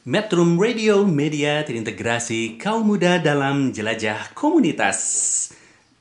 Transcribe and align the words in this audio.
Metrum 0.00 0.56
Radio, 0.56 1.04
media 1.04 1.60
terintegrasi 1.60 2.56
kaum 2.56 2.88
muda 2.88 3.20
dalam 3.20 3.68
jelajah 3.68 4.32
komunitas. 4.32 4.96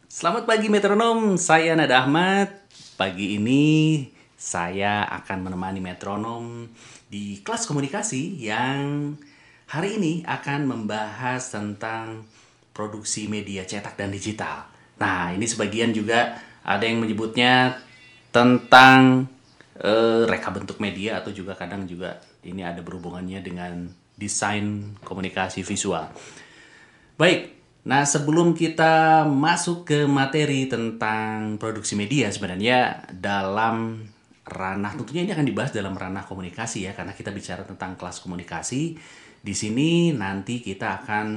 Selamat 0.07 0.47
pagi 0.47 0.71
metronom, 0.71 1.35
saya 1.35 1.75
Nada 1.75 2.07
Ahmad. 2.07 2.47
Pagi 2.95 3.35
ini 3.35 4.07
saya 4.39 5.03
akan 5.03 5.51
menemani 5.51 5.83
metronom 5.83 6.71
di 7.11 7.43
kelas 7.43 7.67
komunikasi 7.67 8.39
yang 8.39 9.19
hari 9.67 9.99
ini 9.99 10.23
akan 10.23 10.63
membahas 10.63 11.51
tentang 11.51 12.23
produksi 12.71 13.27
media 13.27 13.67
cetak 13.67 13.99
dan 13.99 14.15
digital. 14.15 14.63
Nah, 14.95 15.35
ini 15.35 15.43
sebagian 15.43 15.91
juga 15.91 16.39
ada 16.63 16.87
yang 16.87 17.03
menyebutnya 17.03 17.83
tentang 18.31 19.27
eh, 19.75 20.23
reka 20.23 20.55
bentuk 20.55 20.79
media 20.79 21.19
atau 21.19 21.35
juga 21.35 21.51
kadang 21.59 21.83
juga 21.83 22.29
ini 22.43 22.63
ada 22.63 22.79
berhubungannya 22.79 23.39
dengan 23.43 23.91
desain 24.19 24.99
komunikasi 25.01 25.63
visual. 25.63 26.11
Baik, 27.15 27.55
nah 27.87 28.03
sebelum 28.03 28.51
kita 28.51 29.23
masuk 29.23 29.87
ke 29.87 30.03
materi 30.03 30.67
tentang 30.67 31.55
produksi 31.55 31.95
media 31.95 32.27
sebenarnya 32.27 33.07
dalam 33.15 34.03
ranah 34.49 34.97
tentunya 34.97 35.23
ini 35.23 35.31
akan 35.31 35.47
dibahas 35.47 35.71
dalam 35.71 35.93
ranah 35.93 36.25
komunikasi 36.25 36.89
ya 36.89 36.91
karena 36.97 37.13
kita 37.15 37.31
bicara 37.31 37.63
tentang 37.63 37.95
kelas 37.95 38.19
komunikasi. 38.19 38.97
Di 39.39 39.55
sini 39.55 40.11
nanti 40.11 40.59
kita 40.59 40.99
akan 40.99 41.27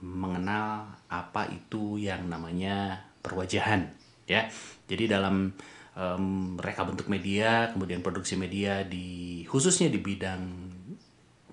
mengenal 0.00 0.86
apa 1.10 1.50
itu 1.50 1.98
yang 1.98 2.30
namanya 2.30 3.02
perwajahan 3.20 3.90
ya. 4.28 4.46
Jadi 4.86 5.10
dalam 5.10 5.50
em, 5.96 6.24
reka 6.56 6.86
bentuk 6.86 7.10
media, 7.10 7.72
kemudian 7.74 8.04
produksi 8.04 8.38
media 8.38 8.86
di 8.86 9.42
khususnya 9.48 9.90
di 9.90 9.98
bidang 9.98 10.59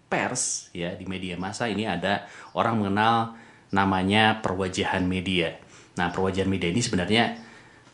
pers 0.08 0.72
ya 0.72 0.96
di 0.96 1.04
media 1.04 1.36
massa 1.36 1.68
ini 1.68 1.84
ada 1.84 2.28
orang 2.56 2.80
mengenal 2.80 3.36
namanya 3.72 4.40
perwajahan 4.40 5.04
media. 5.04 5.60
Nah, 6.00 6.12
perwajahan 6.16 6.48
media 6.48 6.72
ini 6.72 6.80
sebenarnya 6.80 7.36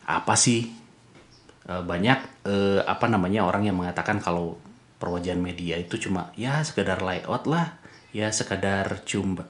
apa 0.06 0.34
sih? 0.38 0.70
E, 1.64 1.74
banyak 1.82 2.46
e, 2.46 2.54
apa 2.86 3.10
namanya 3.10 3.42
orang 3.42 3.66
yang 3.66 3.76
mengatakan 3.78 4.22
kalau 4.22 4.60
perwajahan 5.02 5.40
media 5.40 5.74
itu 5.80 5.98
cuma 5.98 6.30
ya 6.38 6.62
sekedar 6.62 7.02
layout 7.02 7.50
lah, 7.50 7.82
ya 8.14 8.30
sekedar 8.30 9.02
cuma 9.02 9.42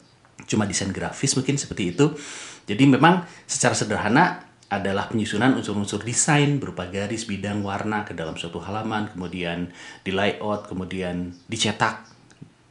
cuma 0.49 0.65
desain 0.65 0.91
grafis 0.91 1.37
mungkin 1.37 1.61
seperti 1.61 1.93
itu. 1.93 2.17
Jadi 2.65 2.85
memang 2.89 3.29
secara 3.45 3.77
sederhana 3.77 4.49
adalah 4.73 5.13
penyusunan 5.13 5.53
unsur-unsur 5.61 6.01
desain 6.01 6.57
berupa 6.57 6.89
garis, 6.89 7.29
bidang, 7.29 7.61
warna 7.61 8.03
ke 8.09 8.17
dalam 8.17 8.35
suatu 8.35 8.65
halaman, 8.65 9.13
kemudian 9.13 9.69
di 10.01 10.11
layout, 10.11 10.67
kemudian 10.73 11.37
dicetak 11.47 12.14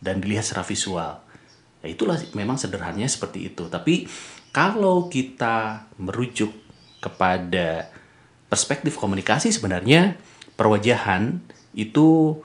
dan 0.03 0.19
dilihat 0.19 0.43
secara 0.43 0.67
visual. 0.67 1.23
Ya 1.79 1.87
itulah 1.87 2.19
memang 2.35 2.59
sederhananya 2.59 3.07
seperti 3.07 3.47
itu. 3.47 3.71
Tapi 3.71 4.11
kalau 4.51 5.07
kita 5.07 5.87
merujuk 5.95 6.51
kepada 6.99 7.87
perspektif 8.51 8.99
komunikasi 8.99 9.49
sebenarnya 9.49 10.19
perwajahan 10.59 11.41
itu 11.73 12.39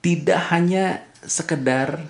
tidak 0.00 0.40
hanya 0.54 1.04
sekedar 1.20 2.08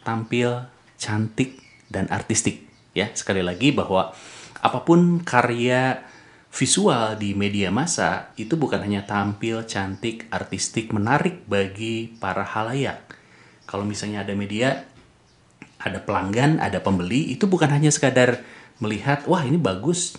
tampil 0.00 0.64
cantik 0.96 1.60
dan 1.92 2.08
artistik 2.08 2.66
ya. 2.96 3.12
Sekali 3.12 3.44
lagi 3.44 3.70
bahwa 3.70 4.16
apa 4.64 4.80
pun 4.82 5.20
karya 5.22 6.02
visual 6.48 7.20
di 7.20 7.36
media 7.36 7.68
massa 7.68 8.32
itu 8.40 8.56
bukan 8.56 8.80
hanya 8.80 9.04
tampil 9.04 9.68
cantik, 9.68 10.24
artistik, 10.32 10.88
menarik 10.90 11.44
bagi 11.44 12.16
para 12.16 12.42
halayak. 12.42 13.05
Kalau 13.66 13.82
misalnya 13.82 14.22
ada 14.22 14.32
media, 14.32 14.86
ada 15.82 15.98
pelanggan, 16.00 16.62
ada 16.62 16.78
pembeli, 16.78 17.34
itu 17.34 17.50
bukan 17.50 17.68
hanya 17.70 17.90
sekadar 17.90 18.42
melihat, 18.78 19.26
wah 19.26 19.42
ini 19.42 19.58
bagus, 19.58 20.16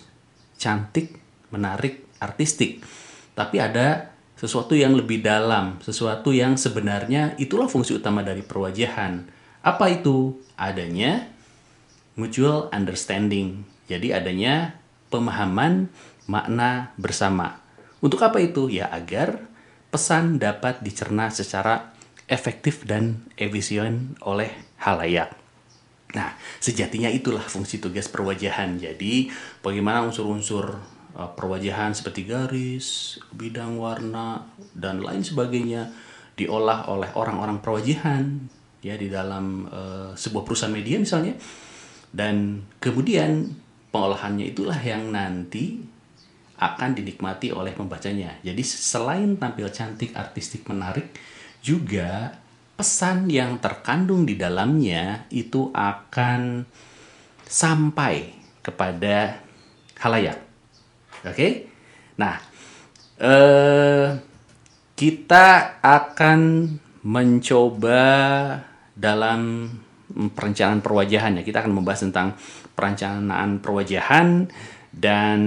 cantik, 0.60 1.16
menarik, 1.48 2.04
artistik. 2.20 2.84
Tapi 3.32 3.56
ada 3.58 4.12
sesuatu 4.38 4.78
yang 4.78 4.94
lebih 4.94 5.24
dalam, 5.24 5.82
sesuatu 5.82 6.30
yang 6.30 6.54
sebenarnya 6.54 7.34
itulah 7.42 7.66
fungsi 7.66 7.96
utama 7.96 8.22
dari 8.22 8.44
perwajahan. 8.44 9.26
Apa 9.66 9.90
itu? 9.90 10.38
Adanya 10.54 11.26
mutual 12.14 12.70
understanding. 12.70 13.62
Jadi 13.90 14.14
adanya 14.14 14.78
pemahaman 15.08 15.88
makna 16.26 16.92
bersama. 16.98 17.62
Untuk 17.98 18.22
apa 18.22 18.38
itu? 18.38 18.70
Ya 18.70 18.86
agar 18.90 19.42
pesan 19.88 20.38
dapat 20.38 20.84
dicerna 20.84 21.32
secara 21.32 21.97
efektif 22.28 22.84
dan 22.84 23.24
efisien 23.40 24.14
oleh 24.20 24.52
halayak. 24.84 25.32
Nah, 26.12 26.36
sejatinya 26.60 27.08
itulah 27.12 27.44
fungsi 27.44 27.80
tugas 27.80 28.08
perwajahan. 28.08 28.80
Jadi, 28.80 29.28
bagaimana 29.60 30.04
unsur-unsur 30.04 30.76
uh, 31.16 31.30
perwajahan 31.36 31.92
seperti 31.92 32.28
garis, 32.28 33.18
bidang 33.32 33.76
warna, 33.76 34.48
dan 34.72 35.04
lain 35.04 35.20
sebagainya 35.20 35.92
diolah 36.38 36.86
oleh 36.88 37.10
orang-orang 37.18 37.58
perwajahan 37.58 38.46
ya 38.78 38.94
di 38.94 39.10
dalam 39.10 39.66
uh, 39.68 40.14
sebuah 40.14 40.46
perusahaan 40.46 40.72
media 40.72 40.96
misalnya. 40.96 41.36
Dan 42.08 42.64
kemudian 42.80 43.52
pengolahannya 43.92 44.48
itulah 44.48 44.78
yang 44.80 45.12
nanti 45.12 45.84
akan 46.58 46.96
dinikmati 46.96 47.52
oleh 47.52 47.76
pembacanya. 47.76 48.40
Jadi 48.40 48.62
selain 48.64 49.36
tampil 49.36 49.68
cantik, 49.70 50.16
artistik, 50.16 50.64
menarik, 50.66 51.12
juga 51.68 52.32
pesan 52.80 53.28
yang 53.28 53.60
terkandung 53.60 54.24
di 54.24 54.40
dalamnya 54.40 55.28
itu 55.28 55.68
akan 55.76 56.64
sampai 57.44 58.32
kepada 58.64 59.44
halayak. 60.00 60.40
Oke? 61.28 61.68
Nah, 62.16 62.40
eh, 63.20 64.08
kita 64.96 65.46
akan 65.84 66.40
mencoba 67.04 68.04
dalam 68.94 69.70
perencanaan 70.08 70.80
perwajahan 70.80 71.38
ya. 71.40 71.42
Kita 71.44 71.60
akan 71.60 71.74
membahas 71.82 72.06
tentang 72.08 72.38
perencanaan 72.72 73.58
perwajahan 73.60 74.48
dan 74.94 75.40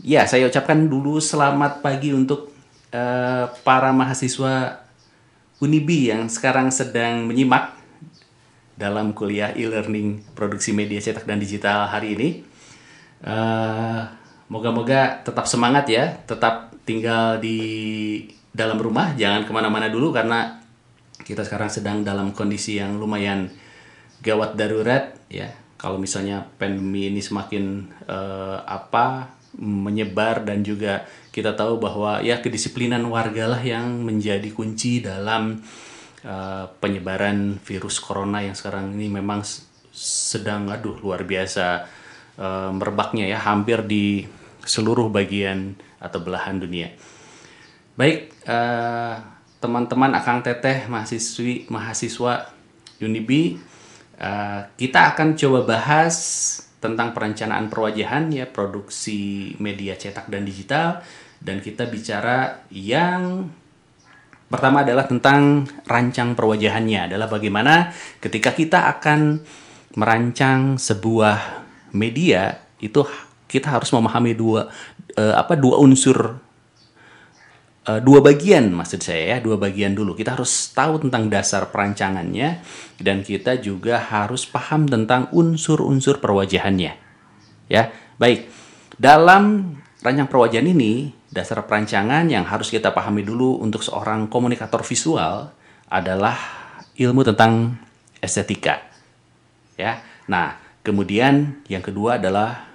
ya 0.00 0.24
saya 0.24 0.48
ucapkan 0.48 0.88
dulu 0.88 1.18
selamat 1.18 1.82
pagi 1.82 2.14
untuk 2.14 2.54
eh, 2.94 3.46
para 3.66 3.90
mahasiswa 3.90 4.81
Unibi 5.62 6.10
yang 6.10 6.26
sekarang 6.26 6.74
sedang 6.74 7.30
menyimak 7.30 7.78
dalam 8.74 9.14
kuliah 9.14 9.54
e-learning 9.54 10.34
produksi 10.34 10.74
media 10.74 10.98
cetak 10.98 11.22
dan 11.22 11.38
digital 11.38 11.86
hari 11.86 12.18
ini. 12.18 12.28
Eh, 13.22 14.02
Moga-moga 14.52 15.24
tetap 15.24 15.48
semangat 15.48 15.88
ya, 15.88 16.12
tetap 16.28 16.76
tinggal 16.84 17.40
di 17.40 17.56
dalam 18.52 18.76
rumah, 18.76 19.16
jangan 19.16 19.48
ke 19.48 19.52
mana-mana 19.54 19.88
dulu 19.88 20.12
karena 20.12 20.60
kita 21.24 21.40
sekarang 21.40 21.72
sedang 21.72 22.04
dalam 22.04 22.36
kondisi 22.36 22.76
yang 22.76 23.00
lumayan 23.00 23.48
gawat 24.20 24.52
darurat 24.52 25.16
ya. 25.32 25.48
Kalau 25.80 25.96
misalnya 25.96 26.44
pandemi 26.60 27.08
ini 27.08 27.24
semakin 27.24 27.88
eh, 28.04 28.58
apa 28.60 29.32
menyebar 29.56 30.44
dan 30.44 30.60
juga 30.60 31.08
kita 31.32 31.56
tahu 31.56 31.80
bahwa 31.80 32.20
ya 32.20 32.44
kedisiplinan 32.44 33.02
wargalah 33.08 33.58
yang 33.64 34.04
menjadi 34.04 34.52
kunci 34.52 35.00
dalam 35.00 35.64
eh, 36.22 36.64
penyebaran 36.78 37.56
virus 37.64 37.98
corona 37.98 38.44
yang 38.44 38.52
sekarang 38.52 38.92
ini 38.94 39.08
memang 39.08 39.40
sedang 39.92 40.68
aduh 40.68 41.00
luar 41.00 41.24
biasa 41.24 41.88
eh, 42.36 42.70
merebaknya 42.70 43.32
ya 43.32 43.40
hampir 43.40 43.80
di 43.88 44.28
seluruh 44.62 45.10
bagian 45.10 45.74
atau 45.98 46.18
belahan 46.22 46.60
dunia. 46.60 46.92
Baik, 47.96 48.32
eh, 48.44 49.14
teman-teman 49.62 50.10
Akang 50.16 50.42
Teteh, 50.42 50.90
mahasiswi, 50.90 51.70
mahasiswa 51.70 52.50
Unibi, 52.98 53.58
eh, 54.18 54.60
kita 54.74 55.14
akan 55.14 55.38
coba 55.38 55.60
bahas 55.78 56.16
tentang 56.82 57.14
perencanaan 57.14 57.70
perwajahan 57.70 58.26
ya, 58.34 58.50
produksi 58.50 59.54
media 59.62 59.94
cetak 59.94 60.26
dan 60.26 60.42
digital, 60.42 60.98
dan 61.42 61.58
kita 61.58 61.90
bicara 61.90 62.62
yang 62.70 63.50
pertama 64.46 64.86
adalah 64.86 65.10
tentang 65.10 65.66
rancang 65.90 66.38
perwajahannya, 66.38 67.10
adalah 67.10 67.26
bagaimana 67.26 67.90
ketika 68.22 68.54
kita 68.54 68.86
akan 68.98 69.42
merancang 69.98 70.78
sebuah 70.78 71.66
media 71.92 72.62
itu 72.78 73.04
kita 73.50 73.68
harus 73.74 73.92
memahami 73.92 74.32
dua 74.32 74.70
eh, 75.18 75.34
apa 75.36 75.58
dua 75.58 75.82
unsur 75.82 76.40
eh, 77.84 78.00
dua 78.00 78.24
bagian 78.24 78.72
maksud 78.72 79.02
saya 79.04 79.36
ya 79.36 79.38
dua 79.42 79.58
bagian 79.58 79.92
dulu. 79.92 80.14
Kita 80.16 80.38
harus 80.38 80.72
tahu 80.72 81.02
tentang 81.08 81.28
dasar 81.28 81.68
perancangannya 81.68 82.62
dan 83.02 83.24
kita 83.26 83.60
juga 83.60 83.98
harus 84.00 84.46
paham 84.48 84.88
tentang 84.88 85.28
unsur-unsur 85.34 86.20
perwajahannya. 86.22 86.92
Ya 87.68 87.92
baik. 88.16 88.48
Dalam 88.96 89.74
rancang 90.04 90.28
perwajahan 90.28 90.68
ini 90.68 91.21
dasar 91.32 91.64
perancangan 91.64 92.28
yang 92.28 92.44
harus 92.44 92.68
kita 92.68 92.92
pahami 92.92 93.24
dulu 93.24 93.58
untuk 93.64 93.80
seorang 93.80 94.28
komunikator 94.28 94.84
visual 94.84 95.48
adalah 95.88 96.36
ilmu 96.94 97.24
tentang 97.24 97.80
estetika 98.20 98.84
ya 99.80 99.98
nah 100.28 100.60
kemudian 100.84 101.64
yang 101.66 101.80
kedua 101.80 102.20
adalah 102.20 102.72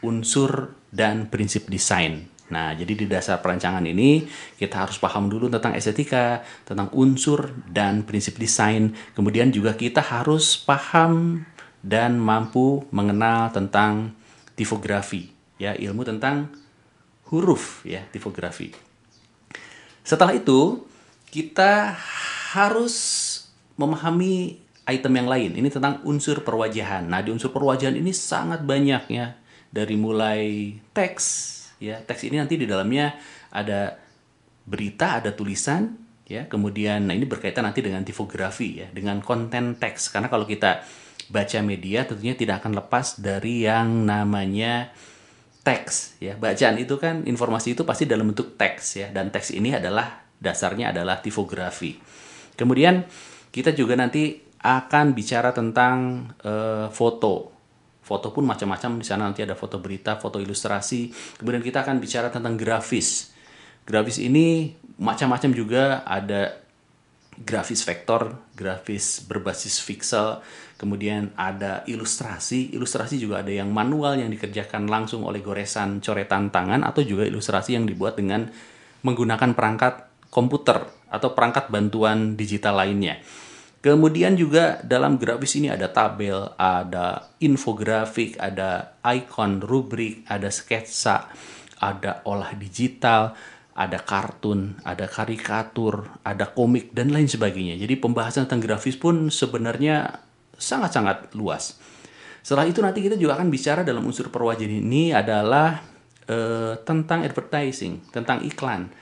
unsur 0.00 0.80
dan 0.90 1.30
prinsip 1.30 1.70
desain. 1.70 2.26
Nah, 2.50 2.74
jadi 2.74 2.98
di 2.98 3.06
dasar 3.06 3.38
perancangan 3.38 3.86
ini 3.86 4.26
kita 4.58 4.82
harus 4.82 4.98
paham 4.98 5.30
dulu 5.30 5.46
tentang 5.46 5.78
estetika, 5.78 6.42
tentang 6.66 6.90
unsur 6.98 7.54
dan 7.70 8.02
prinsip 8.02 8.34
desain. 8.42 8.90
Kemudian 9.14 9.54
juga 9.54 9.78
kita 9.78 10.02
harus 10.02 10.58
paham 10.58 11.46
dan 11.80 12.18
mampu 12.18 12.82
mengenal 12.90 13.54
tentang 13.54 14.18
tipografi, 14.58 15.30
ya, 15.62 15.78
ilmu 15.78 16.02
tentang 16.02 16.50
huruf 17.30 17.86
ya, 17.86 18.04
tipografi. 18.10 18.74
Setelah 20.02 20.34
itu, 20.34 20.82
kita 21.30 21.94
harus 22.52 22.94
memahami 23.78 24.58
item 24.84 25.12
yang 25.22 25.28
lain. 25.30 25.50
Ini 25.54 25.68
tentang 25.70 26.02
unsur 26.02 26.42
perwajahan. 26.42 27.06
Nah, 27.06 27.22
di 27.22 27.30
unsur 27.30 27.54
perwajahan 27.54 27.94
ini 27.94 28.10
sangat 28.10 28.66
banyak 28.66 29.06
ya 29.08 29.40
dari 29.70 29.94
mulai 29.94 30.74
teks 30.90 31.26
ya 31.78 32.02
teks 32.02 32.26
ini 32.26 32.42
nanti 32.42 32.58
di 32.58 32.66
dalamnya 32.66 33.14
ada 33.54 33.96
berita 34.66 35.22
ada 35.22 35.32
tulisan 35.32 35.94
ya 36.26 36.46
kemudian 36.50 37.06
nah 37.06 37.14
ini 37.14 37.24
berkaitan 37.24 37.64
nanti 37.64 37.80
dengan 37.80 38.02
tipografi 38.02 38.84
ya 38.84 38.86
dengan 38.90 39.22
konten 39.22 39.78
teks 39.78 40.10
karena 40.12 40.28
kalau 40.28 40.44
kita 40.44 40.82
baca 41.30 41.58
media 41.62 42.04
tentunya 42.04 42.34
tidak 42.34 42.62
akan 42.62 42.82
lepas 42.82 43.22
dari 43.22 43.64
yang 43.64 44.04
namanya 44.04 44.90
teks 45.70 46.18
ya. 46.18 46.34
Bacaan 46.34 46.74
itu 46.82 46.98
kan 46.98 47.22
informasi 47.22 47.78
itu 47.78 47.86
pasti 47.86 48.10
dalam 48.10 48.34
bentuk 48.34 48.58
teks 48.58 48.98
ya. 48.98 49.08
Dan 49.14 49.30
teks 49.30 49.54
ini 49.54 49.70
adalah 49.70 50.26
dasarnya 50.42 50.90
adalah 50.90 51.22
tipografi 51.22 52.18
kemudian 52.60 53.08
kita 53.48 53.72
juga 53.72 53.96
nanti 53.96 54.36
akan 54.60 55.16
bicara 55.16 55.56
tentang 55.56 56.28
uh, 56.44 56.92
foto. 56.92 57.56
Foto 58.04 58.28
pun 58.28 58.44
macam-macam. 58.44 59.00
Di 59.00 59.06
sana 59.08 59.24
nanti 59.24 59.40
ada 59.40 59.56
foto 59.56 59.80
berita, 59.80 60.20
foto 60.20 60.36
ilustrasi. 60.36 61.08
Kemudian 61.40 61.64
kita 61.64 61.80
akan 61.80 61.96
bicara 61.96 62.28
tentang 62.28 62.60
grafis. 62.60 63.32
Grafis 63.88 64.20
ini 64.20 64.76
macam-macam 65.00 65.50
juga. 65.56 66.04
Ada 66.04 66.60
grafis 67.40 67.80
vektor, 67.80 68.36
grafis 68.52 69.24
berbasis 69.24 69.80
pixel, 69.80 70.44
kemudian 70.80 71.36
ada 71.36 71.84
ilustrasi. 71.84 72.72
Ilustrasi 72.72 73.20
juga 73.20 73.44
ada 73.44 73.52
yang 73.52 73.68
manual 73.68 74.16
yang 74.16 74.32
dikerjakan 74.32 74.88
langsung 74.88 75.28
oleh 75.28 75.44
goresan 75.44 76.00
coretan 76.00 76.48
tangan 76.48 76.80
atau 76.80 77.04
juga 77.04 77.28
ilustrasi 77.28 77.76
yang 77.76 77.84
dibuat 77.84 78.16
dengan 78.16 78.48
menggunakan 79.04 79.52
perangkat 79.52 80.08
komputer 80.32 80.88
atau 81.12 81.36
perangkat 81.36 81.68
bantuan 81.68 82.32
digital 82.40 82.80
lainnya. 82.80 83.20
Kemudian 83.80 84.36
juga 84.36 84.80
dalam 84.84 85.16
grafis 85.20 85.56
ini 85.56 85.68
ada 85.68 85.88
tabel, 85.88 86.52
ada 86.56 87.32
infografik, 87.40 88.36
ada 88.40 88.96
icon, 89.08 89.60
rubrik, 89.60 90.24
ada 90.28 90.52
sketsa, 90.52 91.32
ada 91.80 92.20
olah 92.28 92.52
digital, 92.60 93.32
ada 93.72 93.96
kartun, 94.04 94.76
ada 94.84 95.08
karikatur, 95.08 96.12
ada 96.20 96.52
komik, 96.52 96.92
dan 96.92 97.08
lain 97.08 97.24
sebagainya. 97.24 97.80
Jadi 97.80 97.96
pembahasan 97.96 98.44
tentang 98.44 98.60
grafis 98.60 99.00
pun 99.00 99.32
sebenarnya 99.32 100.28
sangat-sangat 100.60 101.32
luas. 101.32 101.80
Setelah 102.44 102.68
itu 102.68 102.80
nanti 102.84 103.00
kita 103.00 103.16
juga 103.16 103.40
akan 103.40 103.48
bicara 103.48 103.80
dalam 103.80 104.04
unsur 104.04 104.28
perwajiban 104.28 104.80
ini 104.80 105.12
adalah 105.12 105.80
eh, 106.28 106.76
tentang 106.84 107.24
advertising, 107.24 108.12
tentang 108.12 108.44
iklan. 108.44 108.92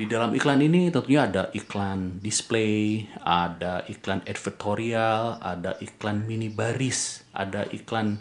Di 0.00 0.08
dalam 0.08 0.32
iklan 0.32 0.64
ini 0.64 0.88
tentunya 0.88 1.28
ada 1.28 1.52
iklan 1.52 2.24
display, 2.24 3.04
ada 3.20 3.84
iklan 3.84 4.24
editorial, 4.24 5.36
ada 5.44 5.76
iklan 5.76 6.24
mini 6.24 6.48
baris, 6.48 7.20
ada 7.36 7.68
iklan 7.68 8.16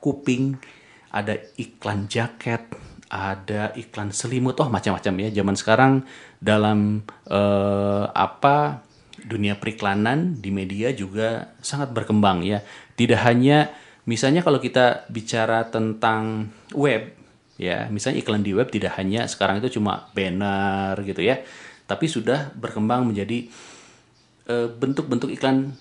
kuping, 0.00 0.56
ada 1.12 1.36
iklan 1.60 2.08
jaket, 2.08 2.64
ada 3.12 3.76
iklan 3.76 4.08
selimut, 4.08 4.56
oh 4.56 4.72
macam-macam 4.72 5.14
ya. 5.28 5.28
Zaman 5.42 5.56
sekarang 5.58 5.92
dalam 6.40 7.04
eh, 7.28 8.04
apa 8.08 8.85
dunia 9.26 9.58
periklanan 9.58 10.38
di 10.38 10.54
media 10.54 10.94
juga 10.94 11.58
sangat 11.58 11.90
berkembang 11.90 12.46
ya. 12.46 12.62
Tidak 12.94 13.20
hanya 13.26 13.74
misalnya 14.06 14.46
kalau 14.46 14.62
kita 14.62 15.10
bicara 15.10 15.66
tentang 15.66 16.54
web 16.72 17.12
ya 17.58 17.90
misalnya 17.90 18.22
iklan 18.22 18.44
di 18.44 18.52
web 18.52 18.68
tidak 18.70 18.94
hanya 19.00 19.24
sekarang 19.26 19.64
itu 19.64 19.80
cuma 19.80 20.12
banner 20.12 20.92
gitu 21.02 21.24
ya 21.24 21.40
tapi 21.88 22.06
sudah 22.06 22.52
berkembang 22.54 23.06
menjadi 23.06 23.46
eh, 24.50 24.68
bentuk-bentuk 24.70 25.30
iklan 25.34 25.74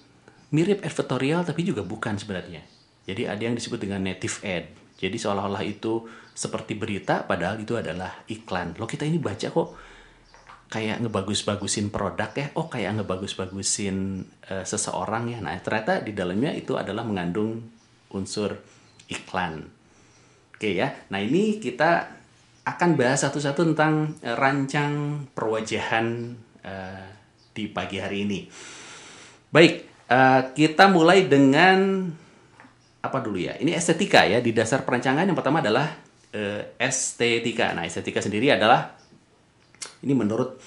mirip 0.53 0.85
advertorial 0.85 1.43
tapi 1.43 1.65
juga 1.65 1.81
bukan 1.81 2.15
sebenarnya. 2.15 2.61
Jadi 3.05 3.27
ada 3.29 3.41
yang 3.41 3.57
disebut 3.57 3.81
dengan 3.81 4.01
native 4.05 4.41
ad. 4.45 4.65
Jadi 4.95 5.17
seolah-olah 5.19 5.61
itu 5.67 6.07
seperti 6.31 6.79
berita 6.79 7.27
padahal 7.27 7.59
itu 7.59 7.75
adalah 7.75 8.23
iklan. 8.31 8.77
Lo 8.79 8.87
kita 8.87 9.03
ini 9.03 9.19
baca 9.19 9.51
kok 9.51 9.69
kayak 10.75 10.99
ngebagus-bagusin 11.07 11.87
produk 11.87 12.35
ya 12.35 12.51
oh 12.59 12.67
kayak 12.67 12.99
ngebagus-bagusin 12.99 14.27
uh, 14.51 14.67
seseorang 14.67 15.31
ya 15.31 15.39
nah 15.39 15.55
ternyata 15.63 16.03
di 16.03 16.11
dalamnya 16.11 16.51
itu 16.51 16.75
adalah 16.75 17.07
mengandung 17.07 17.63
unsur 18.11 18.59
iklan 19.07 19.71
Oke 20.55 20.71
ya. 20.71 20.87
Nah, 21.11 21.19
ini 21.19 21.59
kita 21.59 22.15
akan 22.63 22.95
bahas 22.95 23.27
satu-satu 23.27 23.75
tentang 23.75 24.15
uh, 24.23 24.35
rancang 24.39 25.27
perwajahan 25.35 26.31
uh, 26.63 27.05
di 27.51 27.67
pagi 27.67 27.99
hari 27.99 28.23
ini. 28.23 28.47
Baik, 29.51 29.83
uh, 30.07 30.55
kita 30.55 30.87
mulai 30.87 31.27
dengan 31.27 32.07
apa 33.03 33.17
dulu 33.19 33.35
ya? 33.35 33.59
Ini 33.59 33.75
estetika 33.75 34.23
ya. 34.23 34.39
Di 34.39 34.55
dasar 34.55 34.87
perancangan 34.87 35.27
yang 35.27 35.35
pertama 35.35 35.59
adalah 35.59 36.07
estetika. 36.75 37.71
Nah, 37.71 37.87
estetika 37.87 38.19
sendiri 38.19 38.51
adalah 38.51 38.91
ini 40.05 40.13
menurut 40.13 40.61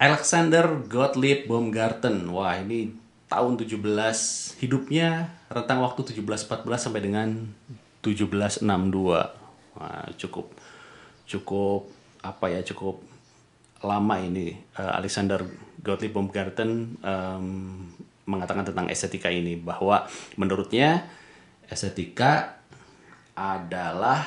Alexander 0.00 0.64
Gottlieb 0.88 1.50
Baumgarten. 1.50 2.30
Wah, 2.30 2.56
ini 2.56 2.94
tahun 3.26 3.58
17 3.58 3.76
hidupnya 4.62 5.34
rentang 5.50 5.82
waktu 5.82 6.14
1714 6.14 6.66
sampai 6.78 7.02
dengan 7.02 7.28
1762 8.02 8.64
Wah, 9.78 10.06
cukup 10.18 10.50
cukup 11.30 11.86
apa 12.26 12.46
ya 12.50 12.60
cukup 12.66 12.98
lama 13.86 14.18
ini 14.18 14.58
uh, 14.74 14.98
Alexander 14.98 15.46
Gottlieb 15.78 16.10
Baumgarten 16.10 16.98
um, 17.00 17.46
mengatakan 18.26 18.66
tentang 18.66 18.90
estetika 18.90 19.30
ini 19.30 19.54
bahwa 19.54 20.10
menurutnya 20.34 21.06
estetika 21.70 22.58
adalah 23.38 24.26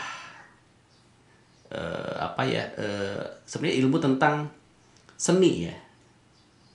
uh, 1.74 2.16
apa 2.22 2.46
ya 2.46 2.64
uh, 2.78 3.22
sebenarnya 3.44 3.82
ilmu 3.84 3.98
tentang 3.98 4.48
seni 5.18 5.68
ya 5.68 5.76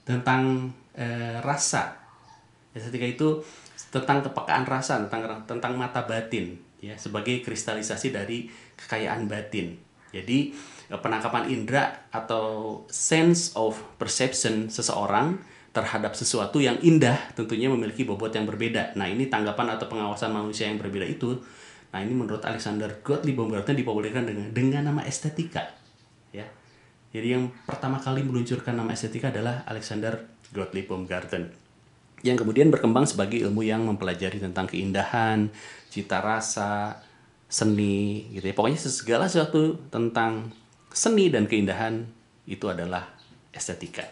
tentang 0.03 0.73
uh, 0.99 1.39
rasa 1.41 1.95
estetika 2.75 3.07
itu 3.07 3.29
tentang 3.89 4.21
kepekaan 4.21 4.67
rasa 4.69 5.01
tentang 5.07 5.47
tentang 5.49 5.73
mata 5.79 6.05
batin 6.05 6.59
ya 6.79 6.95
sebagai 6.99 7.41
kristalisasi 7.43 8.15
dari 8.15 8.47
kekayaan 8.79 9.27
batin. 9.27 9.79
Jadi 10.09 10.55
penangkapan 10.89 11.53
indera 11.53 12.09
atau 12.09 12.81
sense 12.89 13.53
of 13.59 13.77
perception 14.01 14.73
seseorang 14.73 15.37
terhadap 15.77 16.17
sesuatu 16.17 16.59
yang 16.59 16.81
indah 16.81 17.17
tentunya 17.37 17.69
memiliki 17.69 18.09
bobot 18.09 18.33
yang 18.33 18.49
berbeda. 18.49 18.97
Nah, 18.97 19.05
ini 19.05 19.29
tanggapan 19.29 19.77
atau 19.77 19.87
pengawasan 19.87 20.33
manusia 20.33 20.67
yang 20.67 20.81
berbeda 20.81 21.05
itu. 21.05 21.37
Nah, 21.89 22.05
ini 22.05 22.13
menurut 22.13 22.45
Alexander 22.45 23.01
Gottlieb 23.01 23.39
Baumgarten 23.39 23.73
dipopulerkan 23.73 24.29
dengan 24.29 24.53
dengan 24.53 24.83
nama 24.93 25.03
estetika. 25.09 25.73
Ya. 26.35 26.45
Jadi 27.13 27.33
yang 27.33 27.49
pertama 27.65 27.97
kali 27.97 28.21
meluncurkan 28.21 28.77
nama 28.77 28.93
estetika 28.93 29.33
adalah 29.33 29.65
Alexander 29.65 30.29
Gottlieb 30.53 30.89
Baumgarten 30.89 31.69
yang 32.27 32.35
kemudian 32.35 32.69
berkembang 32.71 33.07
sebagai 33.07 33.39
ilmu 33.47 33.63
yang 33.63 33.87
mempelajari 33.87 34.43
tentang 34.43 34.67
keindahan, 34.67 35.51
cita 35.87 36.19
rasa, 36.19 36.99
seni 37.47 38.29
gitu 38.35 38.51
ya. 38.51 38.55
Pokoknya 38.55 38.79
segala 38.79 39.31
sesuatu 39.31 39.79
tentang 39.89 40.51
seni 40.91 41.31
dan 41.31 41.47
keindahan 41.47 42.05
itu 42.49 42.67
adalah 42.67 43.07
estetika. 43.55 44.03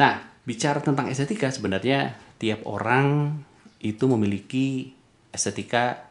Nah, 0.00 0.24
bicara 0.42 0.82
tentang 0.82 1.06
estetika 1.12 1.52
sebenarnya 1.52 2.16
tiap 2.40 2.64
orang 2.66 3.38
itu 3.80 4.04
memiliki 4.10 4.92
estetika 5.30 6.09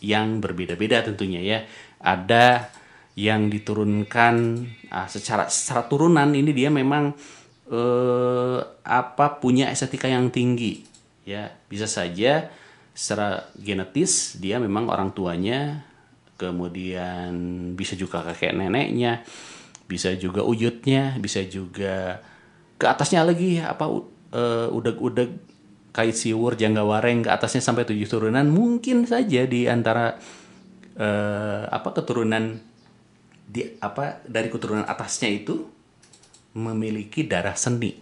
yang 0.00 0.38
berbeda-beda 0.38 1.02
tentunya 1.02 1.40
ya. 1.42 1.58
Ada 1.98 2.70
yang 3.18 3.50
diturunkan 3.50 4.34
ah, 4.94 5.10
secara 5.10 5.50
secara 5.50 5.90
turunan 5.90 6.30
ini 6.30 6.54
dia 6.54 6.70
memang 6.70 7.10
eh, 7.66 8.58
apa 8.86 9.26
punya 9.42 9.74
estetika 9.74 10.06
yang 10.06 10.30
tinggi 10.30 10.86
ya 11.26 11.50
bisa 11.66 11.90
saja 11.90 12.46
secara 12.94 13.50
genetis 13.58 14.38
dia 14.38 14.62
memang 14.62 14.86
orang 14.86 15.10
tuanya 15.10 15.82
kemudian 16.38 17.34
bisa 17.74 17.98
juga 17.98 18.22
kakek 18.22 18.54
neneknya 18.54 19.26
bisa 19.90 20.14
juga 20.14 20.46
uyutnya 20.46 21.18
bisa 21.18 21.42
juga 21.42 22.22
ke 22.78 22.86
atasnya 22.86 23.26
lagi 23.26 23.58
apa 23.58 23.90
eh, 24.30 24.68
udeg-udeg 24.70 25.47
kait 25.98 26.14
siwur 26.14 26.54
jangga 26.54 26.86
wareng 26.86 27.26
ke 27.26 27.30
atasnya 27.34 27.58
sampai 27.58 27.82
tujuh 27.82 28.06
turunan 28.06 28.46
mungkin 28.46 29.02
saja 29.02 29.42
di 29.50 29.66
antara 29.66 30.14
eh, 30.94 31.62
apa 31.66 31.90
keturunan 31.90 32.54
di 33.50 33.66
apa 33.82 34.22
dari 34.22 34.46
keturunan 34.46 34.86
atasnya 34.86 35.26
itu 35.26 35.66
memiliki 36.54 37.26
darah 37.26 37.58
seni 37.58 37.98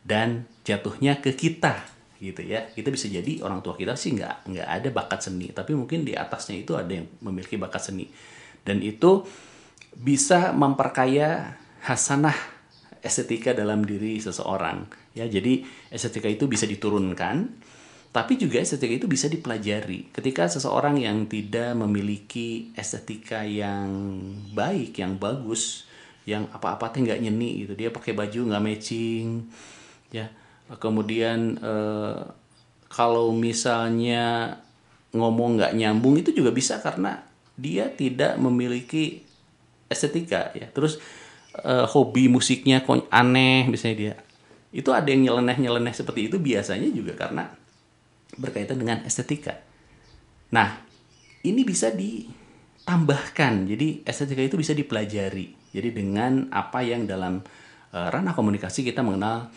dan 0.00 0.48
jatuhnya 0.64 1.20
ke 1.20 1.36
kita 1.36 1.84
gitu 2.24 2.40
ya. 2.40 2.72
Kita 2.72 2.88
bisa 2.88 3.12
jadi 3.12 3.44
orang 3.44 3.60
tua 3.60 3.76
kita 3.76 4.00
sih 4.00 4.16
nggak 4.16 4.48
nggak 4.48 4.68
ada 4.80 4.88
bakat 4.88 5.28
seni 5.28 5.52
tapi 5.52 5.76
mungkin 5.76 6.08
di 6.08 6.16
atasnya 6.16 6.56
itu 6.56 6.72
ada 6.72 6.88
yang 6.88 7.04
memiliki 7.20 7.60
bakat 7.60 7.92
seni 7.92 8.08
dan 8.64 8.80
itu 8.80 9.28
bisa 9.92 10.56
memperkaya 10.56 11.60
hasanah 11.84 12.53
estetika 13.04 13.52
dalam 13.52 13.84
diri 13.84 14.16
seseorang. 14.18 14.88
Ya 15.12 15.28
jadi 15.28 15.62
estetika 15.92 16.26
itu 16.26 16.48
bisa 16.48 16.64
diturunkan 16.64 17.52
tapi 18.14 18.38
juga 18.38 18.62
estetika 18.62 18.94
itu 18.94 19.10
bisa 19.10 19.26
dipelajari. 19.26 20.14
Ketika 20.14 20.46
seseorang 20.46 21.02
yang 21.02 21.26
tidak 21.26 21.74
memiliki 21.74 22.70
estetika 22.78 23.42
yang 23.42 23.90
baik 24.54 25.02
yang 25.02 25.18
bagus 25.18 25.82
yang 26.22 26.46
apa-apa 26.54 26.94
teh 26.94 27.02
nggak 27.02 27.20
nyeni 27.20 27.66
gitu. 27.66 27.74
Dia 27.74 27.90
pakai 27.90 28.14
baju 28.14 28.54
nggak 28.54 28.62
matching 28.62 29.50
ya. 30.14 30.30
Kemudian 30.78 31.58
eh, 31.58 32.22
kalau 32.86 33.34
misalnya 33.34 34.56
ngomong 35.10 35.58
nggak 35.58 35.74
nyambung 35.74 36.14
itu 36.14 36.30
juga 36.30 36.54
bisa 36.54 36.78
karena 36.78 37.18
dia 37.58 37.90
tidak 37.90 38.38
memiliki 38.38 39.26
estetika 39.90 40.54
ya. 40.54 40.70
Terus 40.70 41.02
eh, 41.62 41.86
hobi 41.86 42.26
musiknya 42.26 42.82
kok 42.82 43.06
aneh 43.12 43.68
misalnya 43.70 43.96
dia. 43.96 44.14
Itu 44.74 44.90
ada 44.90 45.06
yang 45.06 45.30
nyeleneh 45.30 45.56
nyeleneh 45.60 45.94
seperti 45.94 46.26
itu 46.26 46.42
biasanya 46.42 46.90
juga 46.90 47.14
karena 47.14 47.46
berkaitan 48.34 48.80
dengan 48.80 49.06
estetika. 49.06 49.54
Nah 50.50 50.82
ini 51.46 51.62
bisa 51.62 51.94
ditambahkan. 51.94 53.70
Jadi 53.70 54.02
estetika 54.02 54.42
itu 54.42 54.58
bisa 54.58 54.74
dipelajari. 54.74 55.70
Jadi 55.70 55.88
dengan 55.94 56.50
apa 56.50 56.82
yang 56.82 57.06
dalam 57.06 57.44
eh, 57.94 58.08
ranah 58.10 58.34
komunikasi 58.34 58.82
kita 58.82 59.06
mengenal 59.06 59.52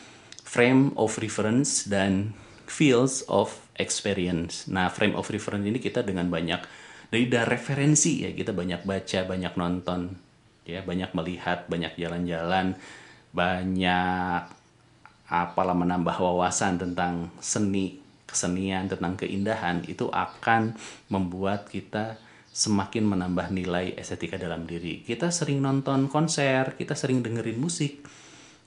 frame 0.48 0.96
of 0.96 1.18
reference 1.20 1.90
dan 1.90 2.32
fields 2.68 3.24
of 3.32 3.68
experience. 3.80 4.68
Nah, 4.68 4.92
frame 4.92 5.16
of 5.16 5.32
reference 5.32 5.64
ini 5.64 5.80
kita 5.80 6.04
dengan 6.04 6.28
banyak 6.28 6.62
dari 7.08 7.24
referensi 7.32 8.28
ya 8.28 8.36
kita 8.36 8.52
banyak 8.52 8.84
baca, 8.84 9.20
banyak 9.24 9.54
nonton, 9.56 10.12
ya 10.68 10.84
banyak 10.84 11.16
melihat, 11.16 11.66
banyak 11.72 11.96
jalan-jalan, 11.96 12.76
banyak 13.32 14.44
apalah 15.28 15.76
menambah 15.76 16.16
wawasan 16.20 16.80
tentang 16.80 17.32
seni, 17.40 18.00
kesenian, 18.28 18.92
tentang 18.92 19.16
keindahan 19.16 19.84
itu 19.88 20.12
akan 20.12 20.76
membuat 21.08 21.72
kita 21.72 22.20
semakin 22.52 23.06
menambah 23.06 23.54
nilai 23.54 23.94
estetika 23.96 24.36
dalam 24.36 24.66
diri. 24.66 25.06
Kita 25.06 25.30
sering 25.30 25.62
nonton 25.62 26.10
konser, 26.10 26.74
kita 26.76 26.98
sering 26.98 27.22
dengerin 27.22 27.60
musik, 27.60 28.02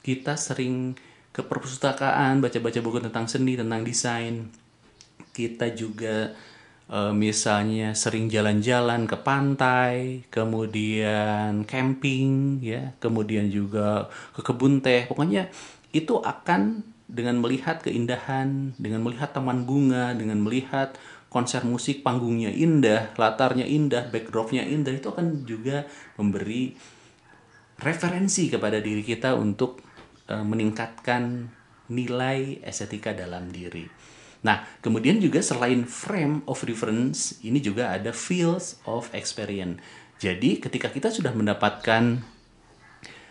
kita 0.00 0.38
sering 0.38 0.94
ke 1.30 1.42
perpustakaan, 1.42 2.38
baca-baca 2.38 2.78
buku 2.82 2.98
tentang 3.02 3.26
seni, 3.26 3.58
tentang 3.58 3.82
desain. 3.82 4.46
Kita 5.30 5.70
juga 5.74 6.34
eh, 6.90 7.12
misalnya 7.14 7.94
sering 7.94 8.26
jalan-jalan 8.26 9.06
ke 9.06 9.16
pantai, 9.22 10.26
kemudian 10.28 11.64
camping, 11.64 12.58
ya, 12.60 12.92
kemudian 12.98 13.48
juga 13.48 14.10
ke 14.34 14.42
kebun 14.42 14.82
teh. 14.82 15.06
Pokoknya 15.06 15.48
itu 15.94 16.18
akan 16.18 16.84
dengan 17.10 17.42
melihat 17.42 17.82
keindahan, 17.82 18.74
dengan 18.78 19.02
melihat 19.02 19.34
taman 19.34 19.66
bunga, 19.66 20.14
dengan 20.14 20.42
melihat 20.42 20.94
konser 21.30 21.62
musik 21.62 22.02
panggungnya 22.02 22.50
indah, 22.50 23.14
latarnya 23.14 23.66
indah, 23.66 24.10
backdropnya 24.10 24.66
indah 24.66 24.94
itu 24.94 25.10
akan 25.10 25.46
juga 25.46 25.86
memberi 26.18 26.74
referensi 27.80 28.50
kepada 28.50 28.82
diri 28.82 29.06
kita 29.06 29.38
untuk 29.38 29.82
eh, 30.26 30.44
meningkatkan 30.44 31.50
nilai 31.90 32.62
estetika 32.62 33.10
dalam 33.10 33.50
diri. 33.50 33.86
Nah, 34.40 34.64
kemudian 34.80 35.20
juga 35.20 35.44
selain 35.44 35.84
frame 35.84 36.40
of 36.48 36.64
reference, 36.64 37.36
ini 37.44 37.60
juga 37.60 37.92
ada 37.92 38.12
fields 38.14 38.80
of 38.88 39.12
experience. 39.12 39.80
Jadi, 40.16 40.60
ketika 40.60 40.88
kita 40.88 41.12
sudah 41.12 41.32
mendapatkan 41.36 42.24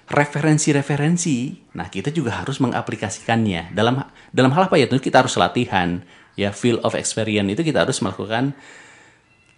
referensi-referensi, 0.10 1.70
nah 1.78 1.86
kita 1.86 2.10
juga 2.10 2.42
harus 2.42 2.58
mengaplikasikannya. 2.58 3.74
Dalam 3.74 4.02
dalam 4.34 4.52
hal 4.54 4.66
apa 4.66 4.78
ya? 4.78 4.90
Tentu 4.90 5.06
kita 5.06 5.22
harus 5.22 5.38
latihan. 5.38 6.02
Ya, 6.34 6.50
field 6.56 6.82
of 6.82 6.98
experience 6.98 7.52
itu 7.52 7.62
kita 7.68 7.84
harus 7.84 8.00
melakukan 8.00 8.56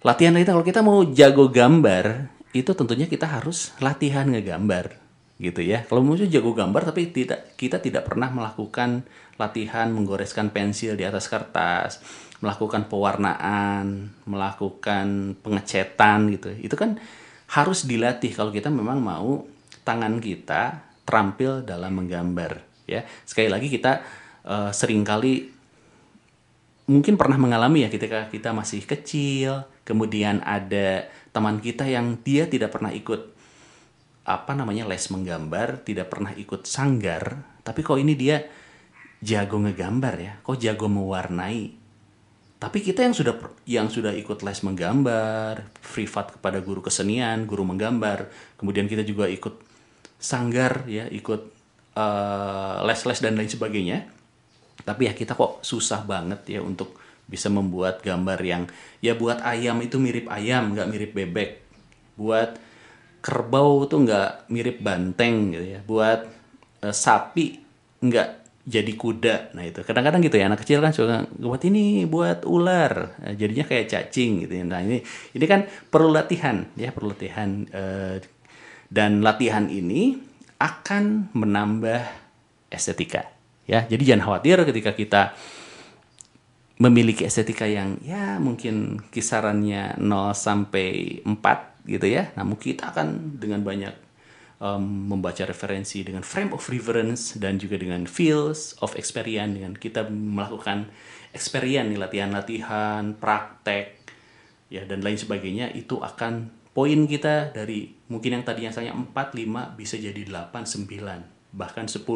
latihan 0.01 0.34
kita 0.34 0.58
kalau 0.58 0.65
kita 0.65 0.81
mau 0.81 1.05
jago 1.13 1.46
gambar 1.46 2.25
itu 2.58 2.74
tentunya 2.74 3.05
kita 3.05 3.29
harus 3.29 3.70
latihan 3.77 4.25
ngegambar 4.25 4.98
gitu 5.41 5.65
ya. 5.65 5.81
Kalau 5.89 6.05
mau 6.05 6.13
jago 6.13 6.53
gambar 6.53 6.93
tapi 6.93 7.10
tidak 7.10 7.57
kita 7.57 7.81
tidak 7.81 8.05
pernah 8.05 8.29
melakukan 8.29 9.01
latihan 9.41 9.89
menggoreskan 9.89 10.53
pensil 10.53 10.93
di 10.93 11.01
atas 11.01 11.25
kertas 11.25 11.98
melakukan 12.45 12.86
pewarnaan 12.86 14.13
melakukan 14.29 15.33
pengecetan 15.41 16.29
gitu. 16.38 16.53
Itu 16.62 16.77
kan 16.77 17.01
harus 17.50 17.89
dilatih 17.89 18.38
kalau 18.38 18.53
kita 18.53 18.69
memang 18.69 19.01
mau 19.01 19.43
tangan 19.81 20.21
kita 20.21 20.86
terampil 21.10 21.65
dalam 21.65 21.98
menggambar 21.98 22.62
ya. 22.86 23.01
Sekali 23.25 23.50
lagi 23.50 23.67
kita 23.74 24.05
eh, 24.45 24.71
sering 24.71 25.01
kali 25.01 25.50
mungkin 26.86 27.15
pernah 27.17 27.39
mengalami 27.39 27.88
ya 27.88 27.89
ketika 27.89 28.27
kita 28.27 28.53
masih 28.53 28.83
kecil, 28.83 29.65
kemudian 29.88 30.43
ada 30.45 31.07
teman 31.31 31.63
kita 31.63 31.88
yang 31.88 32.19
dia 32.19 32.45
tidak 32.51 32.75
pernah 32.75 32.91
ikut 32.91 33.30
apa 34.22 34.51
namanya 34.54 34.86
les 34.86 35.01
menggambar, 35.10 35.82
tidak 35.82 36.13
pernah 36.13 36.32
ikut 36.38 36.70
sanggar, 36.70 37.42
tapi 37.66 37.82
kok 37.82 37.98
ini 37.98 38.13
dia 38.13 38.46
jago 39.22 39.62
ngegambar 39.62 40.16
ya, 40.22 40.34
kok 40.42 40.58
jago 40.62 40.88
mewarnai. 40.90 41.80
Tapi 42.62 42.78
kita 42.86 43.01
yang 43.01 43.18
sudah 43.18 43.34
yang 43.66 43.88
sudah 43.90 44.13
ikut 44.13 44.46
les 44.46 44.62
menggambar, 44.62 45.66
privat 45.82 46.38
kepada 46.38 46.62
guru 46.62 46.86
kesenian, 46.86 47.50
guru 47.50 47.66
menggambar, 47.66 48.30
kemudian 48.62 48.86
kita 48.86 49.01
juga 49.01 49.25
ikut 49.25 49.58
sanggar 50.22 50.86
ya, 50.86 51.10
ikut 51.10 51.42
eh, 51.98 52.78
les-les 52.86 53.20
dan 53.20 53.34
lain 53.34 53.50
sebagainya 53.50 54.22
tapi 54.84 55.08
ya 55.08 55.13
kita 55.13 55.38
kok 55.38 55.62
susah 55.62 56.04
banget 56.04 56.58
ya 56.58 56.60
untuk 56.62 56.98
bisa 57.30 57.48
membuat 57.48 58.04
gambar 58.04 58.40
yang 58.44 58.63
ya 59.00 59.16
buat 59.16 59.40
ayam 59.46 59.80
itu 59.80 60.01
mirip 60.01 60.28
ayam 60.28 60.74
nggak 60.75 60.90
mirip 60.90 61.12
bebek 61.16 61.51
buat 62.20 62.60
kerbau 63.22 63.86
tuh 63.86 64.04
nggak 64.04 64.51
mirip 64.51 64.82
banteng 64.82 65.54
gitu 65.56 65.66
ya. 65.78 65.80
Buat 65.86 66.20
eh, 66.84 66.96
sapi 66.96 67.62
nggak 68.01 68.30
jadi 68.66 68.94
kuda. 68.94 69.36
Nah 69.58 69.63
itu. 69.66 69.82
Kadang-kadang 69.82 70.22
gitu 70.22 70.38
ya 70.38 70.46
anak 70.50 70.62
kecil 70.62 70.82
kan 70.82 70.94
suka 70.94 71.25
buat 71.38 71.62
ini 71.66 72.06
buat 72.06 72.46
ular. 72.46 73.18
Nah, 73.22 73.34
jadinya 73.34 73.66
kayak 73.66 73.90
cacing 73.90 74.46
gitu 74.46 74.54
ya. 74.62 74.63
Nah 74.66 74.82
ini 74.82 75.01
ini 75.34 75.46
kan 75.50 75.66
perlu 75.66 76.13
latihan 76.13 76.66
ya 76.78 76.94
perlu 76.94 77.13
latihan. 77.13 77.66
Eh, 77.70 78.22
dan 78.92 79.24
latihan 79.24 79.72
ini 79.72 80.20
akan 80.60 81.32
menambah 81.34 82.04
estetika 82.70 83.25
ya. 83.66 83.88
Jadi 83.88 84.04
jangan 84.04 84.24
khawatir 84.28 84.62
ketika 84.68 84.92
kita 84.94 85.22
memiliki 86.82 87.24
estetika 87.30 87.70
yang 87.70 88.01
ya 88.01 88.42
mungkin 88.42 89.06
kisarannya 89.13 90.01
0 90.01 90.34
sampai 90.34 91.22
4 91.24 91.71
gitu 91.85 92.05
ya. 92.05 92.29
Namun 92.38 92.57
kita 92.57 92.93
akan 92.93 93.38
dengan 93.41 93.65
banyak 93.65 93.93
em, 94.61 94.83
membaca 95.09 95.43
referensi 95.43 96.05
dengan 96.05 96.21
frame 96.21 96.53
of 96.53 96.63
reference 96.69 97.35
dan 97.41 97.57
juga 97.57 97.81
dengan 97.81 98.05
fields 98.05 98.77
of 98.79 98.93
experience 98.93 99.57
dengan 99.57 99.73
kita 99.73 100.05
melakukan 100.07 100.88
experience 101.33 101.97
latihan-latihan 101.97 103.17
praktek 103.17 103.97
ya 104.71 104.85
dan 104.88 105.03
lain 105.03 105.19
sebagainya 105.19 105.73
itu 105.75 106.00
akan 106.00 106.47
poin 106.71 107.03
kita 107.03 107.51
dari 107.51 107.91
mungkin 108.07 108.39
yang 108.39 108.43
tadinya 108.47 108.71
saya 108.71 108.95
4 108.95 109.11
5 109.11 109.75
bisa 109.75 110.00
jadi 110.00 110.23
8 110.23 110.88
9 110.88 111.51
bahkan 111.51 111.83
10 111.88 112.07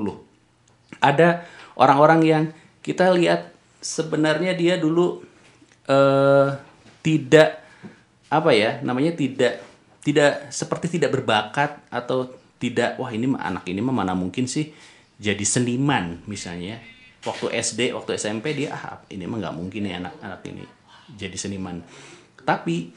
ada 1.03 1.43
orang-orang 1.75 2.21
yang 2.23 2.43
kita 2.79 3.11
lihat 3.11 3.51
sebenarnya 3.83 4.55
dia 4.55 4.79
dulu 4.79 5.19
eh, 5.91 6.49
tidak 7.03 7.64
apa 8.35 8.51
ya 8.51 8.83
namanya 8.83 9.15
tidak 9.15 9.63
tidak 10.03 10.51
seperti 10.51 10.99
tidak 10.99 11.15
berbakat 11.15 11.79
atau 11.87 12.29
tidak 12.59 12.99
wah 12.99 13.09
ini 13.09 13.31
anak 13.39 13.63
ini 13.65 13.79
mah 13.79 13.95
mana 13.95 14.11
mungkin 14.11 14.45
sih 14.45 14.71
jadi 15.15 15.41
seniman 15.47 16.23
misalnya. 16.27 16.83
Waktu 17.25 17.57
SD 17.57 17.89
waktu 17.97 18.21
SMP 18.21 18.53
dia 18.53 18.77
ah 18.77 19.01
ini 19.09 19.25
mah 19.25 19.41
nggak 19.41 19.55
mungkin 19.57 19.81
nih 19.89 19.97
anak-anak 19.97 20.41
ini 20.45 20.63
jadi 21.17 21.33
seniman. 21.33 21.81
Tapi 22.45 22.93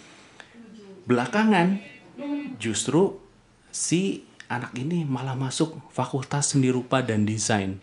belakangan 1.09 1.81
justru 2.61 3.17
si 3.73 4.29
anak 4.53 4.77
ini 4.77 5.09
malah 5.09 5.33
masuk 5.33 5.81
fakultas 5.97 6.53
seni 6.53 6.69
rupa 6.69 7.01
dan 7.01 7.25
desain. 7.25 7.81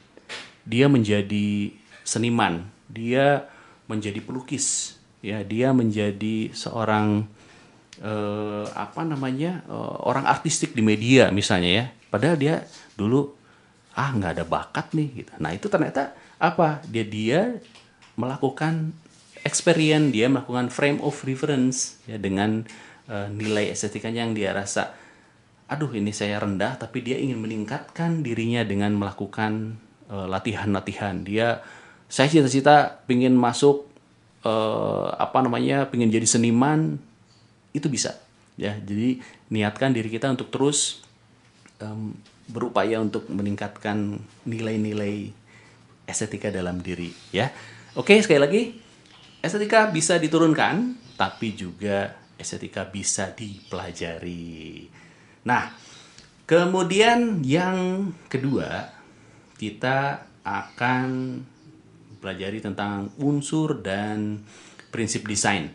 Dia 0.70 0.86
menjadi 0.86 1.74
seniman 2.06 2.70
dia 2.86 3.50
menjadi 3.90 4.22
pelukis 4.22 4.98
ya 5.26 5.42
dia 5.42 5.74
menjadi 5.74 6.54
seorang 6.54 7.26
eh, 8.02 8.66
apa 8.74 9.02
namanya 9.04 9.64
eh, 9.68 9.96
orang 10.04 10.26
artistik 10.28 10.74
di 10.74 10.82
media 10.82 11.30
misalnya 11.30 11.72
ya. 11.72 11.86
Padahal 12.10 12.36
dia 12.40 12.64
dulu 12.96 13.32
ah 13.96 14.12
nggak 14.12 14.32
ada 14.40 14.46
bakat 14.48 14.92
nih 14.96 15.24
gitu. 15.24 15.32
Nah 15.40 15.52
itu 15.56 15.68
ternyata 15.72 16.16
apa? 16.40 16.84
Dia 16.88 17.06
dia 17.08 17.42
melakukan 18.16 18.96
experience 19.46 20.10
dia 20.10 20.26
melakukan 20.26 20.74
frame 20.74 21.00
of 21.06 21.14
reference 21.24 22.02
ya 22.10 22.18
dengan 22.18 22.66
eh, 23.06 23.28
nilai 23.30 23.70
estetikanya 23.70 24.26
yang 24.26 24.34
dia 24.34 24.52
rasa 24.52 24.98
aduh 25.70 25.94
ini 25.94 26.10
saya 26.10 26.42
rendah 26.42 26.82
tapi 26.82 27.06
dia 27.06 27.22
ingin 27.22 27.38
meningkatkan 27.38 28.26
dirinya 28.26 28.66
dengan 28.66 28.98
melakukan 28.98 29.78
eh, 30.10 30.28
latihan-latihan. 30.28 31.22
Dia 31.22 31.62
saya 32.10 32.28
cita-cita 32.28 33.06
pingin 33.06 33.38
masuk 33.38 33.86
eh, 34.42 35.08
apa 35.14 35.46
namanya 35.46 35.86
pingin 35.86 36.10
jadi 36.10 36.26
seniman 36.26 36.98
itu 37.76 37.92
bisa. 37.92 38.16
Ya 38.56 38.80
jadi 38.80 39.20
niatkan 39.52 39.92
diri 39.92 40.08
kita 40.08 40.32
untuk 40.32 40.48
terus 40.48 41.04
em, 41.84 42.16
berupaya 42.48 43.04
untuk 43.04 43.28
meningkatkan 43.28 44.24
nilai-nilai 44.48 45.36
estetika 46.08 46.48
dalam 46.48 46.80
diri 46.80 47.12
ya. 47.36 47.52
Oke 48.00 48.16
sekali 48.24 48.40
lagi. 48.40 48.62
Estetika 49.44 49.92
bisa 49.92 50.16
diturunkan 50.16 50.96
tapi 51.20 51.54
juga 51.54 52.16
estetika 52.40 52.88
bisa 52.88 53.36
dipelajari. 53.36 54.88
Nah 55.44 55.76
kemudian 56.48 57.44
yang 57.44 58.10
kedua 58.32 58.96
kita 59.60 60.24
akan 60.46 61.42
pelajari 62.22 62.62
tentang 62.64 63.12
unsur 63.22 63.82
dan 63.84 64.42
prinsip 64.94 65.28
desain 65.28 65.74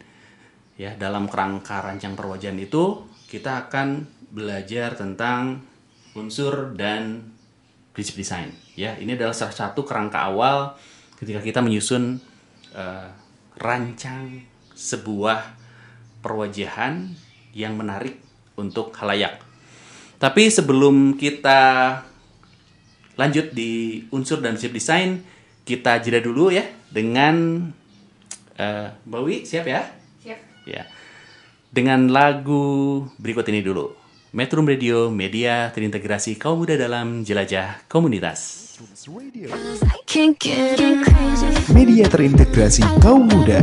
ya 0.80 0.96
dalam 0.96 1.28
kerangka 1.28 1.84
rancang 1.84 2.16
perwajahan 2.16 2.56
itu 2.56 3.04
kita 3.28 3.68
akan 3.68 4.08
belajar 4.32 4.96
tentang 4.96 5.60
unsur 6.16 6.72
dan 6.72 7.20
prinsip 7.92 8.16
desain 8.16 8.49
ya 8.80 8.96
ini 8.96 9.12
adalah 9.12 9.37
salah 9.37 9.52
satu 9.52 9.84
kerangka 9.84 10.25
awal 10.25 10.72
ketika 11.20 11.44
kita 11.44 11.60
menyusun 11.60 12.16
eh, 12.72 13.08
rancang 13.60 14.40
sebuah 14.72 15.52
perwajahan 16.25 17.12
yang 17.52 17.76
menarik 17.76 18.16
untuk 18.56 18.96
halayak 18.96 19.37
tapi 20.16 20.49
sebelum 20.49 21.20
kita 21.20 22.00
lanjut 23.20 23.52
di 23.52 24.00
unsur 24.16 24.40
dan 24.40 24.56
prinsip 24.56 24.72
desain 24.72 25.20
kita 25.68 26.00
jeda 26.00 26.25
dulu 26.25 26.49
ya 26.49 26.64
dengan 26.88 27.68
eh, 28.56 28.88
Mbak 29.04 29.20
Wi 29.28 29.37
siap 29.44 29.68
ya. 29.68 30.00
Ya 30.70 30.86
dengan 31.74 32.06
lagu 32.06 33.04
berikut 33.18 33.46
ini 33.50 33.62
dulu 33.62 34.00
Metro 34.30 34.62
Radio 34.62 35.10
media 35.10 35.75
terintegrasi 35.75 36.38
kaum 36.38 36.62
muda 36.62 36.78
dalam 36.78 37.26
jelajah 37.26 37.82
komunitas. 37.90 38.78
Media 41.75 42.06
terintegrasi 42.06 42.86
kaum 43.02 43.26
muda. 43.26 43.58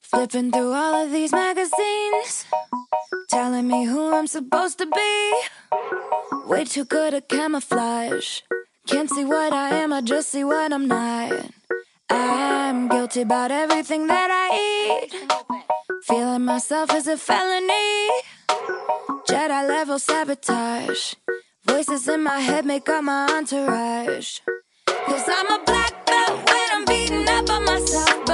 Flipping 0.00 0.48
through 0.48 0.72
all 0.72 1.04
of 1.04 1.12
these 1.12 1.36
magazines, 1.36 2.48
telling 3.28 3.68
me 3.68 3.84
who 3.84 4.16
I'm 4.16 4.24
supposed 4.24 4.80
to 4.80 4.88
be. 4.88 5.12
Way 6.48 6.64
too 6.64 6.88
good 6.88 7.12
at 7.12 7.28
camouflage. 7.28 8.45
Can't 8.86 9.10
see 9.10 9.24
what 9.24 9.52
I 9.52 9.70
am, 9.70 9.92
I 9.92 10.00
just 10.00 10.30
see 10.30 10.44
what 10.44 10.72
I'm 10.72 10.86
not. 10.86 11.32
I'm 12.08 12.88
guilty 12.88 13.22
about 13.22 13.50
everything 13.50 14.06
that 14.06 14.30
I 14.30 15.06
eat. 15.08 15.32
Feeling 16.04 16.44
myself 16.44 16.94
is 16.94 17.08
a 17.08 17.16
felony. 17.16 18.08
Jedi 19.28 19.68
level 19.68 19.98
sabotage. 19.98 21.14
Voices 21.66 22.06
in 22.08 22.22
my 22.22 22.38
head 22.38 22.64
make 22.64 22.88
up 22.88 23.02
my 23.02 23.26
entourage. 23.28 24.38
Cause 24.86 25.28
I'm 25.28 25.60
a 25.60 25.64
black 25.64 26.06
belt 26.06 26.50
when 26.50 26.68
I'm 26.72 26.84
beating 26.84 27.28
up 27.28 27.50
on 27.50 27.64
myself. 27.64 28.25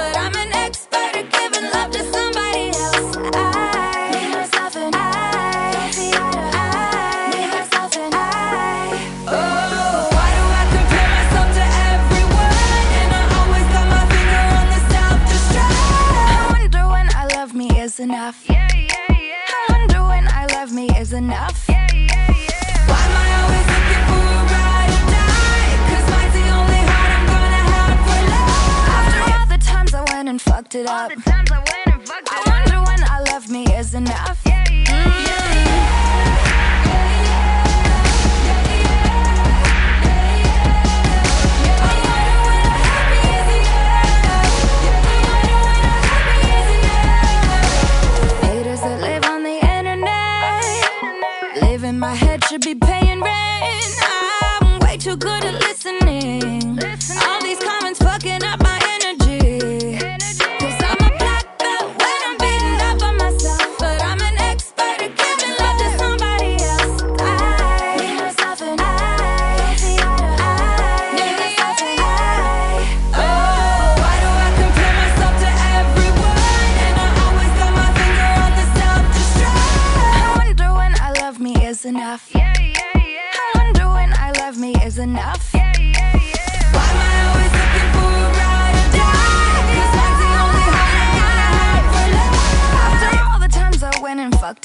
It 30.75 30.87
up. 30.87 31.32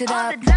It 0.00 0.10
up. 0.10 0.47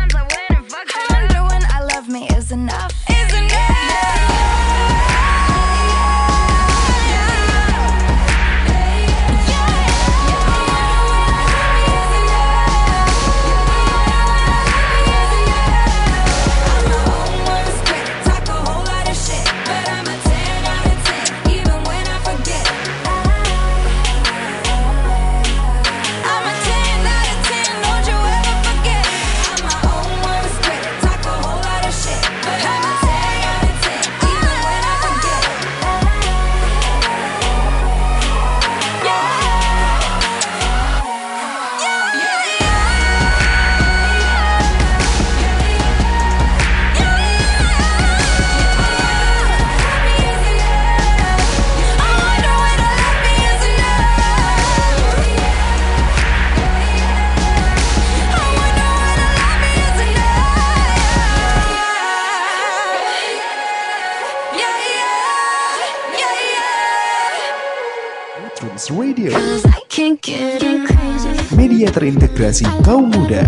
Terintegrasi 72.52 72.84
kaum 72.84 73.08
muda. 73.08 73.48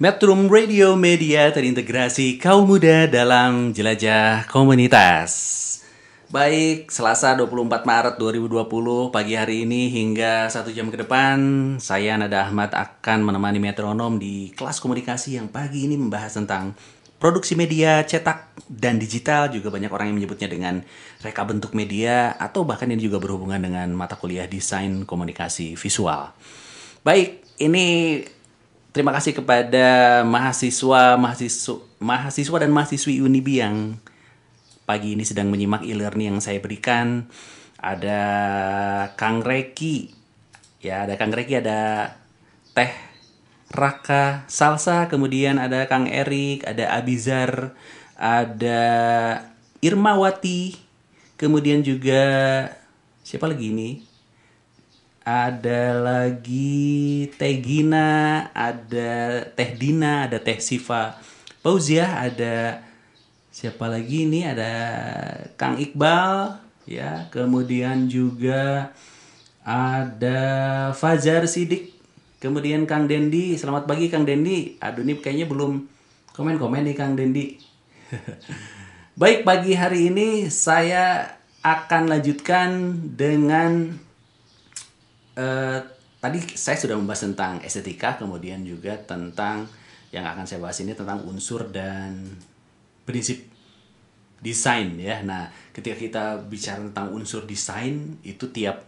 Metrum 0.00 0.48
Radio 0.48 0.96
Media 0.96 1.52
terintegrasi 1.52 2.40
kaum 2.40 2.64
muda 2.64 3.04
dalam 3.04 3.76
jelajah 3.76 4.48
komunitas. 4.48 5.52
Baik, 6.32 6.88
Selasa 6.88 7.36
24 7.36 7.84
Maret 7.84 8.16
2020 8.16 9.12
pagi 9.12 9.36
hari 9.36 9.68
ini 9.68 9.92
hingga 9.92 10.48
satu 10.48 10.72
jam 10.72 10.88
ke 10.88 11.04
depan, 11.04 11.36
saya 11.76 12.16
Nada 12.16 12.48
Ahmad 12.48 12.72
akan 12.72 13.28
menemani 13.28 13.60
metronom 13.60 14.16
di 14.16 14.56
kelas 14.56 14.80
komunikasi 14.80 15.36
yang 15.36 15.52
pagi 15.52 15.92
ini 15.92 16.00
membahas 16.00 16.40
tentang 16.40 16.72
produksi 17.18 17.58
media 17.58 18.06
cetak 18.06 18.54
dan 18.70 19.02
digital 19.02 19.50
juga 19.50 19.74
banyak 19.74 19.90
orang 19.90 20.14
yang 20.14 20.16
menyebutnya 20.22 20.46
dengan 20.46 20.74
reka 21.18 21.42
bentuk 21.42 21.74
media 21.74 22.38
atau 22.38 22.62
bahkan 22.62 22.86
ini 22.86 23.02
juga 23.02 23.18
berhubungan 23.18 23.58
dengan 23.58 23.90
mata 23.90 24.14
kuliah 24.14 24.46
desain 24.46 25.02
komunikasi 25.02 25.74
visual. 25.74 26.30
Baik, 27.02 27.42
ini 27.58 28.22
terima 28.94 29.10
kasih 29.10 29.34
kepada 29.34 30.22
mahasiswa, 30.22 31.18
mahasiswa, 31.18 31.76
mahasiswa 31.98 32.56
dan 32.62 32.70
mahasiswi 32.70 33.18
Unibi 33.18 33.58
yang 33.58 33.98
pagi 34.86 35.18
ini 35.18 35.26
sedang 35.26 35.50
menyimak 35.50 35.82
e-learning 35.82 36.38
yang 36.38 36.40
saya 36.40 36.62
berikan. 36.62 37.26
Ada 37.78 38.22
Kang 39.14 39.42
Reki, 39.42 40.10
ya 40.82 41.06
ada 41.06 41.14
Kang 41.14 41.30
Reki, 41.30 41.62
ada 41.62 42.10
Teh 42.74 43.07
Raka 43.68 44.48
Salsa, 44.48 45.06
kemudian 45.12 45.60
ada 45.60 45.84
Kang 45.84 46.08
Erik, 46.08 46.64
ada 46.64 46.96
Abizar, 46.96 47.76
ada 48.16 48.80
Irmawati, 49.84 50.74
kemudian 51.36 51.84
juga 51.84 52.24
siapa 53.20 53.44
lagi 53.44 53.70
ini? 53.70 53.90
Ada 55.28 55.92
lagi 55.92 57.28
Teh 57.36 57.60
Gina, 57.60 58.48
ada 58.56 59.44
Teh 59.52 59.76
Dina, 59.76 60.24
ada 60.24 60.40
Teh 60.40 60.56
Siva 60.56 61.20
Pauziah, 61.60 62.24
ada 62.24 62.80
siapa 63.52 63.92
lagi 63.92 64.24
ini? 64.24 64.48
Ada 64.48 64.72
Kang 65.60 65.76
Iqbal, 65.76 66.56
ya. 66.88 67.28
Kemudian 67.28 68.08
juga 68.08 68.96
ada 69.60 70.40
Fajar 70.96 71.44
Sidik. 71.44 71.97
Kemudian 72.38 72.86
Kang 72.86 73.10
Dendi, 73.10 73.58
selamat 73.58 73.90
pagi 73.90 74.06
Kang 74.06 74.22
Dendi. 74.22 74.78
Aduh 74.78 75.02
ini 75.02 75.18
kayaknya 75.18 75.50
belum 75.50 75.86
komen-komen 76.34 76.86
nih 76.86 76.96
Kang 76.96 77.18
Dendi. 77.18 77.58
Baik, 79.20 79.42
pagi 79.42 79.74
hari 79.74 80.14
ini 80.14 80.46
saya 80.46 81.34
akan 81.66 82.06
lanjutkan 82.06 82.94
dengan 83.18 83.98
Eh, 85.38 85.80
tadi 86.18 86.42
saya 86.58 86.74
sudah 86.74 86.98
membahas 86.98 87.30
tentang 87.30 87.62
estetika, 87.62 88.18
kemudian 88.18 88.66
juga 88.66 88.98
tentang 88.98 89.70
yang 90.10 90.26
akan 90.26 90.42
saya 90.42 90.58
bahas 90.58 90.82
ini 90.82 90.98
tentang 90.98 91.22
unsur 91.22 91.70
dan 91.70 92.26
prinsip 93.06 93.46
desain 94.42 94.98
ya. 94.98 95.22
Nah, 95.22 95.46
ketika 95.70 95.94
kita 95.94 96.24
bicara 96.42 96.82
tentang 96.82 97.14
unsur 97.14 97.46
desain 97.46 98.18
itu 98.26 98.50
tiap 98.50 98.87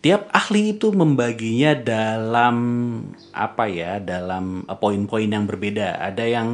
tiap 0.00 0.32
ahli 0.32 0.76
itu 0.76 0.92
membaginya 0.92 1.76
dalam 1.76 2.56
apa 3.36 3.64
ya, 3.68 4.00
dalam 4.00 4.64
eh, 4.64 4.76
poin-poin 4.76 5.28
yang 5.28 5.44
berbeda. 5.44 6.00
Ada 6.00 6.24
yang 6.24 6.48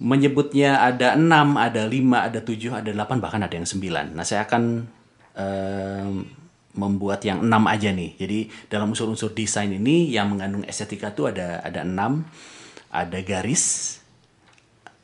menyebutnya 0.00 0.80
ada 0.80 1.12
6, 1.12 1.28
ada 1.60 1.82
5, 1.84 2.28
ada 2.32 2.40
7, 2.40 2.80
ada 2.80 2.90
8, 2.92 3.20
bahkan 3.20 3.44
ada 3.44 3.52
yang 3.52 3.68
9. 3.68 4.16
Nah, 4.16 4.24
saya 4.24 4.48
akan 4.48 4.88
em, 5.36 6.24
membuat 6.72 7.20
yang 7.26 7.44
enam 7.44 7.68
aja 7.68 7.92
nih. 7.92 8.16
Jadi 8.16 8.38
dalam 8.72 8.96
unsur-unsur 8.96 9.36
desain 9.36 9.68
ini 9.68 10.08
yang 10.08 10.32
mengandung 10.32 10.64
estetika 10.64 11.12
itu 11.12 11.28
ada 11.28 11.60
ada 11.60 11.84
enam, 11.84 12.24
ada 12.88 13.18
garis, 13.20 13.98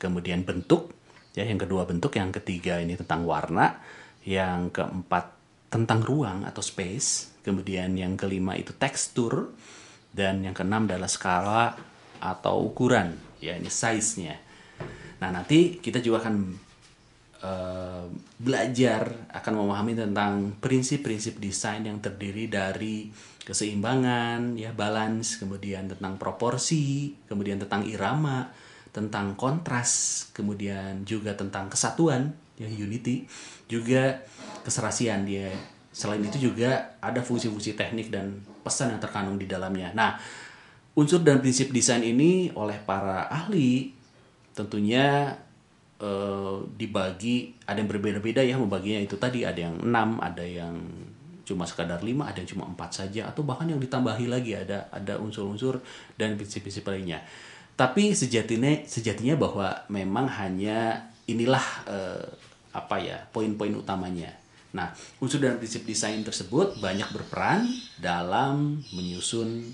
kemudian 0.01 0.41
bentuk, 0.41 0.93
ya 1.37 1.45
yang 1.45 1.61
kedua 1.61 1.85
bentuk, 1.85 2.17
yang 2.17 2.33
ketiga 2.33 2.81
ini 2.81 2.97
tentang 2.97 3.27
warna, 3.27 3.77
yang 4.25 4.73
keempat 4.73 5.37
tentang 5.67 5.99
ruang 6.01 6.47
atau 6.47 6.63
space, 6.63 7.36
kemudian 7.47 7.95
yang 7.95 8.19
kelima 8.19 8.59
itu 8.59 8.75
tekstur, 8.75 9.55
dan 10.11 10.43
yang 10.43 10.51
keenam 10.51 10.83
adalah 10.83 11.07
skala 11.07 11.79
atau 12.19 12.67
ukuran, 12.67 13.15
ya 13.39 13.55
ini 13.55 13.71
size-nya. 13.71 14.35
Nah 15.23 15.29
nanti 15.31 15.79
kita 15.79 16.03
juga 16.03 16.27
akan 16.27 16.35
eh, 17.39 18.05
belajar 18.41 19.31
akan 19.31 19.53
memahami 19.63 19.93
tentang 19.95 20.59
prinsip-prinsip 20.59 21.39
desain 21.39 21.87
yang 21.87 22.03
terdiri 22.03 22.51
dari 22.51 23.07
keseimbangan, 23.47 24.59
ya 24.59 24.75
balance, 24.75 25.39
kemudian 25.39 25.87
tentang 25.87 26.19
proporsi, 26.19 27.15
kemudian 27.31 27.63
tentang 27.63 27.87
irama, 27.87 28.51
tentang 28.91 29.39
kontras, 29.39 30.25
kemudian 30.35 31.07
juga 31.07 31.31
tentang 31.31 31.71
kesatuan, 31.71 32.35
ya 32.59 32.67
unity, 32.67 33.23
juga 33.71 34.19
keserasian 34.67 35.23
dia. 35.23 35.53
Selain 35.97 36.21
itu 36.21 36.37
juga 36.53 36.93
ada 37.01 37.25
fungsi-fungsi 37.25 37.73
teknik 37.73 38.13
dan 38.13 38.37
pesan 38.61 38.93
yang 38.93 39.01
terkandung 39.01 39.41
di 39.41 39.49
dalamnya. 39.49 39.89
Nah, 39.97 40.13
unsur 40.93 41.25
dan 41.25 41.41
prinsip 41.41 41.73
desain 41.73 42.05
ini 42.05 42.53
oleh 42.53 42.77
para 42.85 43.25
ahli 43.25 43.97
tentunya 44.53 45.33
eh, 45.97 46.57
dibagi 46.77 47.57
ada 47.65 47.81
yang 47.81 47.89
berbeda-beda 47.89 48.45
ya 48.45 48.61
membaginya 48.61 49.01
itu 49.01 49.17
tadi. 49.17 49.41
Ada 49.41 49.73
yang 49.73 49.81
enam 49.81 50.21
ada 50.21 50.45
yang 50.45 50.77
cuma 51.49 51.65
sekadar 51.65 52.03
lima 52.05 52.29
ada 52.29 52.43
yang 52.43 52.49
cuma 52.53 52.69
empat 52.69 52.91
saja 52.93 53.25
atau 53.31 53.41
bahkan 53.41 53.65
yang 53.65 53.79
ditambahi 53.81 54.27
lagi 54.29 54.53
ada 54.53 54.91
ada 54.93 55.17
unsur-unsur 55.17 55.81
dan 56.13 56.37
prinsip-prinsip 56.37 56.85
lainnya. 56.85 57.25
Tapi 57.73 58.13
sejatinya 58.13 58.85
sejatinya 58.85 59.33
bahwa 59.33 59.73
memang 59.89 60.29
hanya 60.29 61.09
inilah 61.25 61.65
eh, 61.89 62.25
apa 62.77 63.01
ya 63.01 63.17
poin-poin 63.33 63.73
utamanya 63.73 64.29
nah 64.77 64.93
unsur 65.17 65.41
dan 65.41 65.57
prinsip 65.57 65.89
desain 65.89 66.21
tersebut 66.21 66.77
banyak 66.77 67.09
berperan 67.09 67.65
dalam 67.97 68.85
menyusun 68.93 69.65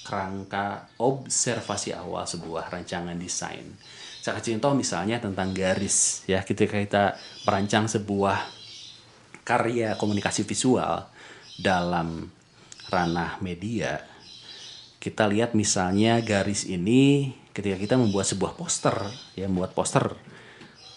kerangka 0.00 0.88
observasi 0.96 1.92
awal 1.92 2.24
sebuah 2.24 2.72
rancangan 2.72 3.18
desain. 3.20 3.76
Saya 4.24 4.38
kasih 4.40 4.56
contoh 4.56 4.72
misalnya 4.78 5.20
tentang 5.20 5.52
garis 5.52 6.24
ya 6.24 6.40
ketika 6.40 6.80
kita 6.80 7.04
merancang 7.44 7.84
sebuah 7.84 8.40
karya 9.44 9.94
komunikasi 10.00 10.48
visual 10.48 11.04
dalam 11.60 12.32
ranah 12.90 13.38
media 13.42 14.02
kita 15.06 15.30
lihat 15.30 15.54
misalnya 15.54 16.18
garis 16.18 16.66
ini 16.66 17.30
ketika 17.54 17.78
kita 17.78 17.94
membuat 17.94 18.26
sebuah 18.26 18.58
poster 18.58 18.94
ya 19.38 19.46
membuat 19.46 19.70
poster 19.70 20.18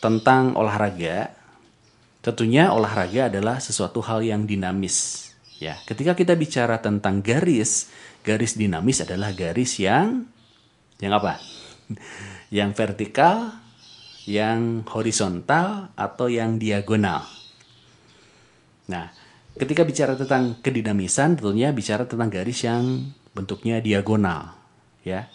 tentang 0.01 0.57
olahraga 0.57 1.38
tentunya 2.19 2.71
olahraga 2.71 3.31
adalah 3.31 3.63
sesuatu 3.63 4.03
hal 4.03 4.23
yang 4.23 4.43
dinamis 4.43 5.29
ya 5.59 5.75
ketika 5.87 6.15
kita 6.15 6.35
bicara 6.35 6.79
tentang 6.79 7.23
garis 7.23 7.91
garis 8.23 8.55
dinamis 8.55 9.03
adalah 9.03 9.31
garis 9.35 9.79
yang 9.79 10.27
yang 10.99 11.13
apa 11.15 11.39
yang 12.57 12.75
vertikal 12.75 13.55
yang 14.29 14.83
horizontal 14.85 15.89
atau 15.95 16.27
yang 16.29 16.59
diagonal 16.61 17.25
Nah, 18.89 19.13
ketika 19.53 19.85
bicara 19.85 20.17
tentang 20.17 20.57
kedinamisan, 20.65 21.37
tentunya 21.37 21.69
bicara 21.69 22.09
tentang 22.09 22.33
garis 22.33 22.65
yang 22.65 23.13
bentuknya 23.37 23.77
diagonal, 23.79 24.57
ya. 25.05 25.29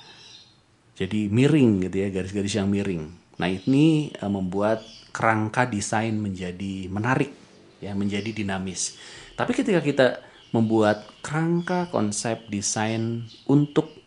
Jadi 0.98 1.30
miring 1.30 1.86
gitu 1.86 1.96
ya, 2.02 2.08
garis-garis 2.10 2.54
yang 2.58 2.68
miring. 2.70 3.14
Nah, 3.38 3.48
ini 3.50 4.10
eh, 4.10 4.30
membuat 4.30 4.82
kerangka 5.14 5.70
desain 5.70 6.18
menjadi 6.18 6.90
menarik, 6.90 7.30
ya, 7.78 7.94
menjadi 7.94 8.34
dinamis. 8.34 8.98
Tapi 9.38 9.54
ketika 9.54 9.78
kita 9.78 10.06
membuat 10.50 11.06
kerangka 11.22 11.90
konsep 11.90 12.50
desain 12.50 13.26
untuk 13.46 14.04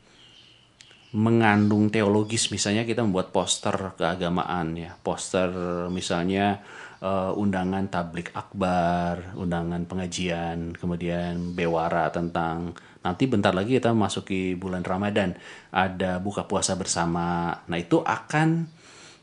mengandung 1.16 1.88
teologis 1.88 2.52
misalnya 2.52 2.84
kita 2.84 3.00
membuat 3.00 3.32
poster 3.32 3.74
keagamaan 3.96 4.76
ya 4.76 4.92
poster 5.00 5.50
misalnya 5.88 6.60
eh, 7.00 7.32
undangan 7.32 7.88
tablik 7.88 8.36
akbar 8.36 9.34
undangan 9.40 9.88
pengajian 9.88 10.76
kemudian 10.76 11.56
bewara 11.56 12.12
tentang 12.12 12.76
nanti 13.02 13.24
bentar 13.24 13.56
lagi 13.56 13.80
kita 13.80 13.96
masuki 13.96 14.60
bulan 14.60 14.84
ramadan 14.84 15.32
ada 15.72 16.20
buka 16.20 16.44
puasa 16.44 16.76
bersama 16.76 17.56
nah 17.66 17.80
itu 17.80 18.04
akan 18.04 18.68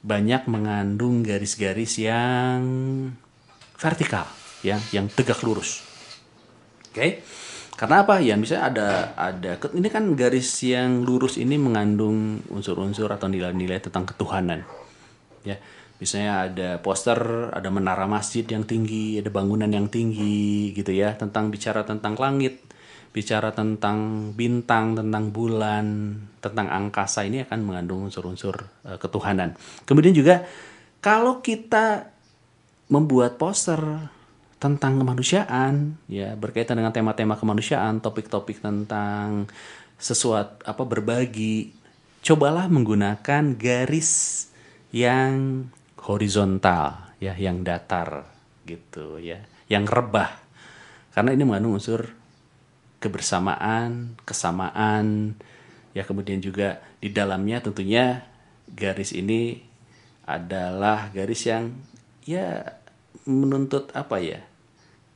banyak 0.05 0.45
mengandung 0.47 1.25
garis-garis 1.25 1.97
yang 1.97 2.61
vertikal 3.81 4.29
ya 4.61 4.77
yang 4.93 5.09
tegak 5.09 5.41
lurus 5.41 5.95
Oke. 6.95 7.27
Karena 7.75 8.07
apa? 8.07 8.23
Ya 8.23 8.39
misalnya 8.39 8.71
ada 8.71 8.89
ada 9.19 9.59
ini 9.75 9.91
kan 9.91 10.15
garis 10.15 10.47
yang 10.63 11.03
lurus 11.03 11.43
ini 11.43 11.59
mengandung 11.59 12.39
unsur-unsur 12.55 13.11
atau 13.11 13.27
nilai-nilai 13.27 13.83
tentang 13.83 14.07
ketuhanan. 14.07 14.63
Ya. 15.43 15.59
Misalnya 15.99 16.47
ada 16.47 16.69
poster, 16.79 17.51
ada 17.51 17.67
menara 17.75 18.07
masjid 18.07 18.47
yang 18.47 18.63
tinggi, 18.63 19.19
ada 19.19 19.27
bangunan 19.27 19.67
yang 19.67 19.91
tinggi 19.91 20.71
gitu 20.71 20.95
ya, 20.95 21.19
tentang 21.19 21.51
bicara 21.51 21.83
tentang 21.83 22.15
langit, 22.15 22.63
bicara 23.15 23.55
tentang 23.55 24.31
bintang, 24.35 24.99
tentang 24.99 25.31
bulan, 25.31 26.19
tentang 26.43 26.67
angkasa 26.67 27.23
ini 27.23 27.47
akan 27.47 27.63
mengandung 27.63 28.11
unsur-unsur 28.11 28.59
eh, 28.91 28.99
ketuhanan. 28.99 29.55
Kemudian 29.87 30.11
juga 30.11 30.43
kalau 30.99 31.39
kita 31.39 32.11
membuat 32.91 33.39
poster 33.39 33.79
tentang 34.59 34.99
kemanusiaan, 34.99 35.95
ya 36.11 36.35
berkaitan 36.35 36.75
dengan 36.75 36.91
tema-tema 36.91 37.39
kemanusiaan, 37.39 38.03
topik-topik 38.03 38.59
tentang 38.59 39.47
sesuatu 39.95 40.65
apa 40.67 40.83
berbagi, 40.83 41.71
cobalah 42.25 42.67
menggunakan 42.67 43.55
garis 43.55 44.49
yang 44.91 45.69
horizontal, 46.03 47.15
ya, 47.23 47.37
yang 47.39 47.63
datar 47.63 48.27
gitu 48.65 49.21
ya, 49.21 49.45
yang 49.71 49.85
rebah. 49.87 50.41
Karena 51.13 51.31
ini 51.37 51.45
mengandung 51.47 51.79
unsur 51.79 52.24
kebersamaan, 53.05 54.17
kesamaan, 54.25 55.37
ya 55.93 56.09
kemudian 56.09 56.41
juga 56.41 56.81
di 57.05 57.13
dalamnya 57.13 57.61
tentunya 57.61 58.25
garis 58.73 59.13
ini 59.13 59.61
adalah 60.25 61.13
garis 61.13 61.45
yang 61.45 61.77
ya 62.25 62.65
menuntut 63.29 63.93
apa 63.93 64.17
ya 64.25 64.41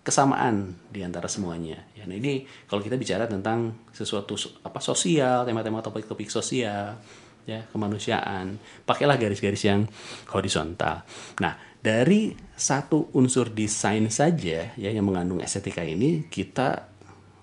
kesamaan 0.05 0.77
di 0.88 1.05
antara 1.05 1.29
semuanya. 1.29 1.85
Ya, 1.92 2.09
nah 2.09 2.16
ini 2.16 2.48
kalau 2.64 2.81
kita 2.81 2.96
bicara 2.96 3.29
tentang 3.29 3.88
sesuatu 3.92 4.37
apa 4.64 4.81
sosial, 4.81 5.44
tema-tema 5.44 5.85
topik-topik 5.85 6.33
sosial, 6.33 6.96
ya 7.44 7.64
kemanusiaan, 7.68 8.57
pakailah 8.88 9.20
garis-garis 9.20 9.68
yang 9.68 9.85
horizontal. 10.33 11.05
Nah 11.44 11.57
dari 11.81 12.33
satu 12.57 13.12
unsur 13.12 13.53
desain 13.53 14.09
saja 14.09 14.72
ya 14.77 14.90
yang 14.92 15.05
mengandung 15.05 15.44
estetika 15.44 15.85
ini 15.85 16.24
kita 16.29 16.97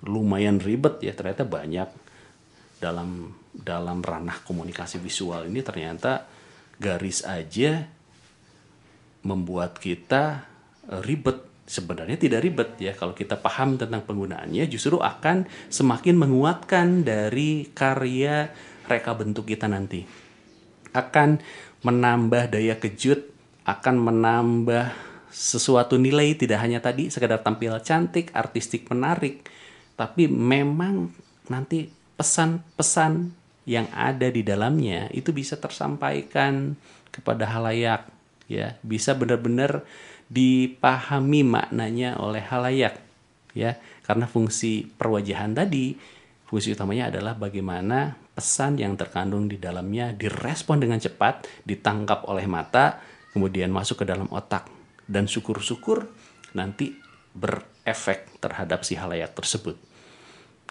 lumayan 0.06 0.62
ribet 0.62 1.02
ya 1.02 1.14
ternyata 1.14 1.44
banyak. 1.44 1.90
Dalam 2.80 3.34
dalam 3.56 4.04
ranah 4.04 4.44
komunikasi 4.44 5.00
visual 5.00 5.48
ini 5.48 5.64
ternyata 5.64 6.28
garis 6.78 7.24
aja 7.24 7.88
membuat 9.26 9.82
kita 9.82 10.46
ribet. 11.04 11.42
Sebenarnya 11.66 12.22
tidak 12.22 12.46
ribet 12.46 12.70
ya 12.78 12.94
kalau 12.94 13.18
kita 13.18 13.42
paham 13.42 13.74
tentang 13.74 14.06
penggunaannya 14.06 14.70
justru 14.70 15.02
akan 15.02 15.50
semakin 15.74 16.14
menguatkan 16.14 17.02
dari 17.02 17.74
karya 17.74 18.54
reka 18.86 19.18
bentuk 19.18 19.50
kita 19.50 19.66
nanti. 19.66 20.06
Akan 20.94 21.42
menambah 21.82 22.54
daya 22.54 22.78
kejut 22.78 23.34
akan 23.66 23.98
menambah 23.98 24.94
sesuatu 25.34 25.98
nilai 25.98 26.38
tidak 26.38 26.62
hanya 26.62 26.80
tadi 26.80 27.10
sekedar 27.10 27.42
tampil 27.42 27.76
cantik 27.82 28.30
artistik 28.32 28.86
menarik 28.88 29.44
tapi 29.96 30.28
memang 30.28 31.12
nanti 31.48 31.88
pesan-pesan 32.16 33.32
yang 33.66 33.90
ada 33.92 34.30
di 34.30 34.46
dalamnya 34.46 35.10
itu 35.12 35.34
bisa 35.34 35.58
tersampaikan 35.58 36.78
kepada 37.10 37.50
halayak 37.50 38.08
ya. 38.46 38.78
Bisa 38.86 39.18
benar-benar 39.18 39.84
dipahami 40.30 41.42
maknanya 41.48 42.20
oleh 42.22 42.44
halayak 42.46 43.02
ya. 43.58 43.80
Karena 44.06 44.30
fungsi 44.30 44.86
perwajahan 44.86 45.58
tadi 45.58 45.98
fungsi 46.46 46.78
utamanya 46.78 47.10
adalah 47.10 47.34
bagaimana 47.34 48.14
pesan 48.38 48.78
yang 48.78 48.94
terkandung 48.94 49.50
di 49.50 49.58
dalamnya 49.58 50.14
direspon 50.14 50.78
dengan 50.78 51.02
cepat 51.02 51.50
ditangkap 51.66 52.30
oleh 52.30 52.46
mata 52.46 53.02
kemudian 53.34 53.74
masuk 53.74 54.04
ke 54.04 54.06
dalam 54.06 54.30
otak. 54.30 54.70
Dan 55.06 55.30
syukur-syukur 55.30 56.06
nanti 56.58 56.94
berefek 57.86 58.42
terhadap 58.42 58.82
si 58.82 58.98
halayak 58.98 59.38
tersebut 59.38 59.78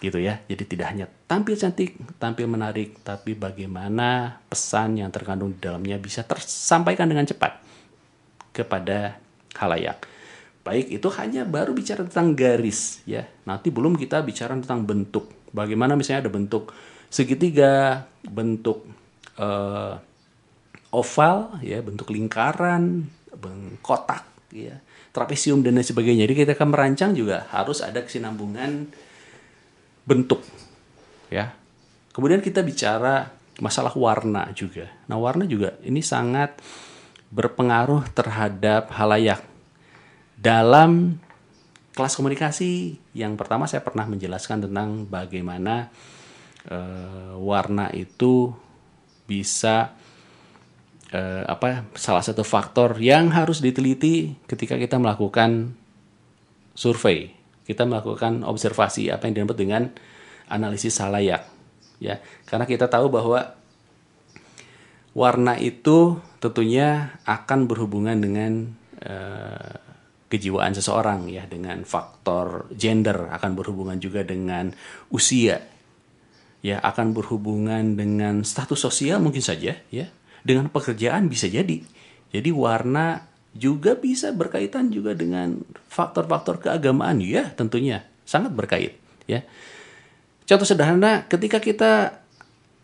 gitu 0.03 0.19
ya. 0.19 0.43
Jadi 0.51 0.63
tidak 0.67 0.91
hanya 0.91 1.07
tampil 1.31 1.55
cantik, 1.55 1.95
tampil 2.19 2.51
menarik, 2.51 2.99
tapi 3.07 3.31
bagaimana 3.31 4.43
pesan 4.51 4.99
yang 4.99 5.07
terkandung 5.07 5.55
di 5.55 5.63
dalamnya 5.63 5.95
bisa 5.95 6.27
tersampaikan 6.27 7.07
dengan 7.07 7.23
cepat 7.23 7.63
kepada 8.51 9.15
halayak. 9.55 10.03
Baik, 10.67 10.91
itu 10.91 11.07
hanya 11.15 11.47
baru 11.47 11.71
bicara 11.71 12.03
tentang 12.03 12.35
garis 12.35 12.99
ya. 13.07 13.23
Nanti 13.47 13.71
belum 13.71 13.95
kita 13.95 14.19
bicara 14.19 14.51
tentang 14.59 14.83
bentuk. 14.83 15.31
Bagaimana 15.55 15.95
misalnya 15.95 16.27
ada 16.27 16.33
bentuk 16.35 16.75
segitiga, 17.07 18.03
bentuk 18.27 18.83
eh, 19.39 19.95
oval 20.91 21.63
ya, 21.63 21.79
bentuk 21.79 22.11
lingkaran, 22.11 23.07
kotak 23.79 24.27
ya, 24.51 24.75
trapesium 25.15 25.63
dan 25.63 25.79
lain 25.79 25.87
sebagainya. 25.87 26.27
Jadi 26.27 26.43
kita 26.43 26.51
akan 26.59 26.69
merancang 26.75 27.15
juga 27.15 27.47
harus 27.55 27.79
ada 27.79 28.03
kesinambungan 28.03 28.91
bentuk 30.03 30.43
ya. 31.31 31.55
Kemudian 32.11 32.43
kita 32.43 32.59
bicara 32.59 33.31
masalah 33.63 33.95
warna 33.95 34.51
juga. 34.51 34.91
Nah, 35.07 35.15
warna 35.19 35.47
juga 35.47 35.79
ini 35.83 36.03
sangat 36.03 36.59
berpengaruh 37.31 38.11
terhadap 38.11 38.91
halayak. 38.95 39.43
Dalam 40.35 41.19
kelas 41.95 42.15
komunikasi 42.19 42.99
yang 43.15 43.39
pertama 43.39 43.71
saya 43.71 43.79
pernah 43.79 44.03
menjelaskan 44.03 44.67
tentang 44.67 45.07
bagaimana 45.07 45.87
eh, 46.67 47.33
warna 47.39 47.87
itu 47.95 48.51
bisa 49.25 49.95
eh, 51.11 51.43
apa 51.45 51.85
salah 51.93 52.23
satu 52.23 52.41
faktor 52.41 52.97
yang 53.01 53.33
harus 53.33 53.61
diteliti 53.61 54.33
ketika 54.49 54.79
kita 54.79 54.97
melakukan 54.97 55.75
survei. 56.73 57.33
Kita 57.65 57.81
melakukan 57.85 58.45
observasi 58.45 59.09
apa 59.09 59.25
yang 59.25 59.41
disebut 59.41 59.57
dengan 59.57 59.89
analisis 60.49 61.01
halayak 61.01 61.49
ya. 61.97 62.21
Karena 62.45 62.69
kita 62.69 62.85
tahu 62.85 63.09
bahwa 63.09 63.57
warna 65.17 65.57
itu 65.57 66.21
tentunya 66.37 67.17
akan 67.25 67.65
berhubungan 67.65 68.21
dengan 68.21 68.69
eh, 69.01 69.75
kejiwaan 70.29 70.75
seseorang 70.75 71.29
ya 71.31 71.47
dengan 71.47 71.85
faktor 71.87 72.67
gender 72.73 73.31
akan 73.31 73.51
berhubungan 73.55 73.97
juga 74.01 74.25
dengan 74.25 74.73
usia 75.13 75.61
ya 76.65 76.81
akan 76.81 77.13
berhubungan 77.13 77.93
dengan 77.93 78.41
status 78.41 78.81
sosial 78.89 79.21
mungkin 79.21 79.45
saja 79.45 79.77
ya 79.93 80.09
dengan 80.45 80.69
pekerjaan 80.69 81.25
bisa 81.25 81.49
jadi. 81.49 81.81
Jadi 82.29 82.49
warna 82.53 83.25
juga 83.57 83.97
bisa 83.97 84.29
berkaitan 84.29 84.93
juga 84.93 85.17
dengan 85.17 85.65
faktor-faktor 85.89 86.61
keagamaan. 86.61 87.17
Ya 87.19 87.49
tentunya 87.57 88.05
sangat 88.29 88.53
berkait 88.53 89.01
ya. 89.25 89.41
Contoh 90.45 90.69
sederhana 90.69 91.25
ketika 91.25 91.57
kita 91.57 92.21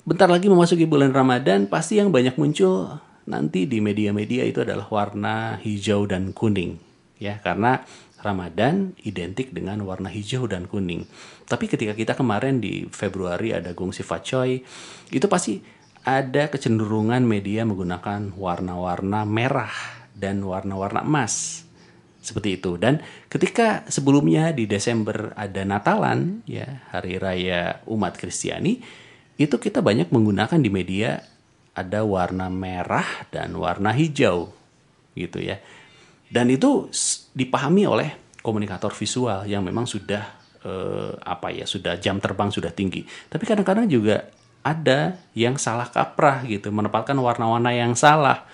bentar 0.01 0.25
lagi 0.25 0.49
memasuki 0.49 0.89
bulan 0.89 1.13
Ramadan 1.13 1.69
pasti 1.69 2.01
yang 2.01 2.09
banyak 2.09 2.33
muncul 2.41 2.97
nanti 3.29 3.69
di 3.69 3.77
media-media 3.77 4.49
itu 4.49 4.65
adalah 4.65 4.89
warna 4.89 5.61
hijau 5.61 6.09
dan 6.09 6.33
kuning 6.33 6.81
ya. 7.21 7.37
Karena 7.45 7.85
Ramadan 8.21 8.93
identik 9.01 9.49
dengan 9.49 9.81
warna 9.85 10.09
hijau 10.09 10.45
dan 10.45 10.69
kuning. 10.69 11.05
Tapi 11.49 11.65
ketika 11.65 11.97
kita 11.97 12.13
kemarin 12.13 12.61
di 12.61 12.85
Februari 12.89 13.53
ada 13.53 13.73
Gong 13.73 13.93
Sifat 13.93 14.21
Choi, 14.21 14.61
itu 15.09 15.25
pasti 15.25 15.80
ada 16.01 16.49
kecenderungan 16.49 17.21
media 17.21 17.61
menggunakan 17.61 18.33
warna-warna 18.33 19.21
merah 19.25 19.73
dan 20.17 20.41
warna-warna 20.41 21.05
emas. 21.05 21.65
Seperti 22.21 22.61
itu. 22.61 22.77
Dan 22.77 23.01
ketika 23.29 23.81
sebelumnya 23.89 24.53
di 24.53 24.69
Desember 24.69 25.33
ada 25.33 25.65
Natalan 25.65 26.45
ya 26.45 26.85
hari 26.93 27.17
raya 27.17 27.81
umat 27.89 28.13
Kristiani 28.13 28.77
itu 29.41 29.57
kita 29.57 29.81
banyak 29.81 30.13
menggunakan 30.13 30.61
di 30.61 30.69
media 30.69 31.17
ada 31.73 32.05
warna 32.05 32.45
merah 32.51 33.25
dan 33.33 33.57
warna 33.57 33.89
hijau 33.89 34.53
gitu 35.17 35.41
ya. 35.41 35.57
Dan 36.29 36.53
itu 36.53 36.93
dipahami 37.33 37.83
oleh 37.89 38.09
komunikator 38.45 38.93
visual 38.93 39.49
yang 39.49 39.65
memang 39.65 39.89
sudah 39.89 40.23
eh, 40.61 41.11
apa 41.25 41.49
ya 41.49 41.65
sudah 41.65 41.97
jam 41.97 42.21
terbang 42.21 42.53
sudah 42.53 42.69
tinggi. 42.69 43.01
Tapi 43.05 43.43
kadang-kadang 43.49 43.89
juga 43.89 44.29
ada 44.61 45.17
yang 45.33 45.57
salah 45.57 45.89
kaprah 45.89 46.45
gitu 46.45 46.69
menempatkan 46.69 47.17
warna-warna 47.17 47.73
yang 47.73 47.97
salah. 47.97 48.45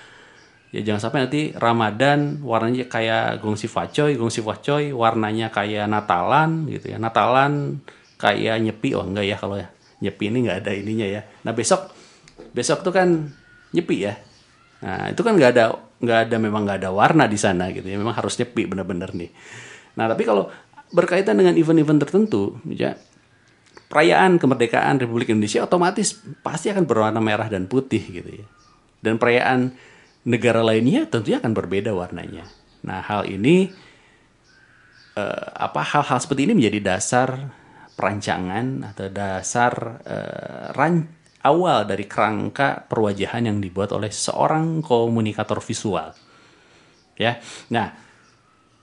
Ya 0.72 0.84
jangan 0.84 1.08
sampai 1.08 1.20
nanti 1.28 1.41
Ramadan 1.56 2.43
warnanya 2.43 2.91
kayak 2.91 3.39
gongsi 3.39 3.72
facoy 3.72 4.20
gongsi 4.20 4.43
facoy 4.43 4.91
warnanya 4.91 5.48
kayak 5.52 5.88
Natalan 5.88 6.67
gitu 6.67 6.91
ya. 6.91 6.98
Natalan 7.00 7.80
kayak 8.20 8.60
nyepi 8.63 8.96
oh 8.96 9.04
enggak 9.08 9.26
ya 9.28 9.36
kalau 9.39 9.56
ya. 9.60 9.67
Nyepi 10.04 10.24
ini 10.28 10.38
nggak 10.48 10.58
ada 10.63 10.72
ininya 10.76 11.08
ya. 11.08 11.22
Nah 11.48 11.56
besok 11.56 11.91
besok 12.52 12.84
tuh 12.84 12.91
kan 12.91 13.32
nyepi 13.72 13.96
ya. 14.08 14.13
Nah 14.84 15.12
itu 15.12 15.22
kan 15.24 15.39
nggak 15.39 15.52
ada 15.56 15.65
nggak 15.98 16.20
ada 16.30 16.36
memang 16.38 16.62
nggak 16.67 16.80
ada 16.84 16.91
warna 16.91 17.26
di 17.32 17.39
sana 17.39 17.72
gitu 17.72 17.88
ya. 17.88 17.96
Memang 17.96 18.15
harus 18.15 18.36
nyepi 18.36 18.67
bener-bener 18.67 19.12
nih. 19.15 19.32
Nah 19.96 20.12
tapi 20.12 20.28
kalau 20.28 20.52
berkaitan 20.91 21.36
dengan 21.36 21.56
event-event 21.56 22.00
tertentu 22.00 22.60
ya 22.72 22.96
perayaan 23.88 24.36
kemerdekaan 24.38 25.00
Republik 25.00 25.32
Indonesia 25.32 25.63
otomatis 25.63 26.15
pasti 26.43 26.71
akan 26.71 26.84
berwarna 26.84 27.23
merah 27.23 27.47
dan 27.47 27.65
putih 27.65 28.04
gitu 28.04 28.43
ya 28.43 28.47
dan 29.02 29.15
perayaan 29.21 29.73
negara 30.28 30.60
lainnya 30.60 31.08
tentunya 31.08 31.39
akan 31.39 31.54
berbeda 31.56 31.95
warnanya. 31.95 32.43
Nah, 32.84 33.00
hal 33.00 33.30
ini 33.30 33.71
eh, 35.15 35.47
apa 35.56 35.82
hal-hal 35.82 36.19
seperti 36.19 36.50
ini 36.50 36.54
menjadi 36.58 36.80
dasar 36.84 37.30
perancangan 37.95 38.93
atau 38.93 39.08
dasar 39.08 39.73
eh, 40.04 40.67
ran- 40.76 41.15
awal 41.47 41.88
dari 41.88 42.04
kerangka 42.04 42.84
perwajahan 42.91 43.47
yang 43.47 43.63
dibuat 43.63 43.95
oleh 43.95 44.12
seorang 44.12 44.84
komunikator 44.84 45.63
visual. 45.63 46.12
Ya. 47.15 47.39
Nah, 47.71 48.07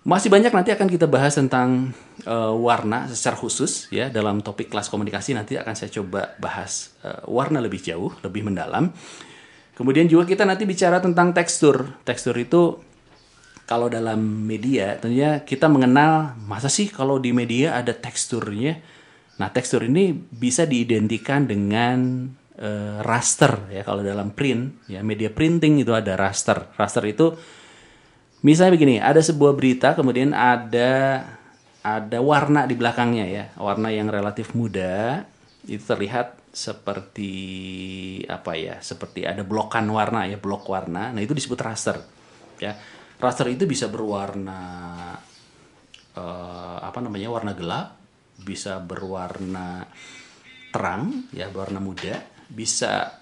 masih 0.05 0.29
banyak 0.29 0.53
nanti 0.53 0.69
akan 0.69 0.85
kita 0.85 1.09
bahas 1.09 1.33
tentang 1.33 1.97
eh, 2.29 2.55
warna 2.61 3.09
secara 3.09 3.41
khusus 3.41 3.89
ya 3.89 4.13
dalam 4.13 4.45
topik 4.45 4.69
kelas 4.69 4.93
komunikasi 4.93 5.33
nanti 5.33 5.57
akan 5.57 5.73
saya 5.73 5.89
coba 5.89 6.37
bahas 6.37 6.93
eh, 7.01 7.25
warna 7.25 7.65
lebih 7.65 7.81
jauh, 7.81 8.13
lebih 8.21 8.45
mendalam. 8.45 8.93
Kemudian 9.75 10.07
juga 10.07 10.29
kita 10.29 10.47
nanti 10.47 10.69
bicara 10.69 11.03
tentang 11.03 11.35
tekstur. 11.35 11.99
Tekstur 12.07 12.37
itu 12.39 12.79
kalau 13.65 13.89
dalam 13.89 14.21
media 14.45 15.01
tentunya 15.01 15.41
kita 15.41 15.73
mengenal 15.73 16.37
masa 16.45 16.69
sih 16.69 16.93
kalau 16.93 17.17
di 17.17 17.33
media 17.33 17.81
ada 17.81 17.97
teksturnya. 17.97 18.77
Nah, 19.35 19.51
tekstur 19.51 19.83
ini 19.89 20.15
bisa 20.15 20.69
diidentikan 20.69 21.49
dengan 21.49 22.29
eh, 22.61 23.01
raster 23.01 23.73
ya 23.73 23.83
kalau 23.83 24.05
dalam 24.05 24.31
print 24.37 24.87
ya 24.87 25.01
media 25.01 25.33
printing 25.33 25.81
itu 25.81 25.97
ada 25.97 26.13
raster. 26.15 26.71
Raster 26.77 27.03
itu 27.09 27.33
misalnya 28.45 28.77
begini, 28.77 28.97
ada 29.01 29.25
sebuah 29.25 29.57
berita 29.57 29.97
kemudian 29.97 30.37
ada 30.37 31.25
ada 31.85 32.19
warna 32.21 32.69
di 32.69 32.77
belakangnya 32.77 33.27
ya, 33.29 33.45
warna 33.57 33.89
yang 33.93 34.09
relatif 34.13 34.53
muda 34.53 35.25
itu 35.65 35.81
terlihat 35.81 36.45
seperti 36.55 37.33
apa 38.31 38.55
ya, 38.55 38.79
seperti 38.79 39.27
ada 39.27 39.43
blokan 39.43 39.85
warna 39.91 40.25
ya, 40.31 40.39
blok 40.39 40.71
warna. 40.71 41.11
Nah, 41.11 41.21
itu 41.21 41.35
disebut 41.35 41.59
raster. 41.59 41.99
Ya. 42.63 42.79
Raster 43.19 43.51
itu 43.51 43.67
bisa 43.67 43.91
berwarna 43.91 44.61
eh, 46.15 46.79
apa 46.79 46.99
namanya? 47.03 47.29
warna 47.29 47.53
gelap, 47.59 47.99
bisa 48.39 48.79
berwarna 48.79 49.89
terang 50.71 51.27
ya, 51.35 51.51
berwarna 51.51 51.83
muda, 51.83 52.23
bisa 52.47 53.19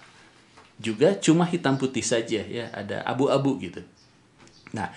juga 0.77 1.17
cuma 1.17 1.49
hitam 1.49 1.75
putih 1.75 2.05
saja 2.05 2.45
ya, 2.45 2.69
ada 2.69 3.01
abu-abu 3.07 3.57
gitu. 3.59 3.81
Nah, 4.73 4.89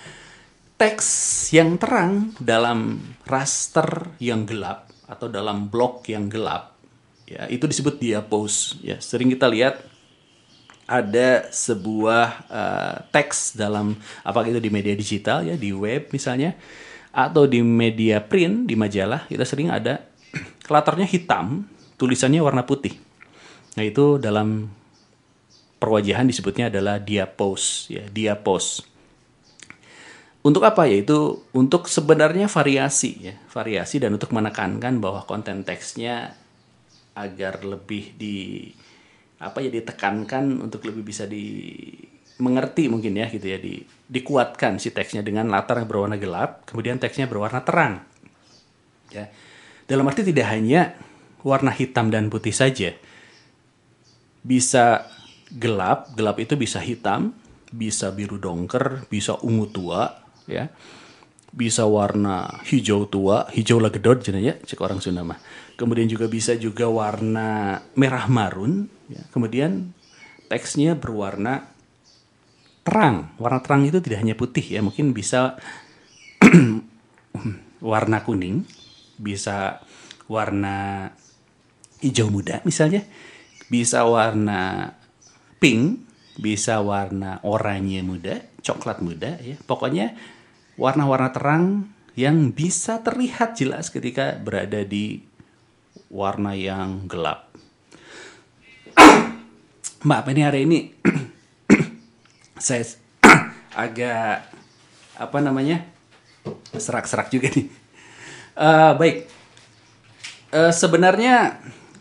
teks 0.81 1.09
yang 1.53 1.77
terang 1.77 2.33
dalam 2.41 3.01
raster 3.29 4.17
yang 4.21 4.49
gelap 4.49 4.89
atau 5.05 5.29
dalam 5.31 5.71
blok 5.71 6.09
yang 6.11 6.27
gelap 6.27 6.75
ya 7.29 7.45
itu 7.53 7.69
disebut 7.69 8.01
diapose 8.01 8.81
ya. 8.81 8.97
Sering 8.99 9.29
kita 9.33 9.49
lihat 9.53 9.85
ada 10.87 11.51
sebuah 11.51 12.47
eh, 12.47 12.97
teks 13.11 13.59
dalam 13.59 13.99
apakah 14.23 14.49
itu 14.49 14.62
di 14.62 14.71
media 14.71 14.95
digital 14.95 15.43
ya 15.43 15.59
di 15.59 15.75
web 15.75 16.15
misalnya 16.15 16.55
atau 17.11 17.49
di 17.49 17.59
media 17.65 18.23
print 18.23 18.71
di 18.71 18.79
majalah 18.79 19.27
kita 19.27 19.43
sering 19.43 19.69
ada 19.69 20.07
kelatarnya 20.67 21.05
hitam 21.05 21.67
tulisannya 22.01 22.41
warna 22.41 22.65
putih. 22.65 22.95
Nah 23.77 23.85
itu 23.85 24.17
dalam 24.17 24.73
perwajahan 25.77 26.25
disebutnya 26.25 26.73
adalah 26.73 26.97
diapose 26.97 27.93
ya 27.93 28.05
diapose 28.09 28.95
untuk 30.46 30.62
apa? 30.62 30.87
Yaitu 30.87 31.42
untuk 31.50 31.90
sebenarnya 31.90 32.46
variasi 32.46 33.18
ya. 33.18 33.35
Variasi 33.50 33.98
dan 33.98 34.14
untuk 34.14 34.30
menekankan 34.30 35.02
bahwa 35.02 35.26
konten 35.26 35.66
teksnya 35.66 36.38
agar 37.18 37.66
lebih 37.66 38.14
di 38.14 38.70
apa 39.42 39.59
ya 39.59 39.68
ditekankan 39.68 40.62
untuk 40.62 40.87
lebih 40.87 41.02
bisa 41.02 41.26
di 41.26 41.82
mengerti 42.38 42.87
mungkin 42.87 43.18
ya 43.18 43.26
gitu 43.26 43.42
ya. 43.42 43.59
Di 43.59 43.82
dikuatkan 44.06 44.78
si 44.78 44.94
teksnya 44.94 45.26
dengan 45.26 45.50
latar 45.50 45.82
yang 45.82 45.90
berwarna 45.90 46.14
gelap 46.14 46.62
kemudian 46.62 47.02
teksnya 47.02 47.26
berwarna 47.26 47.66
terang. 47.66 48.06
Ya. 49.11 49.26
Dalam 49.90 50.06
arti 50.06 50.22
tidak 50.22 50.46
hanya 50.54 50.94
warna 51.42 51.74
hitam 51.74 52.06
dan 52.14 52.30
putih 52.30 52.54
saja. 52.54 52.94
Bisa 54.46 55.11
gelap 55.50 56.14
gelap 56.14 56.38
itu 56.38 56.54
bisa 56.54 56.78
hitam 56.78 57.35
bisa 57.70 58.11
biru 58.14 58.38
dongker 58.38 59.06
bisa 59.11 59.38
ungu 59.42 59.66
tua 59.70 60.26
ya. 60.50 60.72
Bisa 61.56 61.88
warna 61.88 62.61
hijau 62.68 63.09
tua 63.09 63.48
hijau 63.54 63.80
lagedot 63.80 64.20
jenanya 64.20 64.59
cek 64.62 64.80
orang 64.82 64.98
Sunda 64.98 65.22
mah. 65.22 65.38
Kemudian 65.76 66.09
juga 66.09 66.26
bisa 66.26 66.56
juga 66.56 66.88
warna 66.88 67.80
merah 67.96 68.26
marun 68.28 68.88
ya. 69.12 69.20
kemudian 69.30 69.92
teksnya 70.48 70.96
berwarna 70.96 71.68
terang. 72.87 73.35
Warna 73.37 73.61
terang 73.61 73.82
itu 73.85 73.98
tidak 74.00 74.20
hanya 74.24 74.37
putih 74.37 74.64
ya. 74.64 74.80
Mungkin 74.85 75.12
bisa 75.16 75.56
warna 77.80 78.24
kuning 78.24 78.64
bisa 79.16 79.80
warna 80.28 81.09
hijau 82.04 82.28
muda 82.28 82.61
misalnya 82.68 83.09
bisa 83.72 84.04
warna 84.04 84.92
pink 85.56 86.04
bisa 86.37 86.85
warna 86.85 87.40
oranye 87.42 88.04
muda 88.04 88.44
coklat 88.61 89.00
muda 89.00 89.40
ya. 89.40 89.56
Pokoknya 89.64 90.14
warna-warna 90.77 91.33
terang 91.33 91.91
yang 92.17 92.53
bisa 92.53 93.01
terlihat 93.05 93.57
jelas 93.57 93.93
ketika 93.93 94.37
berada 94.41 94.85
di 94.85 95.25
warna 96.09 96.57
yang 96.57 97.09
gelap. 97.11 97.53
Maaf 100.09 100.25
ini 100.33 100.43
hari 100.45 100.65
ini 100.65 100.79
saya 102.57 102.85
agak 103.85 104.49
apa 105.17 105.39
namanya 105.41 105.85
serak-serak 106.73 107.29
juga 107.33 107.53
nih. 107.53 107.69
Eh, 108.57 108.93
baik, 108.97 109.17
Eh, 110.57 110.73
sebenarnya 110.73 111.59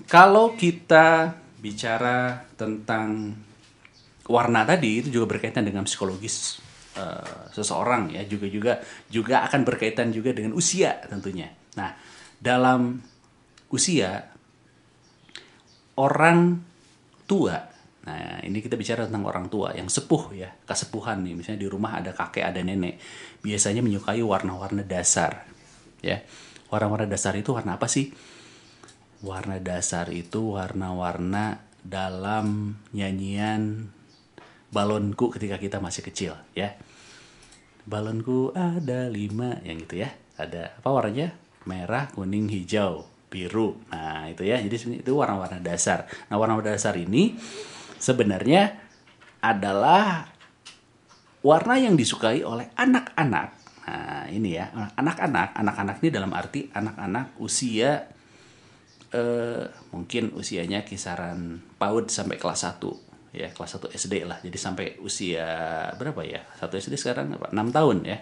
kalau 0.08 0.56
kita 0.56 1.36
bicara 1.60 2.46
tentang 2.56 3.36
warna 4.30 4.62
tadi 4.64 5.04
itu 5.04 5.10
juga 5.12 5.36
berkaitan 5.36 5.66
dengan 5.68 5.84
psikologis 5.84 6.62
eh, 6.96 7.46
seseorang 7.52 8.12
ya 8.16 8.24
juga 8.26 8.48
juga 8.48 8.74
juga 9.12 9.36
akan 9.46 9.62
berkaitan 9.68 10.10
juga 10.16 10.32
dengan 10.32 10.56
usia 10.56 10.98
tentunya. 11.08 11.52
Nah 11.76 11.92
dalam 12.40 13.00
usia 13.72 14.36
orang 16.00 16.62
tua. 17.26 17.58
Nah, 18.06 18.38
ini 18.46 18.62
kita 18.62 18.78
bicara 18.78 19.10
tentang 19.10 19.26
orang 19.26 19.50
tua 19.50 19.74
yang 19.74 19.90
sepuh 19.90 20.30
ya, 20.38 20.54
kesepuhan 20.70 21.26
nih. 21.26 21.34
Misalnya 21.34 21.66
di 21.66 21.70
rumah 21.70 21.98
ada 21.98 22.14
kakek, 22.14 22.46
ada 22.46 22.62
nenek. 22.62 23.02
Biasanya 23.42 23.82
menyukai 23.82 24.22
warna-warna 24.22 24.86
dasar. 24.86 25.42
Ya. 26.06 26.22
Warna-warna 26.70 27.10
dasar 27.10 27.34
itu 27.34 27.58
warna 27.58 27.82
apa 27.82 27.90
sih? 27.90 28.14
Warna 29.26 29.58
dasar 29.58 30.14
itu 30.14 30.54
warna-warna 30.54 31.66
dalam 31.82 32.78
nyanyian 32.94 33.90
balonku 34.74 35.30
ketika 35.34 35.60
kita 35.62 35.78
masih 35.84 36.02
kecil 36.06 36.34
ya. 36.58 36.74
Balonku 37.86 38.50
ada 38.58 39.08
lima 39.12 39.62
yang 39.62 39.78
gitu 39.86 40.02
ya. 40.02 40.10
Ada 40.36 40.82
apa 40.82 40.90
warnanya? 40.90 41.38
Merah, 41.66 42.10
kuning, 42.14 42.50
hijau, 42.50 43.06
biru. 43.30 43.78
Nah 43.94 44.30
itu 44.30 44.46
ya. 44.46 44.58
Jadi 44.58 45.02
itu 45.06 45.12
warna-warna 45.14 45.62
dasar. 45.62 46.10
Nah 46.30 46.36
warna-warna 46.42 46.74
dasar 46.74 46.98
ini 46.98 47.38
sebenarnya 48.02 48.74
adalah 49.42 50.26
warna 51.46 51.78
yang 51.78 51.94
disukai 51.94 52.42
oleh 52.42 52.74
anak-anak. 52.74 53.50
Nah 53.86 54.26
ini 54.34 54.58
ya 54.58 54.74
anak-anak. 54.98 55.54
Anak-anak 55.54 55.96
ini 56.02 56.10
dalam 56.10 56.34
arti 56.34 56.66
anak-anak 56.74 57.38
usia 57.38 58.10
eh, 59.14 59.64
mungkin 59.94 60.34
usianya 60.34 60.82
kisaran 60.82 61.62
PAUD 61.78 62.10
sampai 62.10 62.42
kelas 62.42 62.66
1 62.66 63.05
ya 63.36 63.52
kelas 63.52 63.78
1 63.78 63.92
SD 63.92 64.24
lah. 64.24 64.40
Jadi 64.40 64.58
sampai 64.58 64.86
usia 65.04 65.46
berapa 66.00 66.24
ya? 66.24 66.42
Satu 66.56 66.80
SD 66.80 66.96
sekarang 66.96 67.36
apa? 67.36 67.52
6 67.52 67.76
tahun 67.76 67.98
ya. 68.08 68.18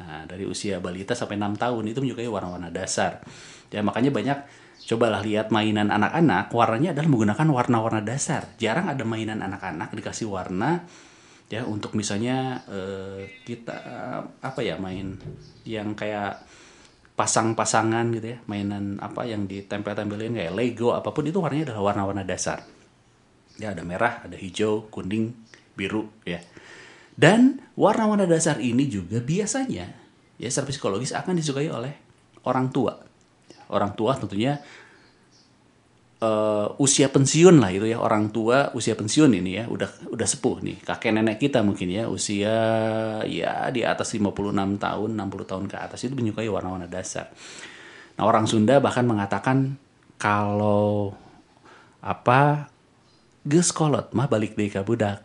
Nah, 0.00 0.24
dari 0.26 0.48
usia 0.48 0.82
balita 0.82 1.14
sampai 1.14 1.38
6 1.38 1.60
tahun 1.60 1.84
itu 1.86 1.98
menyukai 2.02 2.26
warna-warna 2.26 2.68
dasar. 2.74 3.22
Ya 3.70 3.80
makanya 3.86 4.10
banyak 4.10 4.38
cobalah 4.90 5.22
lihat 5.22 5.54
mainan 5.54 5.94
anak-anak 5.94 6.50
warnanya 6.50 6.90
adalah 6.96 7.08
menggunakan 7.08 7.48
warna-warna 7.54 8.02
dasar. 8.02 8.50
Jarang 8.58 8.90
ada 8.90 9.06
mainan 9.06 9.38
anak-anak 9.38 9.94
dikasih 9.94 10.26
warna 10.26 10.82
ya 11.50 11.66
untuk 11.66 11.94
misalnya 11.94 12.62
eh, 12.66 13.42
kita 13.46 13.76
apa 14.42 14.60
ya 14.62 14.78
main 14.82 15.14
yang 15.62 15.94
kayak 15.94 16.42
pasang-pasangan 17.14 18.10
gitu 18.18 18.34
ya. 18.34 18.38
Mainan 18.50 18.98
apa 18.98 19.28
yang 19.28 19.46
ditempel-tempelin 19.46 20.34
kayak 20.34 20.56
Lego 20.56 20.96
apa 20.96 21.14
pun 21.14 21.28
itu 21.28 21.38
warnanya 21.38 21.70
adalah 21.70 21.92
warna-warna 21.92 22.24
dasar 22.26 22.79
ya 23.60 23.76
ada 23.76 23.84
merah 23.84 24.24
ada 24.24 24.34
hijau 24.40 24.88
kuning 24.88 25.36
biru 25.76 26.08
ya. 26.24 26.40
Dan 27.12 27.60
warna-warna 27.76 28.24
dasar 28.24 28.56
ini 28.64 28.88
juga 28.88 29.20
biasanya 29.20 29.92
ya 30.40 30.48
secara 30.48 30.72
psikologis 30.72 31.12
akan 31.12 31.36
disukai 31.36 31.68
oleh 31.68 31.92
orang 32.48 32.72
tua. 32.72 32.96
Orang 33.68 33.92
tua 33.92 34.16
tentunya 34.16 34.56
eh, 36.24 36.68
usia 36.80 37.12
pensiun 37.12 37.60
lah 37.60 37.68
itu 37.68 37.92
ya 37.92 38.00
orang 38.00 38.32
tua 38.32 38.72
usia 38.72 38.96
pensiun 38.96 39.36
ini 39.36 39.60
ya 39.60 39.64
udah 39.68 40.08
udah 40.08 40.26
sepuh 40.26 40.64
nih. 40.64 40.80
Kakek 40.80 41.12
nenek 41.12 41.36
kita 41.36 41.60
mungkin 41.60 41.92
ya 41.92 42.08
usia 42.08 42.56
ya 43.28 43.68
di 43.68 43.84
atas 43.84 44.16
56 44.16 44.80
tahun 44.80 45.10
60 45.12 45.50
tahun 45.50 45.64
ke 45.68 45.76
atas 45.76 46.00
itu 46.08 46.16
menyukai 46.16 46.48
warna-warna 46.48 46.88
dasar. 46.88 47.28
Nah 48.16 48.24
orang 48.24 48.48
Sunda 48.48 48.80
bahkan 48.80 49.04
mengatakan 49.04 49.76
kalau 50.16 51.12
apa 52.00 52.72
geus 53.44 53.72
kolot 53.72 54.12
mah 54.12 54.28
balik 54.28 54.56
deui 54.56 54.68
ka 54.68 54.84
budak 54.84 55.24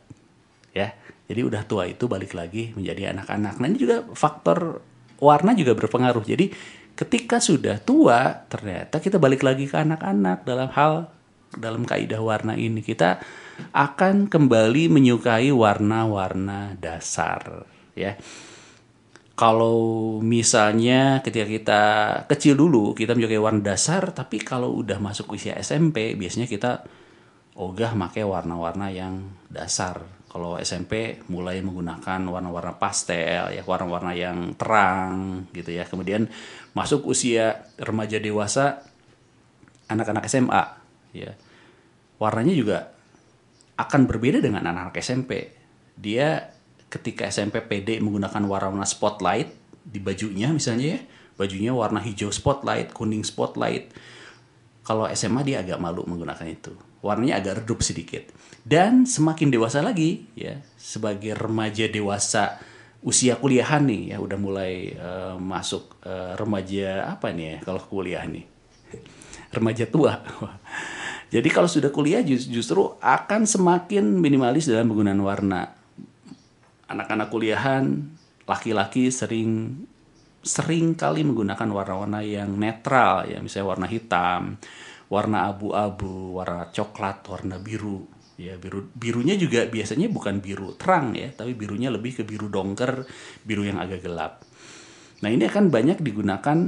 ya. 0.76 0.91
Jadi 1.26 1.41
udah 1.41 1.66
tua 1.66 1.89
itu 1.89 2.05
balik 2.05 2.38
lagi 2.38 2.70
menjadi 2.78 3.09
anak-anak. 3.18 3.57
Nah 3.57 3.66
ini 3.66 3.78
juga 3.82 4.05
faktor 4.13 4.84
warna 5.18 5.57
juga 5.57 5.74
berpengaruh. 5.74 6.22
Jadi 6.22 6.53
ketika 6.93 7.41
sudah 7.41 7.82
tua 7.82 8.45
ternyata 8.45 9.01
kita 9.01 9.18
balik 9.18 9.41
lagi 9.41 9.66
ke 9.66 9.76
anak-anak 9.76 10.45
dalam 10.45 10.70
hal 10.72 10.93
dalam 11.55 11.84
kaidah 11.88 12.20
warna 12.22 12.53
ini 12.53 12.84
kita 12.84 13.20
akan 13.72 14.28
kembali 14.28 14.91
menyukai 14.91 15.49
warna-warna 15.49 16.76
dasar 16.78 17.66
ya. 17.97 18.20
Kalau 19.36 20.24
misalnya 20.24 21.20
ketika 21.20 21.43
kita 21.43 21.82
kecil 22.32 22.55
dulu 22.55 22.95
kita 22.95 23.18
menyukai 23.18 23.41
warna 23.41 23.59
dasar 23.59 24.16
tapi 24.16 24.39
kalau 24.39 24.78
udah 24.80 25.01
masuk 25.01 25.36
usia 25.36 25.59
SMP 25.59 26.16
biasanya 26.16 26.47
kita 26.47 26.88
ogah 27.56 27.95
pakai 27.95 28.24
warna-warna 28.28 28.91
yang 28.91 29.32
dasar. 29.47 30.03
Kalau 30.28 30.60
SMP 30.60 31.24
mulai 31.32 31.64
menggunakan 31.64 32.20
warna-warna 32.28 32.76
pastel 32.76 33.56
ya, 33.56 33.64
warna-warna 33.64 34.12
yang 34.12 34.51
terang 34.60 35.47
gitu 35.56 35.72
ya. 35.72 35.88
Kemudian 35.88 36.28
masuk 36.76 37.08
usia 37.08 37.72
remaja 37.80 38.20
dewasa 38.20 38.84
anak-anak 39.88 40.28
SMA 40.28 40.64
ya. 41.16 41.32
Warnanya 42.20 42.51
juga 42.51 42.78
akan 43.80 44.08
berbeda 44.08 44.43
dengan 44.43 44.68
anak-anak 44.68 44.99
SMP. 44.99 45.56
Dia 45.95 46.51
ketika 46.91 47.32
SMP 47.32 47.64
PD 47.64 48.03
menggunakan 48.03 48.43
warna-warna 48.43 48.84
spotlight 48.84 49.51
di 49.88 50.03
bajunya 50.03 50.51
misalnya 50.51 50.99
ya, 50.99 50.99
bajunya 51.39 51.72
warna 51.72 52.03
hijau 52.03 52.32
spotlight, 52.32 52.91
kuning 52.91 53.24
spotlight. 53.24 53.95
Kalau 54.86 55.09
SMA 55.09 55.41
dia 55.41 55.65
agak 55.65 55.81
malu 55.81 56.05
menggunakan 56.05 56.45
itu. 56.45 56.69
Warnanya 57.01 57.41
agak 57.41 57.65
redup 57.65 57.81
sedikit. 57.81 58.29
Dan 58.61 59.09
semakin 59.09 59.49
dewasa 59.49 59.81
lagi 59.81 60.29
ya, 60.38 60.61
sebagai 60.77 61.33
remaja 61.33 61.89
dewasa 61.89 62.61
usia 63.05 63.38
kuliahan 63.38 63.86
nih 63.86 64.13
ya 64.13 64.17
udah 64.17 64.38
mulai 64.38 64.93
eh, 64.93 65.36
masuk 65.38 66.01
eh, 66.05 66.33
remaja 66.38 67.05
apa 67.17 67.33
nih 67.33 67.45
ya 67.45 67.57
kalau 67.65 67.81
kuliah 67.81 68.25
nih. 68.29 68.45
remaja 69.57 69.89
tua. 69.89 70.21
Jadi 71.33 71.49
kalau 71.49 71.65
sudah 71.65 71.89
kuliah 71.89 72.21
jus- 72.21 72.45
justru 72.45 72.93
akan 73.01 73.49
semakin 73.49 74.05
minimalis 74.05 74.69
dalam 74.69 74.86
penggunaan 74.93 75.21
warna. 75.25 75.73
Anak-anak 76.86 77.33
kuliahan 77.33 78.05
laki-laki 78.45 79.09
sering 79.09 79.81
sering 80.45 80.93
kali 80.93 81.25
menggunakan 81.25 81.65
warna-warna 81.65 82.21
yang 82.21 82.53
netral 82.53 83.25
ya 83.25 83.41
misalnya 83.41 83.73
warna 83.73 83.87
hitam, 83.89 84.41
warna 85.09 85.49
abu-abu, 85.49 86.37
warna 86.37 86.69
coklat, 86.69 87.25
warna 87.25 87.57
biru. 87.57 88.05
Ya 88.35 88.59
biru 88.59 88.91
birunya 88.91 89.39
juga 89.39 89.63
biasanya 89.65 90.11
bukan 90.11 90.43
biru 90.43 90.75
terang 90.77 91.15
ya, 91.15 91.31
tapi 91.33 91.57
birunya 91.57 91.89
lebih 91.89 92.21
ke 92.21 92.23
biru 92.27 92.51
dongker, 92.51 93.07
biru 93.41 93.65
yang 93.65 93.81
agak 93.81 94.05
gelap. 94.05 94.45
Nah 95.23 95.31
ini 95.31 95.47
akan 95.47 95.71
banyak 95.71 96.03
digunakan 96.03 96.59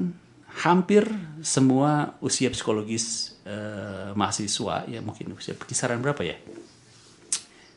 hampir 0.63 1.05
semua 1.45 2.17
usia 2.23 2.49
psikologis 2.49 3.38
eh, 3.45 4.09
mahasiswa 4.17 4.89
ya 4.89 4.99
mungkin 5.05 5.38
usia 5.38 5.53
kisaran 5.53 6.01
berapa 6.01 6.25
ya 6.25 6.34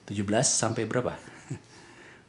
17 0.09 0.25
sampai 0.49 0.89
berapa 0.89 1.13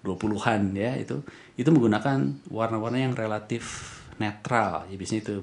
20-an 0.02 0.74
ya 0.74 0.98
itu 0.98 1.22
itu 1.58 1.70
menggunakan 1.70 2.50
warna-warna 2.50 2.98
yang 2.98 3.14
relatif 3.14 3.98
netral. 4.18 4.90
Ya 4.90 4.96
biasanya 4.98 5.22
itu 5.22 5.36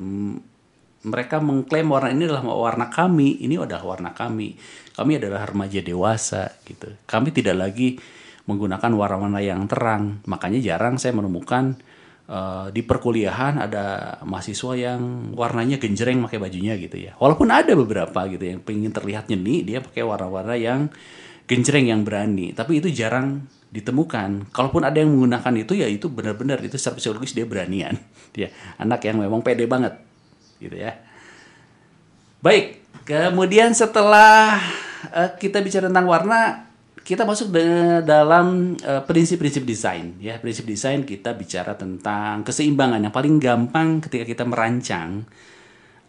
mereka 1.06 1.38
mengklaim 1.38 1.86
warna 1.86 2.10
ini 2.10 2.26
adalah 2.26 2.42
warna 2.42 2.86
kami 2.90 3.38
ini 3.42 3.54
adalah 3.54 3.86
warna 3.86 4.10
kami. 4.10 4.58
Kami 4.98 5.12
adalah 5.14 5.46
remaja 5.46 5.78
dewasa 5.78 6.58
gitu. 6.66 6.90
Kami 7.06 7.30
tidak 7.30 7.54
lagi 7.54 7.98
menggunakan 8.50 8.90
warna-warna 8.94 9.38
yang 9.38 9.66
terang. 9.70 10.24
Makanya 10.26 10.58
jarang 10.58 10.98
saya 10.98 11.14
menemukan 11.14 11.78
eh, 12.26 12.66
di 12.74 12.82
perkuliahan 12.82 13.62
ada 13.62 14.18
mahasiswa 14.26 14.74
yang 14.74 15.32
warnanya 15.38 15.78
genjreng 15.78 16.18
pakai 16.26 16.42
bajunya 16.42 16.74
gitu 16.74 16.98
ya. 16.98 17.14
Walaupun 17.22 17.46
ada 17.54 17.78
beberapa 17.78 18.26
gitu 18.26 18.42
yang 18.42 18.58
pengen 18.66 18.90
terlihat 18.90 19.30
nyeni 19.30 19.62
dia 19.62 19.78
pakai 19.78 20.02
warna-warna 20.02 20.58
yang 20.58 20.90
genjreng 21.46 21.94
yang 21.94 22.02
berani. 22.02 22.50
Tapi 22.50 22.82
itu 22.82 22.90
jarang 22.90 23.46
ditemukan. 23.68 24.48
Kalaupun 24.48 24.82
ada 24.84 24.96
yang 24.96 25.12
menggunakan 25.12 25.52
itu 25.60 25.76
ya 25.76 25.86
itu 25.88 26.08
benar-benar 26.08 26.60
itu 26.64 26.80
secara 26.80 26.96
psikologis 26.96 27.36
dia 27.36 27.44
beranian. 27.44 27.96
Dia 28.34 28.52
anak 28.76 29.04
yang 29.08 29.20
memang 29.20 29.40
pede 29.40 29.64
banget 29.68 29.96
gitu 30.60 30.76
ya. 30.76 30.96
Baik 32.40 32.84
kemudian 33.08 33.72
setelah 33.72 34.60
eh, 35.12 35.30
kita 35.40 35.64
bicara 35.64 35.88
tentang 35.88 36.06
warna 36.06 36.68
kita 37.08 37.24
masuk 37.24 37.48
de- 37.56 38.04
dalam 38.04 38.76
eh, 38.76 39.02
prinsip-prinsip 39.04 39.64
desain 39.64 40.16
ya. 40.20 40.36
Prinsip 40.40 40.68
desain 40.68 41.00
kita 41.04 41.32
bicara 41.32 41.72
tentang 41.72 42.44
keseimbangan. 42.44 43.00
Yang 43.00 43.14
paling 43.16 43.34
gampang 43.40 43.88
ketika 44.04 44.24
kita 44.28 44.44
merancang 44.44 45.24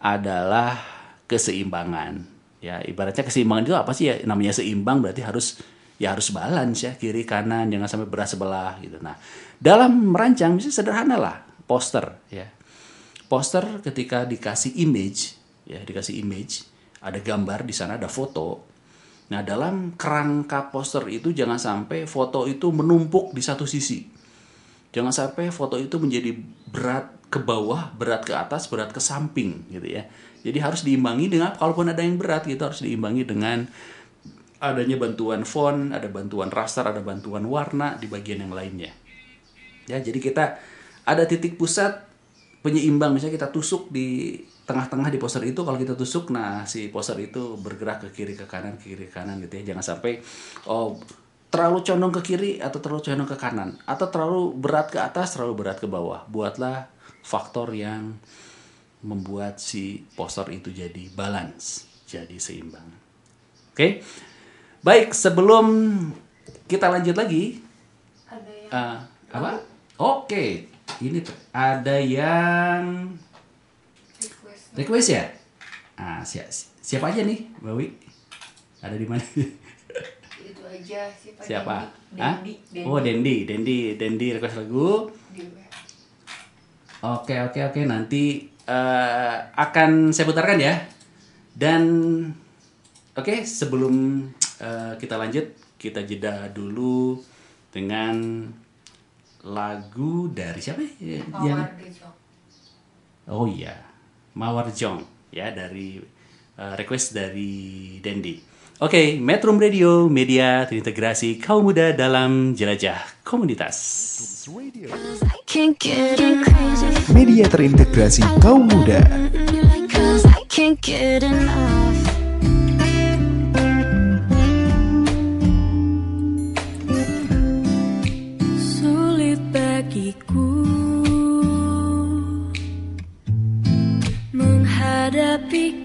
adalah 0.00 0.76
keseimbangan 1.24 2.24
ya. 2.60 2.84
Ibaratnya 2.84 3.24
keseimbangan 3.24 3.64
itu 3.64 3.76
apa 3.76 3.92
sih? 3.96 4.12
Ya 4.12 4.14
namanya 4.28 4.52
seimbang 4.52 5.00
berarti 5.00 5.24
harus 5.24 5.60
ya 6.00 6.16
harus 6.16 6.32
balance 6.32 6.88
ya 6.88 6.96
kiri 6.96 7.28
kanan 7.28 7.68
jangan 7.68 7.84
sampai 7.84 8.08
berat 8.08 8.32
sebelah 8.32 8.80
gitu. 8.80 8.96
Nah 9.04 9.20
dalam 9.60 10.16
merancang 10.16 10.56
misalnya 10.56 10.74
sederhana 10.80 11.16
lah 11.20 11.36
poster 11.68 12.16
ya. 12.32 12.48
Poster 13.28 13.62
ketika 13.84 14.24
dikasih 14.24 14.80
image 14.80 15.36
ya 15.68 15.84
dikasih 15.84 16.24
image 16.24 16.64
ada 17.04 17.20
gambar 17.20 17.68
di 17.68 17.76
sana 17.76 18.00
ada 18.00 18.08
foto. 18.08 18.64
Nah 19.28 19.44
dalam 19.44 19.94
kerangka 19.94 20.72
poster 20.72 21.04
itu 21.12 21.36
jangan 21.36 21.60
sampai 21.60 22.08
foto 22.08 22.48
itu 22.48 22.72
menumpuk 22.72 23.36
di 23.36 23.44
satu 23.44 23.68
sisi. 23.68 24.08
Jangan 24.90 25.12
sampai 25.14 25.52
foto 25.54 25.78
itu 25.78 26.00
menjadi 26.00 26.34
berat 26.66 27.20
ke 27.30 27.38
bawah 27.38 27.94
berat 27.94 28.26
ke 28.26 28.34
atas 28.34 28.66
berat 28.66 28.90
ke 28.90 28.98
samping 28.98 29.68
gitu 29.70 29.86
ya. 29.86 30.08
Jadi 30.40 30.58
harus 30.58 30.80
diimbangi 30.82 31.28
dengan 31.28 31.52
kalaupun 31.54 31.92
ada 31.92 32.00
yang 32.00 32.16
berat 32.16 32.48
gitu 32.48 32.64
harus 32.64 32.80
diimbangi 32.80 33.28
dengan 33.28 33.68
adanya 34.60 35.00
bantuan 35.00 35.42
font, 35.48 35.90
ada 35.90 36.06
bantuan 36.12 36.52
raster, 36.52 36.84
ada 36.84 37.00
bantuan 37.00 37.48
warna 37.48 37.96
di 37.96 38.06
bagian 38.06 38.44
yang 38.44 38.52
lainnya. 38.52 38.92
Ya, 39.88 39.98
jadi 39.98 40.20
kita 40.20 40.60
ada 41.08 41.24
titik 41.24 41.56
pusat 41.56 42.04
penyeimbang. 42.60 43.16
Misalnya 43.16 43.40
kita 43.40 43.48
tusuk 43.48 43.88
di 43.88 44.36
tengah-tengah 44.68 45.10
di 45.10 45.18
poster 45.18 45.42
itu 45.42 45.66
kalau 45.66 45.74
kita 45.80 45.98
tusuk 45.98 46.30
nah 46.30 46.62
si 46.62 46.92
poster 46.94 47.18
itu 47.18 47.58
bergerak 47.58 48.06
ke 48.06 48.22
kiri 48.22 48.38
ke 48.38 48.46
kanan 48.46 48.78
ke 48.78 48.94
kiri 48.94 49.10
ke 49.10 49.12
kanan 49.16 49.40
gitu 49.42 49.58
ya. 49.64 49.74
Jangan 49.74 49.82
sampai 49.96 50.20
oh 50.68 51.00
terlalu 51.50 51.82
condong 51.82 52.14
ke 52.14 52.22
kiri 52.22 52.62
atau 52.62 52.78
terlalu 52.78 53.02
condong 53.02 53.28
ke 53.32 53.36
kanan. 53.40 53.80
Atau 53.88 54.12
terlalu 54.12 54.54
berat 54.54 54.92
ke 54.92 55.00
atas 55.00 55.34
terlalu 55.34 55.64
berat 55.64 55.80
ke 55.80 55.88
bawah. 55.88 56.28
Buatlah 56.28 56.86
faktor 57.24 57.72
yang 57.72 58.14
membuat 59.00 59.56
si 59.56 60.04
poster 60.12 60.52
itu 60.52 60.68
jadi 60.70 61.08
balance 61.16 61.88
jadi 62.04 62.36
seimbang. 62.36 62.86
Oke 63.72 64.04
Baik, 64.80 65.12
sebelum 65.12 65.66
kita 66.64 66.88
lanjut 66.88 67.12
lagi, 67.16 67.60
eh, 68.70 68.96
apa? 69.30 69.52
Oke, 70.00 70.64
ini 71.04 71.18
tuh 71.20 71.36
ada 71.52 72.00
yang 72.00 73.12
request 74.72 75.08
ya. 75.12 75.24
Ah, 76.00 76.24
si- 76.24 76.40
siapa 76.80 77.12
aja 77.12 77.20
nih, 77.20 77.44
Mbak 77.60 77.74
Wi? 77.76 77.86
Ada 78.80 78.96
di 78.96 79.04
mana? 79.04 79.20
itu 80.40 80.62
aja 80.64 81.00
siapa 81.12 81.40
siapa? 81.44 81.76
Dendi? 82.16 82.56
Dendi. 82.72 82.86
Oh, 82.88 82.98
Dendi, 83.04 83.36
Dendi, 83.44 83.78
Dendi 84.00 84.26
request 84.32 84.56
lagu. 84.64 85.12
Oke, 87.00 87.34
oke, 87.44 87.60
oke. 87.68 87.80
Nanti 87.84 88.48
eh, 88.64 89.36
akan 89.56 90.12
saya 90.16 90.24
putarkan 90.28 90.56
ya. 90.60 90.74
Dan 91.52 91.82
oke, 93.12 93.44
sebelum 93.44 94.24
eh, 94.60 94.92
kita 95.00 95.16
lanjut, 95.16 95.46
kita 95.80 96.04
jeda 96.04 96.46
dulu 96.52 97.18
dengan 97.72 98.44
lagu 99.44 100.28
dari 100.28 100.60
siapa 100.60 100.84
ya? 100.84 100.92
Yang- 101.00 101.32
Mawar. 101.32 101.68
Oh 103.30 103.46
iya, 103.48 103.74
Mawar 104.36 104.68
Jong 104.70 105.00
ya 105.32 105.48
dari 105.50 105.96
eh, 106.60 106.74
request 106.76 107.16
dari 107.16 107.96
Dendi. 108.04 108.36
Oke, 108.80 109.20
Metro 109.20 109.52
Radio 109.52 110.08
Media 110.08 110.64
terintegrasi 110.64 111.36
kaum 111.36 111.68
muda 111.68 111.92
dalam 111.92 112.56
jelajah 112.56 112.96
komunitas. 113.20 113.76
Media 117.12 117.44
terintegrasi 117.44 118.24
kaum 118.40 118.64
muda. 118.64 119.04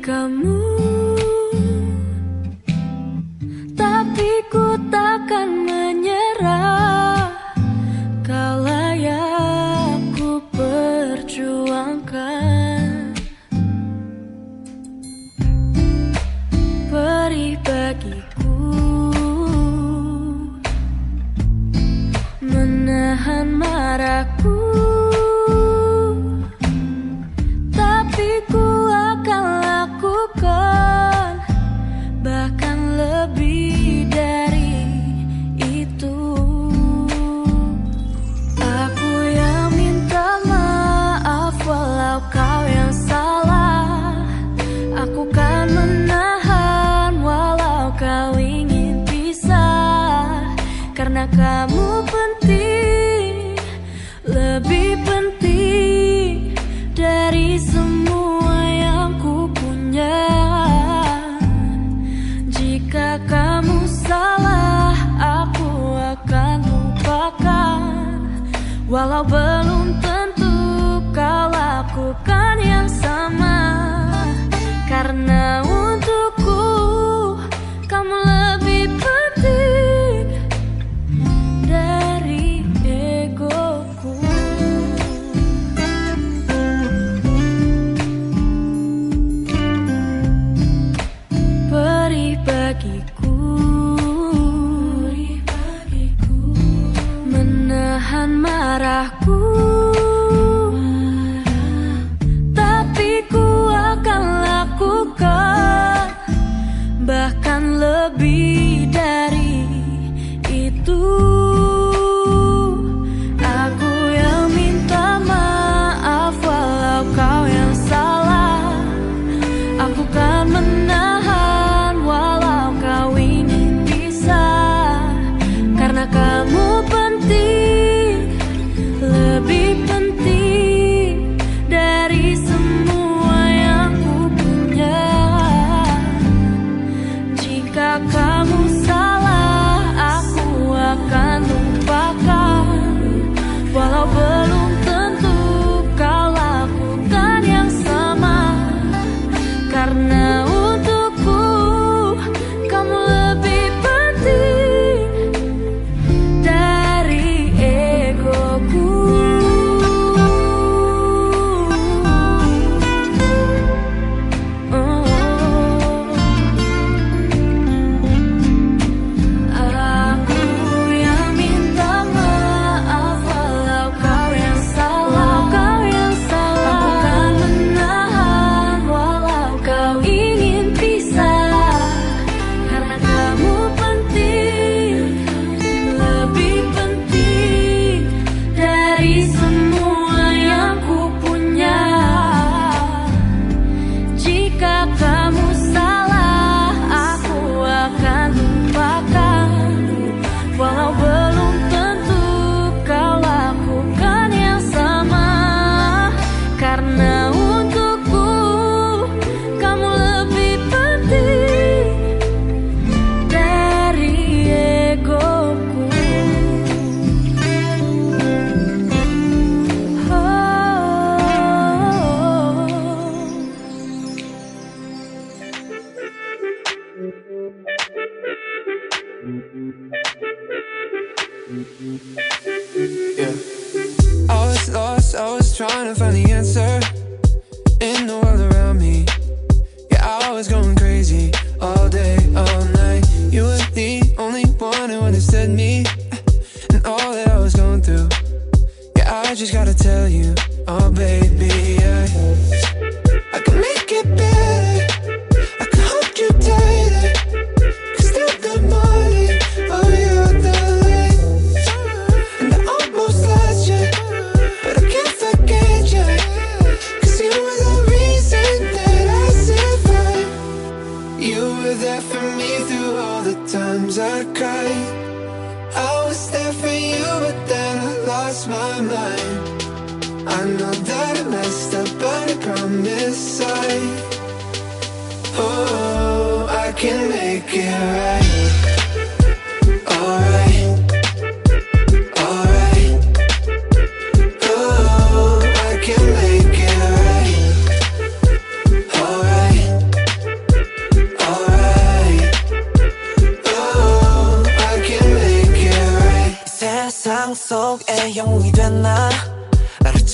Kamu 0.06 0.55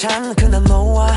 넌 0.00 0.34
그냥 0.34 0.64
너와 0.64 1.12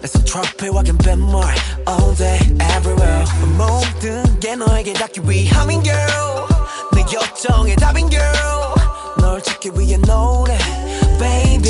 내손 0.00 0.24
트러플 0.24 0.74
확인 0.74 0.96
뱀물 0.98 1.42
All 1.86 2.16
day 2.16 2.38
everywhere 2.76 3.24
모든 3.58 4.40
게 4.40 4.56
너에게 4.56 4.94
닿기 4.94 5.20
위함인 5.24 5.82
girl 5.82 6.46
내 6.94 7.02
요청의 7.02 7.76
답인 7.76 8.10
girl 8.10 8.74
널 9.18 9.42
찾기 9.42 9.70
위해 9.76 9.98
노래 9.98 10.56
baby 10.56 10.77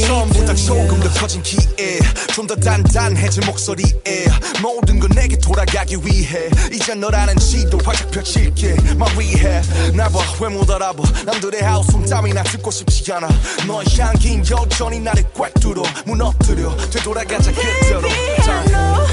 처음보다 0.06 0.54
조금 0.56 1.00
더 1.00 1.10
커진 1.20 1.42
기에 1.44 2.00
좀 2.34 2.48
더 2.48 2.56
단단해진 2.56 3.44
목소리에 3.46 4.26
모든 4.62 5.00
건 5.00 5.10
내게 5.12 5.38
돌아가기 5.38 5.98
위해 6.04 6.50
이제 6.74 6.96
너라는 6.96 7.36
지도 7.38 7.78
활짝 7.84 8.10
펼칠게 8.12 8.76
My 8.96 9.12
rehab 9.14 9.96
나봐 9.96 10.20
왜 10.42 10.50
못 10.50 10.68
알아봐? 10.70 11.04
남들의 11.26 11.62
하우스 11.62 11.92
땀이나 12.10 12.42
듣고 12.44 12.72
싶지 12.72 13.12
않아 13.14 13.28
너의 13.68 13.86
향긴 14.00 14.44
여전히 14.50 15.00
나를 15.00 15.24
꽉 15.38 15.54
뚫어 15.60 15.84
무너뜨려 16.06 16.76
되돌아가자 16.90 17.52
그대로 17.52 18.08
자. 18.44 18.54
I 18.60 18.66
know 18.66 19.06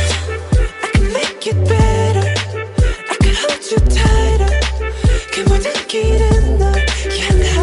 I 0.82 0.90
can 0.94 1.06
make 1.10 1.52
it 1.52 1.58
better. 1.68 2.34
I 3.10 3.16
can 3.20 3.34
hold 3.36 3.62
you 3.70 3.78
tighter. 3.88 4.60
그 5.34 5.40
모든 5.40 5.72
길은 5.88 6.58
널 6.58 6.72
향한 7.20 7.55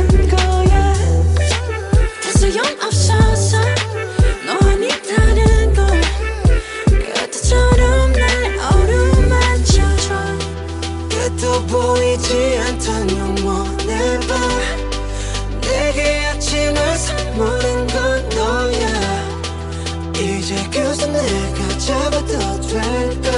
보이지 11.74 12.59
않던 12.67 13.17
영원의 13.17 14.19
밤 14.28 15.59
내게 15.59 16.24
아침을 16.28 16.97
선물한 16.97 17.88
건 17.88 18.30
너야. 18.30 18.86
이제 20.15 20.53
그저 20.69 21.07
내가 21.07 21.78
잡아도 21.80 22.61
될까? 22.61 23.32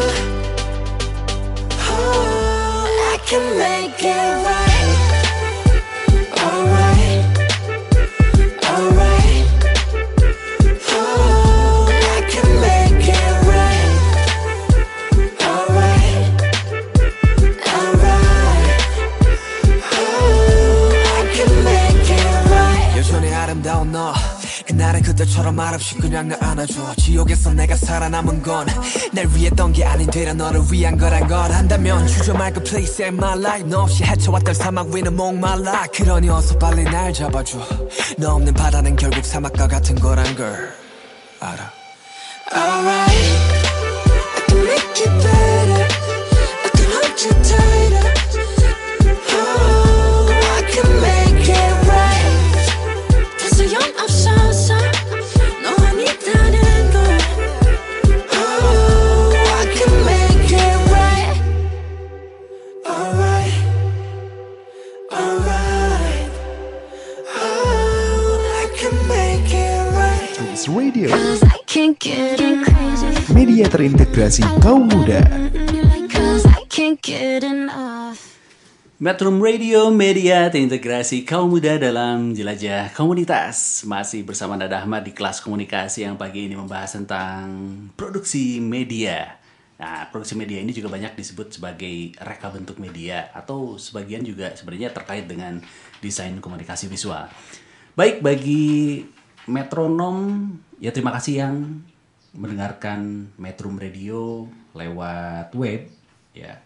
Oh, 1.88 2.90
I 3.14 3.18
can 3.26 3.58
make 3.58 4.04
it 4.04 4.46
right 4.46 4.65
그때처럼 25.16 25.56
말없이 25.56 25.96
그냥 25.96 26.28
날 26.28 26.44
안아줘. 26.44 26.96
지옥에서 26.98 27.54
내가 27.54 27.76
살아남은 27.78 28.42
건 28.42 28.66
날 29.14 29.28
위했던 29.34 29.72
게 29.72 29.86
아닌 29.86 30.10
되려 30.10 30.34
너를 30.34 30.62
위한 30.70 30.98
거란 30.98 31.26
걸. 31.28 31.52
안다면 31.52 32.06
주저 32.08 32.34
말고 32.34 32.62
please 32.64 32.94
save 32.94 33.18
my 33.18 33.38
life. 33.40 33.70
너 33.70 33.84
없이 33.84 34.04
헤쳐왔던 34.04 34.54
사막 34.54 34.88
위는 34.88 35.16
목말라. 35.16 35.86
그러니 35.94 36.30
어서 36.30 36.58
빨리 36.60 36.84
날 36.84 37.14
잡아줘. 37.14 37.58
너 38.18 38.36
없는 38.36 38.54
바다는 38.54 38.96
결국 38.98 39.24
사막과 39.24 39.68
같은 39.68 39.96
거란 39.96 40.36
걸. 40.36 40.74
알아. 41.40 41.72
Alright. 42.54 43.16
I 44.36 44.44
can 44.48 44.60
make 44.66 45.02
it 45.02 45.14
better. 45.24 45.88
I 46.64 46.70
can 46.76 46.92
hold 46.92 47.24
you 47.24 47.32
tighter 47.44 48.35
Radio, 70.76 71.08
media 73.32 73.64
terintegrasi 73.72 74.44
kaum 74.60 74.92
muda. 74.92 75.24
Metrum 79.00 79.40
Radio 79.40 79.88
Media 79.96 80.52
terintegrasi 80.52 81.24
kaum 81.24 81.56
muda 81.56 81.80
dalam 81.80 82.36
jelajah 82.36 82.92
komunitas. 82.92 83.88
Masih 83.88 84.28
bersama 84.28 84.60
Nada 84.60 84.84
Ahmad 84.84 85.08
di 85.08 85.16
kelas 85.16 85.40
komunikasi 85.40 86.04
yang 86.04 86.20
pagi 86.20 86.52
ini 86.52 86.60
membahas 86.60 87.00
tentang 87.00 87.56
produksi 87.96 88.60
media. 88.60 89.40
Nah, 89.80 90.12
produksi 90.12 90.36
media 90.36 90.60
ini 90.60 90.76
juga 90.76 90.92
banyak 90.92 91.16
disebut 91.16 91.56
sebagai 91.56 92.16
reka 92.20 92.52
bentuk 92.52 92.80
media 92.84 93.32
Atau 93.32 93.80
sebagian 93.80 94.28
juga 94.28 94.52
sebenarnya 94.60 94.92
terkait 94.92 95.24
dengan 95.24 95.56
desain 96.04 96.36
komunikasi 96.44 96.92
visual. 96.92 97.32
Baik, 97.96 98.20
bagi 98.20 99.08
metronom, 99.46 100.50
ya 100.82 100.92
terima 100.92 101.14
kasih 101.16 101.46
yang 101.46 101.86
mendengarkan 102.36 103.32
Metrum 103.40 103.80
Radio 103.80 104.52
lewat 104.76 105.56
web 105.56 105.88
ya 106.36 106.60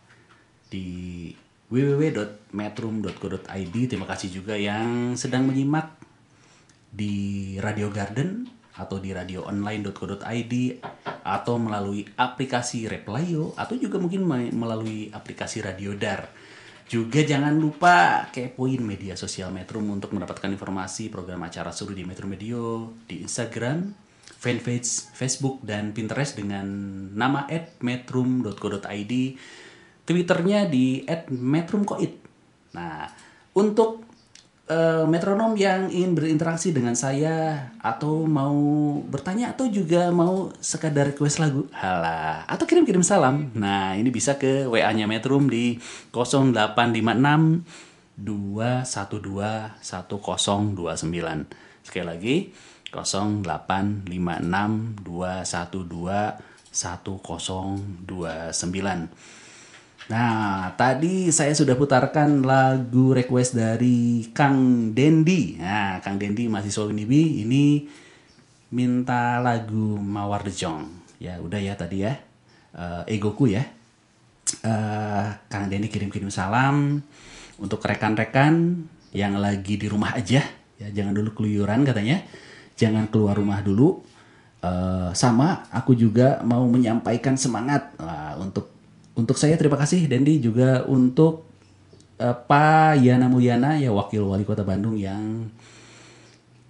di 0.74 1.30
www.metrum.co.id. 1.70 3.76
Terima 3.86 4.10
kasih 4.10 4.34
juga 4.34 4.58
yang 4.58 5.14
sedang 5.14 5.46
menyimak 5.46 5.94
di 6.90 7.54
Radio 7.62 7.94
Garden 7.94 8.50
atau 8.74 8.98
di 8.98 9.14
radioonline.co.id 9.14 10.54
atau 11.22 11.56
melalui 11.62 12.10
aplikasi 12.18 12.90
Replayo 12.90 13.54
atau 13.54 13.78
juga 13.78 14.02
mungkin 14.02 14.26
me- 14.26 14.56
melalui 14.56 15.14
aplikasi 15.14 15.62
Radio 15.62 15.94
Dar. 15.94 16.49
Juga 16.90 17.22
jangan 17.22 17.54
lupa 17.54 18.26
kepoin 18.34 18.82
media 18.82 19.14
sosial 19.14 19.54
Metrum 19.54 19.86
untuk 19.94 20.10
mendapatkan 20.10 20.50
informasi 20.50 21.14
program 21.14 21.46
acara 21.46 21.70
seru 21.70 21.94
di 21.94 22.02
Metro 22.02 22.26
Medio 22.26 22.98
di 23.06 23.22
Instagram, 23.22 23.94
fanpage, 24.26 25.14
Facebook, 25.14 25.62
dan 25.62 25.94
Pinterest 25.94 26.34
dengan 26.34 26.66
nama 27.14 27.46
@metrum.co.id. 27.86 29.14
Twitternya 30.02 30.66
di 30.66 31.06
@metrumkoit. 31.30 32.14
Nah, 32.74 33.06
untuk 33.54 34.09
eh, 34.70 35.04
metronom 35.10 35.58
yang 35.58 35.90
ingin 35.90 36.14
berinteraksi 36.14 36.70
dengan 36.70 36.94
saya 36.94 37.74
atau 37.82 38.30
mau 38.30 38.54
bertanya 39.10 39.58
atau 39.58 39.66
juga 39.66 40.14
mau 40.14 40.54
sekadar 40.62 41.10
request 41.12 41.42
lagu, 41.42 41.66
halah, 41.74 42.46
atau 42.46 42.70
kirim-kirim 42.70 43.02
salam. 43.02 43.50
Nah, 43.58 43.98
ini 43.98 44.14
bisa 44.14 44.38
ke 44.38 44.70
WA-nya 44.70 45.10
Metrum 45.10 45.50
di 45.50 45.82
0856 46.14 47.66
212 48.20 49.80
1029. 49.82 51.50
Sekali 51.82 52.06
lagi 52.06 52.54
0856 52.94 54.06
212 55.02 56.38
1029. 56.70 59.10
Nah, 60.10 60.74
tadi 60.74 61.30
saya 61.30 61.54
sudah 61.54 61.78
putarkan 61.78 62.42
lagu 62.42 63.14
request 63.14 63.54
dari 63.54 64.26
Kang 64.34 64.90
Dendi. 64.98 65.62
Nah, 65.62 66.02
Kang 66.02 66.18
Dendi 66.18 66.50
mahasiswa 66.50 66.90
Unibi 66.90 67.46
ini 67.46 67.86
minta 68.74 69.38
lagu 69.38 70.02
Mawar 70.02 70.42
de 70.42 70.50
Jong. 70.50 70.90
Ya, 71.22 71.38
udah 71.38 71.62
ya 71.62 71.78
tadi 71.78 72.02
ya. 72.02 72.18
Eh, 72.74 73.22
egoku 73.22 73.54
ya. 73.54 73.62
Eh, 74.66 75.28
Kang 75.46 75.70
Dendi 75.70 75.94
kirim-kirim 75.94 76.34
salam 76.34 77.06
untuk 77.62 77.78
rekan-rekan 77.86 78.82
yang 79.14 79.38
lagi 79.38 79.78
di 79.78 79.86
rumah 79.86 80.18
aja. 80.18 80.42
Ya, 80.82 80.88
jangan 80.90 81.14
dulu 81.14 81.38
keluyuran 81.38 81.86
katanya. 81.86 82.26
Jangan 82.82 83.14
keluar 83.14 83.38
rumah 83.38 83.62
dulu. 83.62 84.02
Eh, 84.66 85.14
sama, 85.14 85.70
aku 85.70 85.94
juga 85.94 86.42
mau 86.42 86.66
menyampaikan 86.66 87.38
semangat 87.38 87.94
Wah, 88.02 88.34
untuk 88.42 88.79
untuk 89.20 89.36
saya 89.36 89.60
terima 89.60 89.76
kasih 89.76 90.08
Dendi 90.08 90.40
juga 90.40 90.88
untuk 90.88 91.44
eh, 92.16 92.32
Pak 92.32 93.04
Yana 93.04 93.28
Mulyana 93.28 93.76
ya 93.76 93.92
wakil 93.92 94.24
wali 94.24 94.48
kota 94.48 94.64
Bandung 94.64 94.96
yang 94.96 95.52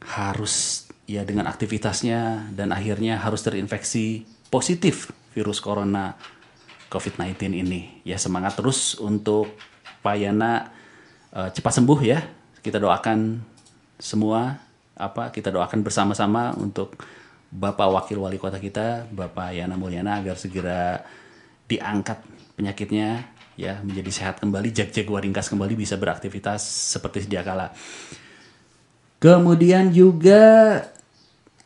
harus 0.02 0.86
ya 1.06 1.22
dengan 1.22 1.46
aktivitasnya 1.46 2.54
dan 2.58 2.74
akhirnya 2.74 3.22
harus 3.22 3.46
terinfeksi 3.46 4.26
positif 4.50 5.14
virus 5.38 5.62
corona 5.62 6.18
COVID-19 6.90 7.54
ini. 7.54 8.02
Ya 8.02 8.18
semangat 8.18 8.58
terus 8.58 8.98
untuk 8.98 9.54
Pak 10.02 10.16
Yana 10.18 10.74
eh, 11.34 11.50
cepat 11.54 11.78
sembuh 11.78 12.00
ya. 12.02 12.26
Kita 12.60 12.82
doakan 12.82 13.40
semua 14.02 14.58
apa 15.00 15.32
kita 15.32 15.48
doakan 15.54 15.80
bersama-sama 15.80 16.52
untuk 16.60 17.00
Bapak 17.50 17.90
Wakil 17.90 18.22
Wali 18.22 18.38
Kota 18.38 18.62
kita, 18.62 19.10
Bapak 19.10 19.58
Yana 19.58 19.74
Mulyana 19.74 20.22
agar 20.22 20.38
segera 20.38 21.02
diangkat 21.66 22.22
penyakitnya 22.60 23.24
ya 23.56 23.80
menjadi 23.80 24.12
sehat 24.12 24.44
kembali, 24.44 24.76
jag 24.76 24.92
jaguar 24.92 25.24
ringkas 25.24 25.48
kembali 25.48 25.80
bisa 25.80 25.96
beraktivitas 25.96 26.60
seperti 26.92 27.24
sedia 27.24 27.40
kala. 27.40 27.72
Kemudian 29.24 29.96
juga 29.96 30.84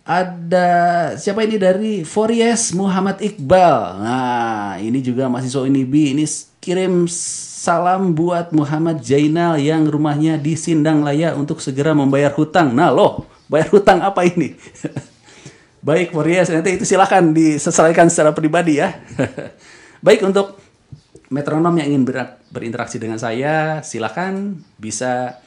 ada 0.06 0.70
siapa 1.18 1.46
ini 1.46 1.58
dari 1.58 1.94
Fories 2.06 2.74
Muhammad 2.78 3.22
Iqbal. 3.22 4.06
Nah, 4.06 4.78
ini 4.78 5.02
juga 5.02 5.30
mahasiswa 5.30 5.66
Unibi. 5.66 6.14
Ini 6.18 6.26
kirim 6.62 7.10
salam 7.10 8.18
buat 8.18 8.54
Muhammad 8.54 9.02
Jainal 9.02 9.62
yang 9.62 9.86
rumahnya 9.86 10.42
di 10.42 10.58
Sindang 10.58 11.06
Laya 11.06 11.38
untuk 11.38 11.62
segera 11.62 11.94
membayar 11.94 12.34
hutang. 12.34 12.74
Nah, 12.74 12.90
loh, 12.90 13.30
bayar 13.50 13.70
hutang 13.70 14.02
apa 14.02 14.26
ini? 14.26 14.58
Baik, 15.88 16.16
Fories, 16.16 16.48
nanti 16.50 16.80
itu 16.80 16.88
silakan 16.88 17.36
diselesaikan 17.36 18.10
secara 18.10 18.34
pribadi 18.34 18.82
ya. 18.82 18.98
Baik 20.06 20.26
untuk 20.26 20.63
metronom 21.34 21.74
yang 21.82 21.90
ingin 21.90 22.06
ber- 22.06 22.38
berinteraksi 22.54 23.02
dengan 23.02 23.18
saya, 23.18 23.82
silakan 23.82 24.62
bisa 24.78 25.42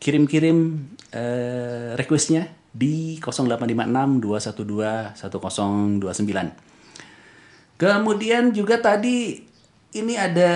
kirim-kirim 0.00 0.80
eh, 1.12 1.92
requestnya 2.00 2.48
di 2.72 3.20
0856 3.20 4.24
212 4.24 5.20
1029. 5.20 6.00
Kemudian 7.76 8.56
juga 8.56 8.80
tadi 8.80 9.44
ini 9.94 10.14
ada 10.16 10.52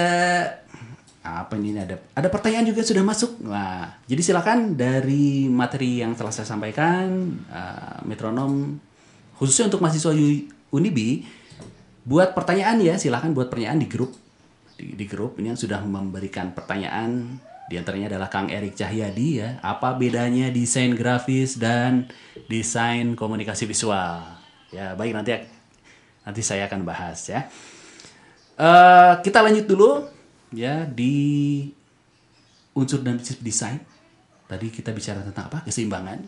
apa 1.29 1.61
ini 1.61 1.77
ada 1.77 2.01
ada 2.17 2.29
pertanyaan 2.33 2.65
juga 2.73 2.81
sudah 2.81 3.05
masuk. 3.05 3.37
Nah, 3.45 4.01
jadi 4.09 4.33
silakan 4.33 4.81
dari 4.81 5.45
materi 5.53 6.01
yang 6.01 6.17
telah 6.17 6.33
saya 6.33 6.49
sampaikan 6.49 7.37
eh, 7.53 8.01
metronom 8.09 8.81
khususnya 9.37 9.69
untuk 9.69 9.85
mahasiswa 9.85 10.17
Unibi 10.73 11.23
buat 12.09 12.33
pertanyaan 12.33 12.81
ya 12.81 12.97
silakan 12.97 13.37
buat 13.37 13.53
pertanyaan 13.53 13.85
di 13.85 13.89
grup 13.89 14.17
di, 14.79 14.95
di 14.95 15.05
grup 15.11 15.43
ini 15.43 15.51
yang 15.51 15.59
sudah 15.59 15.83
memberikan 15.83 16.55
pertanyaan. 16.55 17.43
Di 17.69 17.77
antaranya 17.77 18.17
adalah 18.17 18.33
Kang 18.33 18.49
Erik 18.49 18.79
Cahyadi 18.79 19.45
ya. 19.45 19.61
Apa 19.61 19.99
bedanya 19.99 20.49
desain 20.49 20.95
grafis 20.97 21.61
dan 21.61 22.09
desain 22.49 23.13
komunikasi 23.13 23.69
visual? 23.69 24.25
Ya 24.73 24.97
baik 24.97 25.13
nanti 25.13 25.37
nanti 26.25 26.41
saya 26.41 26.65
akan 26.71 26.87
bahas 26.87 27.29
ya. 27.29 27.45
Eh, 28.57 29.13
kita 29.21 29.45
lanjut 29.45 29.69
dulu 29.69 30.09
ya 30.55 30.89
di 30.89 31.69
unsur 32.73 33.05
dan 33.05 33.21
prinsip 33.21 33.43
desain. 33.45 33.83
Tadi 34.49 34.73
kita 34.73 34.97
bicara 34.97 35.21
tentang 35.21 35.53
apa? 35.53 35.61
Keseimbangan. 35.69 36.25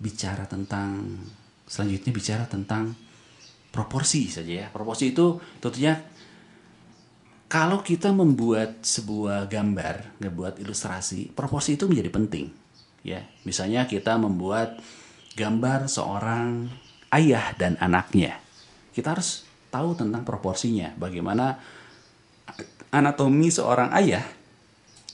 Bicara 0.00 0.48
tentang 0.48 1.20
selanjutnya 1.68 2.12
bicara 2.16 2.44
tentang 2.48 2.96
proporsi 3.68 4.32
saja 4.32 4.64
ya. 4.64 4.66
Proporsi 4.72 5.12
itu 5.12 5.36
tentunya 5.60 6.00
kalau 7.54 7.86
kita 7.86 8.10
membuat 8.10 8.82
sebuah 8.82 9.46
gambar, 9.46 10.18
ngebuat 10.18 10.58
ilustrasi, 10.58 11.30
proporsi 11.38 11.78
itu 11.78 11.86
menjadi 11.86 12.10
penting. 12.10 12.50
Ya, 13.06 13.22
misalnya 13.46 13.86
kita 13.86 14.18
membuat 14.18 14.82
gambar 15.38 15.86
seorang 15.86 16.66
ayah 17.14 17.54
dan 17.54 17.78
anaknya. 17.78 18.42
Kita 18.90 19.14
harus 19.14 19.46
tahu 19.70 19.94
tentang 19.94 20.26
proporsinya, 20.26 20.98
bagaimana 20.98 21.54
anatomi 22.90 23.54
seorang 23.54 23.94
ayah 24.02 24.26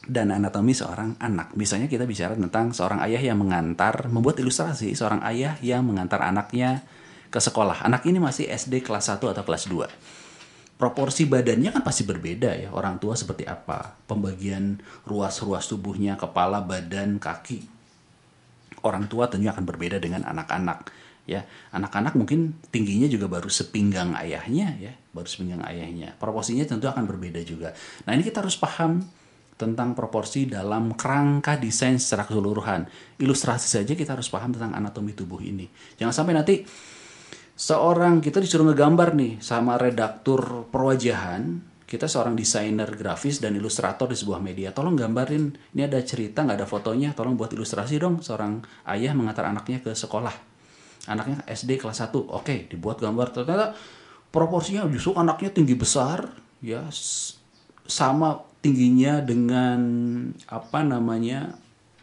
dan 0.09 0.33
anatomi 0.33 0.73
seorang 0.73 1.21
anak. 1.21 1.53
Misalnya 1.61 1.93
kita 1.93 2.09
bicara 2.09 2.41
tentang 2.41 2.73
seorang 2.73 3.05
ayah 3.05 3.21
yang 3.21 3.37
mengantar, 3.37 4.09
membuat 4.09 4.41
ilustrasi 4.41 4.97
seorang 4.97 5.21
ayah 5.29 5.61
yang 5.61 5.85
mengantar 5.85 6.25
anaknya 6.25 6.89
ke 7.29 7.37
sekolah. 7.37 7.85
Anak 7.85 8.09
ini 8.09 8.17
masih 8.17 8.49
SD 8.49 8.81
kelas 8.81 9.13
1 9.13 9.29
atau 9.29 9.45
kelas 9.45 9.69
2. 9.69 10.20
Proporsi 10.81 11.29
badannya 11.29 11.77
kan 11.77 11.85
pasti 11.85 12.09
berbeda 12.09 12.57
ya. 12.57 12.73
Orang 12.73 12.97
tua 12.97 13.13
seperti 13.13 13.45
apa? 13.45 14.01
Pembagian 14.09 14.81
ruas-ruas 15.05 15.69
tubuhnya, 15.69 16.17
kepala, 16.17 16.65
badan, 16.65 17.21
kaki. 17.21 17.69
Orang 18.81 19.05
tua 19.13 19.29
tentunya 19.29 19.53
akan 19.53 19.69
berbeda 19.69 20.01
dengan 20.01 20.25
anak-anak 20.25 20.89
ya. 21.29 21.45
Anak-anak 21.77 22.17
mungkin 22.17 22.57
tingginya 22.73 23.13
juga 23.13 23.29
baru 23.29 23.53
sepinggang 23.53 24.17
ayahnya 24.17 24.81
ya, 24.81 24.97
baru 25.13 25.29
sepinggang 25.29 25.61
ayahnya. 25.69 26.17
Proporsinya 26.17 26.65
tentu 26.65 26.89
akan 26.89 27.05
berbeda 27.05 27.45
juga. 27.45 27.77
Nah, 28.09 28.17
ini 28.17 28.25
kita 28.25 28.41
harus 28.41 28.57
paham 28.57 29.05
tentang 29.61 29.93
proporsi 29.93 30.49
dalam 30.49 30.97
kerangka 30.97 31.61
desain 31.61 32.01
secara 32.01 32.25
keseluruhan. 32.25 32.89
Ilustrasi 33.21 33.69
saja 33.69 33.93
kita 33.93 34.17
harus 34.17 34.33
paham 34.33 34.57
tentang 34.57 34.73
anatomi 34.73 35.13
tubuh 35.13 35.45
ini. 35.45 35.69
Jangan 36.01 36.17
sampai 36.17 36.33
nanti 36.33 36.65
seorang 37.61 38.25
kita 38.25 38.41
disuruh 38.41 38.73
ngegambar 38.73 39.13
nih 39.13 39.37
sama 39.45 39.77
redaktur 39.77 40.65
perwajahan, 40.73 41.61
kita 41.85 42.09
seorang 42.09 42.33
desainer 42.33 42.89
grafis 42.97 43.37
dan 43.37 43.53
ilustrator 43.53 44.09
di 44.09 44.17
sebuah 44.17 44.41
media. 44.41 44.73
Tolong 44.73 44.97
gambarin, 44.97 45.77
ini 45.77 45.83
ada 45.85 46.01
cerita 46.01 46.41
nggak 46.41 46.57
ada 46.57 46.65
fotonya, 46.65 47.13
tolong 47.13 47.37
buat 47.37 47.53
ilustrasi 47.53 48.01
dong. 48.01 48.25
Seorang 48.25 48.65
ayah 48.89 49.13
mengantar 49.13 49.45
anaknya 49.45 49.85
ke 49.85 49.93
sekolah. 49.93 50.33
Anaknya 51.05 51.45
SD 51.45 51.77
kelas 51.77 52.01
1, 52.01 52.17
oke 52.17 52.73
dibuat 52.73 52.97
gambar. 52.97 53.29
Ternyata 53.37 53.77
proporsinya 54.33 54.89
justru 54.89 55.13
anaknya 55.21 55.53
tinggi 55.53 55.77
besar, 55.77 56.33
ya. 56.65 56.89
Sama 57.85 58.41
tingginya 58.65 59.21
dengan 59.21 59.81
apa 60.49 60.81
namanya 60.81 61.59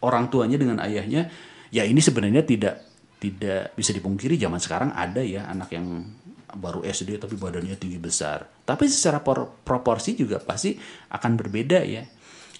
orang 0.06 0.30
tuanya 0.30 0.62
dengan 0.62 0.78
ayahnya. 0.84 1.34
Ya 1.72 1.88
ini 1.88 2.04
sebenarnya 2.04 2.44
tidak 2.44 2.87
tidak 3.18 3.74
bisa 3.74 3.92
dipungkiri 3.94 4.38
zaman 4.38 4.62
sekarang 4.62 4.94
ada 4.94 5.22
ya 5.26 5.50
anak 5.50 5.74
yang 5.74 6.06
baru 6.58 6.86
SD 6.86 7.20
tapi 7.20 7.36
badannya 7.36 7.76
tinggi 7.76 8.00
besar. 8.00 8.48
Tapi 8.64 8.88
secara 8.88 9.20
por- 9.20 9.62
proporsi 9.66 10.16
juga 10.16 10.40
pasti 10.40 10.78
akan 11.12 11.32
berbeda 11.36 11.80
ya 11.84 12.04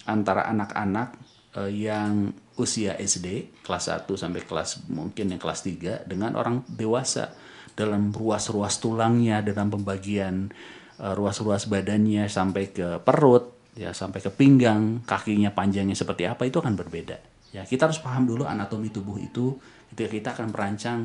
antara 0.08 0.44
anak-anak 0.50 1.08
eh, 1.56 1.72
yang 1.72 2.32
usia 2.58 2.98
SD 2.98 3.60
kelas 3.62 3.90
1 3.90 4.10
sampai 4.10 4.42
kelas 4.44 4.90
mungkin 4.90 5.32
yang 5.32 5.40
kelas 5.40 5.64
3 5.64 6.04
dengan 6.04 6.36
orang 6.36 6.66
dewasa. 6.68 7.32
Dalam 7.78 8.10
ruas-ruas 8.10 8.82
tulangnya 8.82 9.38
dalam 9.40 9.70
pembagian 9.70 10.50
eh, 10.98 11.12
ruas-ruas 11.14 11.70
badannya 11.70 12.26
sampai 12.26 12.74
ke 12.74 12.98
perut 13.00 13.72
ya 13.78 13.94
sampai 13.94 14.18
ke 14.18 14.34
pinggang 14.34 15.06
kakinya 15.06 15.54
panjangnya 15.54 15.94
seperti 15.94 16.26
apa 16.26 16.44
itu 16.44 16.58
akan 16.58 16.74
berbeda. 16.74 17.16
Ya 17.54 17.62
kita 17.64 17.86
harus 17.88 18.02
paham 18.02 18.26
dulu 18.26 18.44
anatomi 18.44 18.90
tubuh 18.90 19.16
itu 19.22 19.56
ketika 19.92 20.10
kita 20.10 20.28
akan 20.36 20.46
merancang 20.52 21.00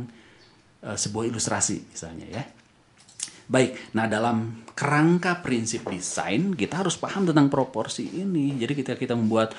eh, 0.84 0.98
sebuah 0.98 1.30
ilustrasi 1.30 1.94
misalnya 1.94 2.28
ya. 2.30 2.44
Baik 3.48 3.94
nah 3.96 4.08
dalam 4.08 4.64
kerangka 4.74 5.44
prinsip 5.44 5.86
desain 5.90 6.56
kita 6.56 6.82
harus 6.82 6.96
paham 6.98 7.28
tentang 7.28 7.52
proporsi 7.52 8.08
ini. 8.10 8.56
Jadi 8.58 8.74
ketika 8.74 8.98
kita 8.98 9.14
membuat 9.14 9.54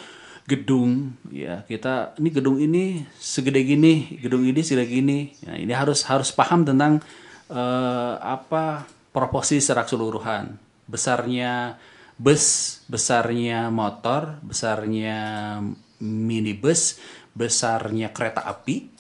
gedung 0.45 1.17
ya 1.33 1.65
kita 1.65 2.21
ini 2.21 2.29
gedung 2.29 2.61
ini 2.61 3.01
segede 3.17 3.65
gini 3.65 4.21
gedung 4.21 4.45
ini 4.45 4.61
segede 4.61 4.87
gini. 4.89 5.19
Ya, 5.45 5.57
ini 5.57 5.73
harus 5.73 6.05
harus 6.09 6.33
paham 6.33 6.65
tentang 6.65 7.01
eh, 7.49 8.15
apa 8.21 8.89
proporsi 9.15 9.61
secara 9.61 9.87
keseluruhan. 9.87 10.57
Besarnya 10.85 11.81
bus 12.15 12.79
besarnya 12.87 13.75
motor 13.75 14.39
besarnya 14.47 15.59
minibus 15.99 17.03
besarnya 17.35 18.15
kereta 18.15 18.47
api 18.47 18.94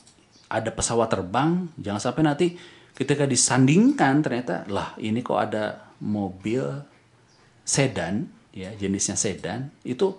ada 0.54 0.70
pesawat 0.70 1.10
terbang 1.10 1.66
jangan 1.76 2.00
sampai 2.00 2.22
nanti 2.22 2.46
ketika 2.94 3.26
disandingkan 3.26 4.22
ternyata 4.22 4.62
lah 4.70 4.94
ini 5.02 5.18
kok 5.20 5.38
ada 5.38 5.90
mobil 5.98 6.62
sedan 7.66 8.30
ya 8.54 8.70
jenisnya 8.78 9.18
sedan 9.18 9.74
itu 9.82 10.14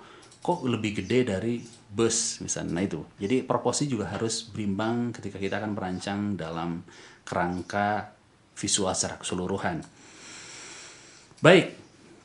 kok 0.46 0.62
lebih 0.62 1.02
gede 1.02 1.26
dari 1.26 1.58
bus 1.90 2.44
misalnya. 2.44 2.78
Nah 2.78 2.84
itu. 2.86 3.02
Jadi 3.18 3.42
proporsi 3.42 3.90
juga 3.90 4.12
harus 4.14 4.46
berimbang 4.46 5.10
ketika 5.16 5.42
kita 5.42 5.58
akan 5.58 5.72
merancang 5.74 6.20
dalam 6.38 6.86
kerangka 7.26 8.14
visual 8.54 8.94
secara 8.94 9.18
keseluruhan. 9.18 9.82
Baik 11.40 11.74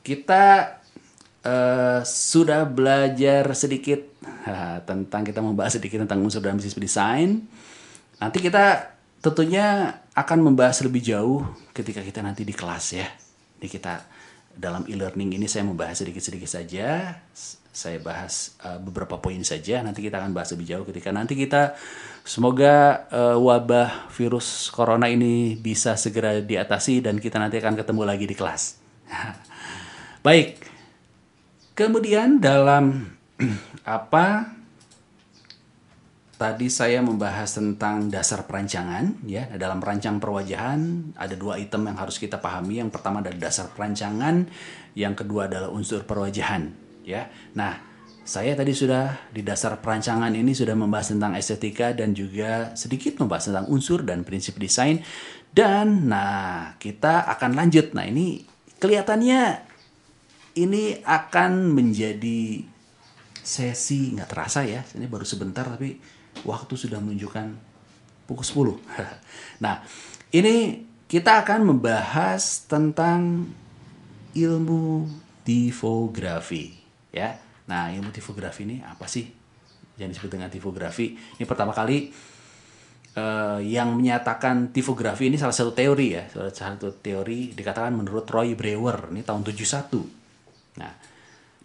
kita 0.04 0.44
eh, 1.46 2.00
sudah 2.04 2.68
belajar 2.68 3.56
sedikit 3.56 4.10
tentang 4.84 5.24
kita 5.24 5.40
membahas 5.40 5.80
sedikit 5.80 6.04
tentang 6.04 6.20
unsur 6.20 6.44
dan 6.44 6.60
bisnis 6.60 6.76
desain 6.76 7.48
nanti 8.20 8.38
kita 8.38 8.94
tentunya 9.20 9.96
akan 10.16 10.52
membahas 10.52 10.84
lebih 10.84 11.00
jauh 11.00 11.44
ketika 11.72 12.04
kita 12.04 12.20
nanti 12.20 12.44
di 12.44 12.52
kelas 12.52 12.84
ya. 12.96 13.08
Ini 13.60 13.68
kita 13.68 14.04
dalam 14.56 14.84
e-learning 14.88 15.40
ini 15.40 15.46
saya 15.48 15.64
membahas 15.64 16.04
sedikit-sedikit 16.04 16.48
saja. 16.48 17.20
Saya 17.70 18.02
bahas 18.02 18.58
uh, 18.66 18.76
beberapa 18.82 19.16
poin 19.20 19.40
saja. 19.46 19.80
Nanti 19.80 20.04
kita 20.04 20.18
akan 20.20 20.36
bahas 20.36 20.52
lebih 20.52 20.66
jauh 20.68 20.84
ketika 20.88 21.14
nanti 21.14 21.38
kita 21.38 21.78
semoga 22.26 23.06
uh, 23.08 23.36
wabah 23.40 24.10
virus 24.12 24.68
corona 24.68 25.08
ini 25.08 25.56
bisa 25.56 25.94
segera 25.96 26.40
diatasi 26.42 27.00
dan 27.04 27.16
kita 27.16 27.40
nanti 27.40 27.56
akan 27.62 27.78
ketemu 27.78 28.02
lagi 28.04 28.26
di 28.28 28.36
kelas. 28.36 28.76
Baik. 30.26 30.60
Kemudian 31.72 32.42
dalam 32.42 33.16
apa 33.86 34.59
Tadi 36.40 36.72
saya 36.72 37.04
membahas 37.04 37.52
tentang 37.52 38.08
dasar 38.08 38.48
perancangan 38.48 39.28
ya. 39.28 39.44
Dalam 39.60 39.76
perancang 39.76 40.16
perwajahan 40.16 41.12
ada 41.20 41.36
dua 41.36 41.60
item 41.60 41.92
yang 41.92 42.00
harus 42.00 42.16
kita 42.16 42.40
pahami. 42.40 42.80
Yang 42.80 42.96
pertama 42.96 43.20
adalah 43.20 43.36
dasar 43.36 43.68
perancangan, 43.68 44.48
yang 44.96 45.12
kedua 45.12 45.52
adalah 45.52 45.68
unsur 45.68 46.00
perwajahan 46.08 46.72
ya. 47.04 47.28
Nah, 47.52 47.76
saya 48.24 48.56
tadi 48.56 48.72
sudah 48.72 49.28
di 49.28 49.44
dasar 49.44 49.84
perancangan 49.84 50.32
ini 50.32 50.56
sudah 50.56 50.72
membahas 50.72 51.12
tentang 51.12 51.36
estetika 51.36 51.92
dan 51.92 52.16
juga 52.16 52.72
sedikit 52.72 53.20
membahas 53.20 53.52
tentang 53.52 53.68
unsur 53.68 54.00
dan 54.00 54.24
prinsip 54.24 54.56
desain. 54.56 55.04
Dan 55.52 56.08
nah, 56.08 56.72
kita 56.80 57.28
akan 57.36 57.52
lanjut. 57.52 57.92
Nah, 57.92 58.08
ini 58.08 58.40
kelihatannya 58.80 59.60
ini 60.56 61.04
akan 61.04 61.68
menjadi 61.68 62.64
sesi 63.44 64.16
nggak 64.16 64.30
terasa 64.32 64.64
ya. 64.64 64.80
Ini 64.96 65.04
baru 65.04 65.28
sebentar 65.28 65.68
tapi 65.68 66.19
waktu 66.44 66.74
sudah 66.76 66.98
menunjukkan 67.02 67.46
pukul 68.30 68.78
10. 68.78 68.78
nah, 69.64 69.82
ini 70.30 70.86
kita 71.10 71.42
akan 71.42 71.74
membahas 71.74 72.70
tentang 72.70 73.50
ilmu 74.34 75.10
tipografi 75.42 76.78
ya. 77.10 77.34
Nah, 77.66 77.90
ilmu 77.90 78.14
tipografi 78.14 78.62
ini 78.66 78.78
apa 78.82 79.10
sih? 79.10 79.26
Yang 79.98 80.16
disebut 80.16 80.30
dengan 80.38 80.50
tipografi. 80.50 81.18
Ini 81.18 81.44
pertama 81.46 81.74
kali 81.74 82.14
eh, 83.18 83.58
yang 83.66 83.98
menyatakan 83.98 84.70
tipografi 84.70 85.26
ini 85.26 85.36
salah 85.36 85.54
satu 85.54 85.74
teori 85.74 86.14
ya, 86.14 86.24
salah 86.30 86.54
satu 86.54 86.94
teori 87.02 87.50
dikatakan 87.54 87.90
menurut 87.90 88.26
Roy 88.30 88.54
Brewer 88.54 89.10
ini 89.10 89.26
tahun 89.26 89.42
71. 89.42 90.78
Nah, 90.78 91.09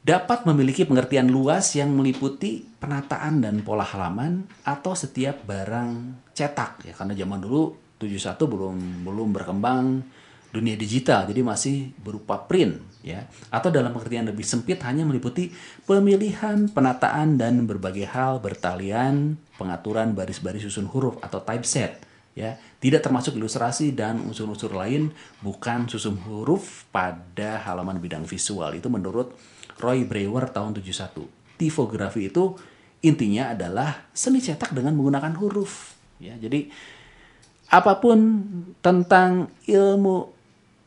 dapat 0.06 0.46
memiliki 0.46 0.86
pengertian 0.86 1.34
luas 1.34 1.74
yang 1.74 1.90
meliputi 1.90 2.62
penataan 2.78 3.42
dan 3.42 3.66
pola 3.66 3.82
halaman 3.82 4.46
atau 4.62 4.94
setiap 4.94 5.42
barang 5.50 6.14
cetak. 6.38 6.86
Ya 6.86 6.94
karena 6.94 7.18
zaman 7.18 7.42
dulu 7.42 7.74
71 7.98 8.38
belum 8.38 8.78
belum 9.02 9.30
berkembang 9.34 10.06
dunia 10.54 10.78
digital 10.78 11.28
jadi 11.28 11.42
masih 11.42 11.90
berupa 12.06 12.38
print 12.38 12.78
ya. 13.02 13.26
Atau 13.50 13.74
dalam 13.74 13.98
pengertian 13.98 14.30
lebih 14.30 14.46
sempit 14.46 14.78
hanya 14.86 15.02
meliputi 15.10 15.50
pemilihan 15.90 16.70
penataan 16.70 17.42
dan 17.42 17.66
berbagai 17.66 18.06
hal 18.06 18.38
bertalian 18.46 19.42
pengaturan 19.58 20.14
baris-baris 20.14 20.70
susun 20.70 20.86
huruf 20.86 21.18
atau 21.26 21.42
typeset 21.42 21.98
ya. 22.38 22.62
Tidak 22.78 23.02
termasuk 23.02 23.42
ilustrasi 23.42 23.98
dan 23.98 24.22
unsur-unsur 24.22 24.70
lain 24.70 25.10
bukan 25.42 25.90
susun 25.90 26.22
huruf 26.30 26.86
pada 26.94 27.58
halaman 27.66 27.98
bidang 27.98 28.30
visual. 28.30 28.70
Itu 28.78 28.94
menurut 28.94 29.34
Roy 29.80 30.08
Brewer 30.08 30.50
tahun 30.52 30.80
71 30.80 31.60
tipografi 31.60 32.28
itu 32.28 32.56
intinya 33.04 33.54
adalah 33.54 34.10
seni 34.12 34.42
cetak 34.42 34.76
dengan 34.76 34.96
menggunakan 34.98 35.36
huruf 35.40 35.96
ya 36.20 36.36
jadi 36.40 36.68
apa 37.70 37.98
pun 38.00 38.20
tentang 38.80 39.52
ilmu 39.66 40.32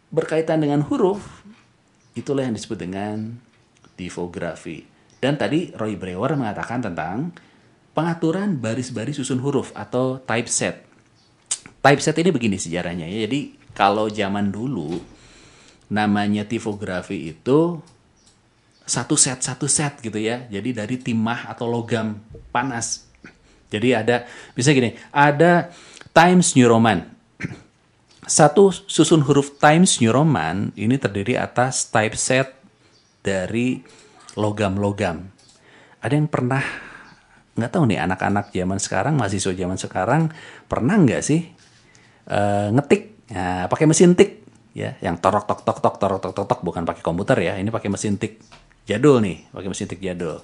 berkaitan 0.08 0.64
dengan 0.64 0.80
huruf 0.86 1.44
itulah 2.18 2.42
yang 2.42 2.54
disebut 2.58 2.78
dengan 2.78 3.38
tipografi. 3.98 4.86
Dan 5.18 5.34
tadi 5.34 5.74
Roy 5.74 5.98
Brewer 5.98 6.38
mengatakan 6.38 6.82
tentang 6.82 7.34
pengaturan 7.94 8.58
baris-baris 8.62 9.18
susun 9.18 9.42
huruf 9.42 9.74
atau 9.74 10.22
typeset. 10.22 10.86
Typeset 11.82 12.14
ini 12.22 12.30
begini 12.30 12.56
sejarahnya 12.58 13.10
ya. 13.10 13.26
Jadi 13.26 13.58
kalau 13.74 14.06
zaman 14.06 14.54
dulu 14.54 14.98
namanya 15.90 16.46
tipografi 16.46 17.34
itu 17.34 17.82
satu 18.88 19.14
set 19.20 19.44
satu 19.44 19.68
set 19.68 20.00
gitu 20.00 20.16
ya. 20.16 20.48
Jadi 20.48 20.72
dari 20.72 20.96
timah 20.96 21.52
atau 21.52 21.68
logam 21.68 22.16
panas. 22.48 23.04
Jadi 23.68 23.92
ada 23.92 24.24
bisa 24.56 24.72
gini, 24.72 24.96
ada 25.12 25.68
Times 26.16 26.56
New 26.56 26.64
Roman. 26.64 27.04
Satu 28.24 28.72
susun 28.72 29.24
huruf 29.24 29.60
Times 29.60 30.00
New 30.00 30.08
Roman 30.08 30.72
ini 30.76 30.96
terdiri 30.96 31.36
atas 31.36 31.92
typeset 31.92 32.48
dari 33.20 33.84
logam-logam. 34.36 35.28
Ada 36.00 36.14
yang 36.16 36.28
pernah 36.28 36.64
nggak 37.58 37.70
tahu 37.74 37.84
nih 37.90 37.98
anak-anak 37.98 38.54
zaman 38.54 38.78
sekarang, 38.80 39.14
mahasiswa 39.18 39.52
zaman 39.52 39.76
sekarang 39.76 40.22
pernah 40.70 40.94
nggak 40.94 41.22
sih 41.24 41.44
eh, 42.30 42.68
ngetik 42.70 43.26
ya, 43.28 43.66
pakai 43.66 43.84
mesin 43.90 44.14
tik 44.14 44.46
ya, 44.72 44.94
yang 45.02 45.18
torok 45.18 45.44
tok 45.44 45.66
tok 45.66 45.82
tok 45.82 45.96
torok 45.98 46.20
tok 46.22 46.46
tok 46.46 46.60
bukan 46.62 46.86
pakai 46.86 47.02
komputer 47.02 47.36
ya, 47.42 47.58
ini 47.58 47.68
pakai 47.68 47.90
mesin 47.90 48.14
tik 48.14 48.38
jadul 48.88 49.20
nih, 49.20 49.44
pakai 49.52 49.68
mesin 49.68 49.84
tik 49.84 50.00
jadul. 50.00 50.40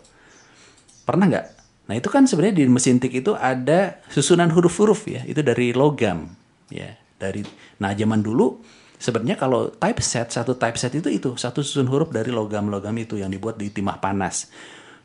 Pernah 1.09 1.27
nggak? 1.33 1.47
Nah 1.89 1.95
itu 1.97 2.09
kan 2.13 2.29
sebenarnya 2.29 2.61
di 2.61 2.65
mesin 2.69 3.01
tik 3.01 3.13
itu 3.17 3.33
ada 3.33 4.05
susunan 4.13 4.53
huruf-huruf 4.53 5.09
ya, 5.09 5.25
itu 5.25 5.41
dari 5.41 5.73
logam 5.73 6.29
ya, 6.69 6.93
dari. 7.17 7.41
Nah 7.81 7.97
zaman 7.97 8.21
dulu 8.21 8.61
sebenarnya 9.01 9.41
kalau 9.41 9.73
typeset 9.73 10.29
satu 10.29 10.61
typeset 10.61 10.93
itu 11.01 11.09
itu 11.09 11.31
satu 11.41 11.65
susun 11.65 11.89
huruf 11.89 12.13
dari 12.13 12.29
logam-logam 12.29 12.93
itu 13.01 13.17
yang 13.17 13.33
dibuat 13.33 13.57
di 13.57 13.73
timah 13.73 13.97
panas. 13.97 14.53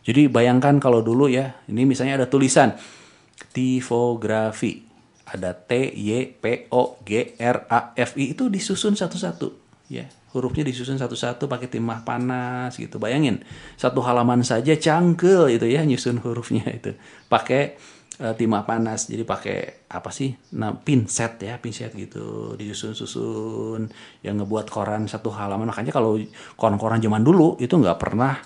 Jadi 0.04 0.28
bayangkan 0.28 0.80
kalau 0.80 1.00
dulu 1.00 1.32
ya, 1.32 1.60
ini 1.68 1.84
misalnya 1.88 2.24
ada 2.24 2.28
tulisan 2.28 2.76
tipografi, 3.52 4.84
ada 5.28 5.56
T 5.56 5.96
Y 5.96 6.36
P 6.36 6.68
O 6.76 7.00
G 7.04 7.36
R 7.40 7.68
A 7.72 7.96
F 7.96 8.20
I 8.20 8.36
itu 8.36 8.52
disusun 8.52 8.96
satu-satu 9.00 9.52
ya 9.92 10.06
hurufnya 10.34 10.62
disusun 10.62 11.02
satu-satu 11.02 11.50
pakai 11.50 11.68
timah 11.70 12.06
panas 12.06 12.78
gitu. 12.78 13.02
Bayangin 13.02 13.42
satu 13.76 14.06
halaman 14.06 14.46
saja 14.46 14.78
cangkel 14.78 15.50
itu 15.50 15.66
ya 15.66 15.82
nyusun 15.82 16.22
hurufnya 16.22 16.66
itu. 16.70 16.94
Pakai 17.26 17.78
uh, 18.22 18.34
timah 18.38 18.64
panas 18.70 19.10
jadi 19.10 19.26
pakai 19.26 19.90
apa 19.90 20.14
sih? 20.14 20.34
Nah 20.58 20.78
pinset 20.78 21.42
ya 21.42 21.58
pinset 21.58 21.98
gitu. 21.98 22.54
Disusun-susun 22.54 23.90
yang 24.22 24.36
ngebuat 24.44 24.70
koran 24.70 25.10
satu 25.10 25.34
halaman. 25.34 25.74
Makanya 25.74 25.90
kalau 25.90 26.22
koran-koran 26.54 27.02
zaman 27.02 27.26
dulu 27.26 27.58
itu 27.58 27.74
nggak 27.74 27.98
pernah 27.98 28.38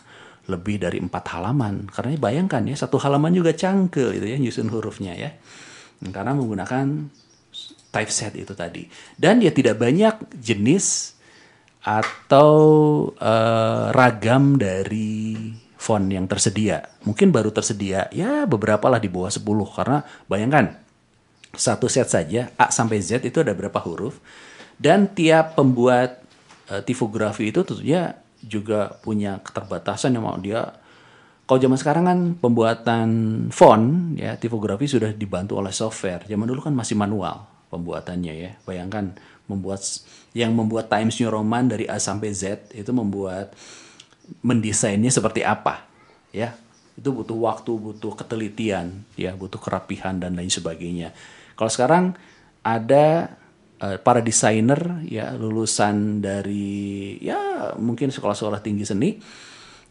lebih 0.48 0.80
dari 0.80 1.04
empat 1.04 1.36
halaman. 1.36 1.92
Karena 1.92 2.16
bayangkan 2.16 2.64
ya 2.64 2.80
satu 2.80 2.96
halaman 3.00 3.36
juga 3.36 3.52
cangkel 3.52 4.16
itu 4.16 4.26
ya 4.32 4.38
nyusun 4.40 4.72
hurufnya 4.72 5.16
ya. 5.20 5.36
Karena 6.04 6.36
menggunakan 6.36 7.12
typeset 7.94 8.34
itu 8.34 8.58
tadi. 8.58 8.90
Dan 9.14 9.40
ya 9.40 9.54
tidak 9.54 9.78
banyak 9.78 10.34
jenis 10.42 11.13
atau 11.84 12.56
uh, 13.20 13.92
ragam 13.92 14.56
dari 14.56 15.52
font 15.76 16.08
yang 16.08 16.26
tersedia. 16.32 16.80
Mungkin 17.04 17.36
baru 17.36 17.52
tersedia 17.52 18.08
ya 18.16 18.48
beberapa 18.48 18.88
lah 18.88 19.04
di 19.04 19.12
bawah 19.12 19.28
10 19.28 19.44
karena 19.76 20.00
bayangkan 20.32 20.80
satu 21.54 21.92
set 21.92 22.08
saja 22.10 22.50
A 22.56 22.72
sampai 22.72 23.04
Z 23.04 23.22
itu 23.28 23.44
ada 23.44 23.54
berapa 23.54 23.78
huruf 23.84 24.18
dan 24.80 25.12
tiap 25.12 25.60
pembuat 25.60 26.24
uh, 26.72 26.82
tipografi 26.82 27.52
itu 27.52 27.62
tentunya 27.62 28.18
juga 28.42 28.96
punya 29.04 29.44
keterbatasan 29.44 30.18
yang 30.18 30.26
mau 30.26 30.40
dia 30.40 30.84
kalau 31.44 31.60
zaman 31.60 31.76
sekarang 31.76 32.04
kan 32.08 32.20
pembuatan 32.40 33.10
font 33.52 34.16
ya 34.16 34.40
tipografi 34.40 34.88
sudah 34.88 35.12
dibantu 35.12 35.60
oleh 35.60 35.76
software. 35.76 36.24
Zaman 36.24 36.48
dulu 36.48 36.64
kan 36.64 36.72
masih 36.72 36.96
manual 36.96 37.44
pembuatannya 37.68 38.34
ya. 38.34 38.52
Bayangkan 38.64 39.12
membuat 39.52 39.84
yang 40.34 40.52
membuat 40.58 40.90
Times 40.90 41.18
New 41.22 41.30
Roman 41.30 41.70
dari 41.70 41.86
A 41.86 42.02
sampai 42.02 42.34
Z 42.34 42.74
itu 42.74 42.90
membuat 42.90 43.54
mendesainnya 44.42 45.14
seperti 45.14 45.46
apa 45.46 45.86
ya. 46.34 46.58
Itu 46.94 47.10
butuh 47.10 47.38
waktu 47.38 47.72
butuh 47.74 48.14
ketelitian 48.14 49.06
ya 49.18 49.34
butuh 49.34 49.58
kerapihan 49.58 50.18
dan 50.18 50.38
lain 50.38 50.50
sebagainya. 50.50 51.14
Kalau 51.58 51.70
sekarang 51.70 52.18
ada 52.66 53.38
uh, 53.82 53.98
para 54.02 54.22
desainer 54.22 55.06
ya 55.06 55.34
lulusan 55.38 56.22
dari 56.22 57.18
ya 57.22 57.74
mungkin 57.78 58.10
sekolah-sekolah 58.10 58.62
tinggi 58.62 58.86
seni 58.86 59.18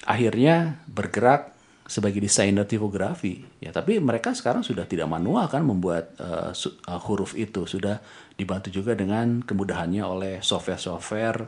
akhirnya 0.07 0.82
bergerak 0.90 1.55
sebagai 1.86 2.22
desainer 2.22 2.64
tipografi. 2.64 3.43
Ya 3.59 3.74
tapi 3.74 3.99
mereka 3.99 4.32
sekarang 4.32 4.62
sudah 4.62 4.86
tidak 4.86 5.11
manual 5.11 5.47
kan 5.51 5.62
membuat 5.66 6.14
uh, 6.18 6.51
uh, 6.55 7.01
huruf 7.03 7.34
itu 7.34 7.66
sudah 7.66 7.99
dibantu 8.37 8.68
juga 8.72 8.97
dengan 8.97 9.45
kemudahannya 9.45 10.03
oleh 10.03 10.35
software-software 10.41 11.39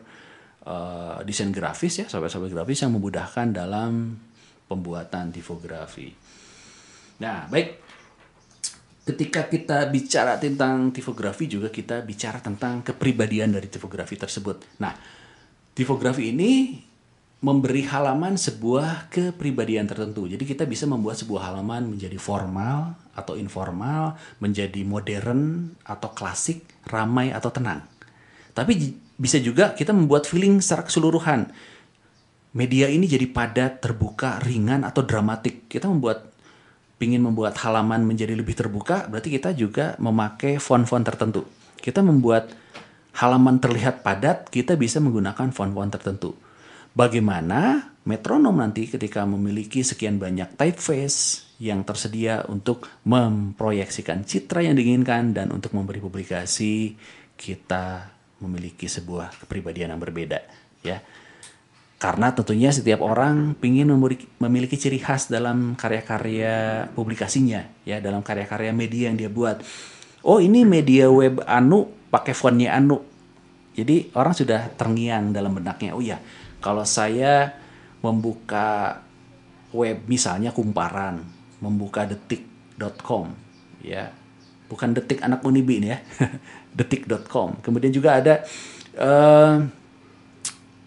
uh, 0.69 1.19
desain 1.25 1.51
grafis 1.51 2.05
ya 2.05 2.07
software-software 2.07 2.63
grafis 2.63 2.85
yang 2.85 2.93
memudahkan 2.95 3.47
dalam 3.53 4.19
pembuatan 4.69 5.33
tipografi 5.33 6.13
nah 7.21 7.47
baik. 7.47 7.85
Ketika 9.05 9.53
kita 9.53 9.93
bicara 9.93 10.41
tentang 10.41 10.89
tipografi 10.89 11.45
juga 11.45 11.69
kita 11.69 12.01
bicara 12.01 12.41
tentang 12.41 12.81
kepribadian 12.81 13.53
dari 13.53 13.69
tipografi 13.69 14.17
tersebut. 14.17 14.81
Nah 14.81 14.97
tipografi 15.77 16.33
ini 16.33 16.81
memberi 17.45 17.85
halaman 17.85 18.41
sebuah 18.41 19.13
kepribadian 19.13 19.85
tertentu. 19.85 20.25
Jadi 20.25 20.49
kita 20.49 20.65
bisa 20.65 20.89
membuat 20.89 21.21
sebuah 21.21 21.53
halaman 21.53 21.93
menjadi 21.93 22.17
formal 22.17 22.97
atau 23.13 23.37
informal, 23.37 24.17
menjadi 24.41 24.81
modern 24.81 25.69
atau 25.85 26.09
klasik, 26.17 26.65
ramai 26.89 27.37
atau 27.37 27.53
tenang. 27.53 27.85
Tapi 28.57 28.97
bisa 29.21 29.37
juga 29.45 29.77
kita 29.77 29.93
membuat 29.93 30.25
feeling 30.25 30.65
secara 30.65 30.89
keseluruhan. 30.89 31.53
Media 32.57 32.89
ini 32.89 33.05
jadi 33.05 33.29
padat, 33.29 33.85
terbuka, 33.85 34.41
ringan 34.41 34.81
atau 34.81 35.05
dramatik. 35.05 35.69
Kita 35.69 35.85
membuat 35.85 36.33
ingin 36.97 37.21
membuat 37.21 37.61
halaman 37.61 38.09
menjadi 38.09 38.33
lebih 38.33 38.57
terbuka, 38.57 39.05
berarti 39.13 39.29
kita 39.29 39.53
juga 39.53 39.93
memakai 40.01 40.57
font-font 40.57 41.05
tertentu. 41.05 41.45
Kita 41.77 42.01
membuat 42.01 42.57
halaman 43.21 43.61
terlihat 43.61 44.01
padat, 44.01 44.49
kita 44.49 44.81
bisa 44.81 44.97
menggunakan 45.05 45.53
font-font 45.53 45.93
tertentu 45.93 46.33
bagaimana 46.95 47.91
metronom 48.07 48.55
nanti 48.55 48.87
ketika 48.87 49.27
memiliki 49.27 49.83
sekian 49.83 50.17
banyak 50.23 50.55
typeface 50.55 51.45
yang 51.59 51.83
tersedia 51.83 52.47
untuk 52.51 52.87
memproyeksikan 53.07 54.27
citra 54.27 54.63
yang 54.67 54.79
diinginkan 54.79 55.35
dan 55.35 55.51
untuk 55.51 55.75
memberi 55.75 55.99
publikasi 55.99 56.95
kita 57.35 58.11
memiliki 58.43 58.87
sebuah 58.87 59.35
kepribadian 59.45 59.95
yang 59.95 60.01
berbeda 60.01 60.39
ya. 60.87 61.03
Karena 61.95 62.37
tentunya 62.37 62.69
setiap 62.69 63.01
orang 63.01 63.57
ingin 63.65 63.89
memiliki 64.37 64.77
ciri 64.77 65.01
khas 65.01 65.33
dalam 65.33 65.73
karya-karya 65.73 66.85
publikasinya 66.93 67.65
ya 67.89 67.97
dalam 68.05 68.21
karya-karya 68.21 68.77
media 68.77 69.09
yang 69.09 69.17
dia 69.17 69.33
buat. 69.33 69.65
Oh 70.21 70.37
ini 70.37 70.69
media 70.69 71.09
web 71.09 71.41
anu 71.49 71.89
pakai 72.13 72.37
fontnya 72.37 72.77
anu. 72.77 73.01
Jadi 73.73 74.13
orang 74.13 74.37
sudah 74.37 74.69
terngiang 74.77 75.33
dalam 75.33 75.57
benaknya. 75.57 75.97
Oh 75.97 76.05
ya 76.05 76.21
kalau 76.65 76.89
saya 76.89 77.53
membuka 78.01 79.05
web 79.77 80.09
misalnya 80.09 80.49
kumparan, 80.49 81.21
membuka 81.61 82.09
detik.com 82.09 83.29
ya. 83.85 84.09
Bukan 84.65 84.97
detik 84.97 85.21
anak 85.21 85.45
unibi 85.45 85.85
ini 85.85 85.93
ya. 85.93 86.01
detik.com. 86.79 87.61
Kemudian 87.61 87.93
juga 87.93 88.17
ada 88.17 88.41
uh, 88.97 89.61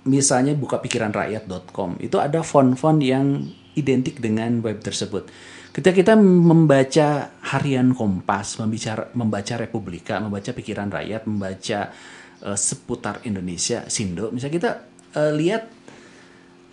misalnya 0.09 0.57
buka 0.57 0.81
pikiran 0.81 1.13
rakyat.com. 1.13 2.01
Itu 2.01 2.17
ada 2.17 2.41
font-font 2.41 2.97
yang 2.97 3.45
identik 3.77 4.17
dengan 4.17 4.65
web 4.65 4.81
tersebut. 4.81 5.29
Ketika 5.69 5.93
kita 5.93 6.13
membaca 6.17 7.37
harian 7.53 7.93
Kompas, 7.93 8.57
membicara, 8.57 9.13
membaca 9.13 9.53
Republika, 9.61 10.17
membaca 10.17 10.49
pikiran 10.49 10.89
rakyat, 10.89 11.29
membaca 11.29 11.93
uh, 12.41 12.57
seputar 12.57 13.21
Indonesia, 13.29 13.85
Sindo, 13.85 14.33
misalnya 14.33 14.55
kita 14.57 14.71
uh, 15.15 15.31
lihat 15.31 15.69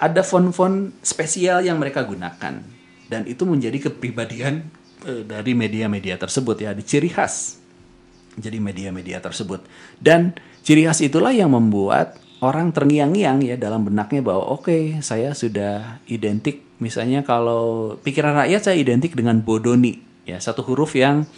ada 0.00 0.22
font-font 0.26 0.90
spesial 1.04 1.62
yang 1.62 1.78
mereka 1.78 2.02
gunakan. 2.02 2.64
Dan 3.04 3.22
itu 3.28 3.44
menjadi 3.44 3.90
kepribadian 3.90 4.64
uh, 5.04 5.22
dari 5.22 5.52
media-media 5.52 6.18
tersebut 6.18 6.56
ya, 6.64 6.72
di 6.72 6.82
ciri 6.82 7.12
khas 7.12 7.62
jadi 8.34 8.58
media-media 8.58 9.22
tersebut. 9.22 9.62
Dan 10.02 10.34
ciri 10.66 10.86
khas 10.86 10.98
itulah 11.02 11.30
yang 11.30 11.54
membuat 11.54 12.18
orang 12.42 12.74
terngiang-ngiang 12.74 13.40
ya 13.46 13.56
dalam 13.56 13.86
benaknya 13.86 14.20
bahwa 14.20 14.58
oke 14.58 14.68
okay, 14.68 14.82
saya 15.00 15.32
sudah 15.32 16.02
identik. 16.10 16.66
Misalnya 16.82 17.22
kalau 17.22 17.94
pikiran 18.02 18.34
rakyat 18.34 18.70
saya 18.70 18.76
identik 18.76 19.14
dengan 19.14 19.38
bodoni 19.40 20.02
ya 20.26 20.40
satu 20.40 20.64
huruf 20.64 20.96
yang 20.96 21.28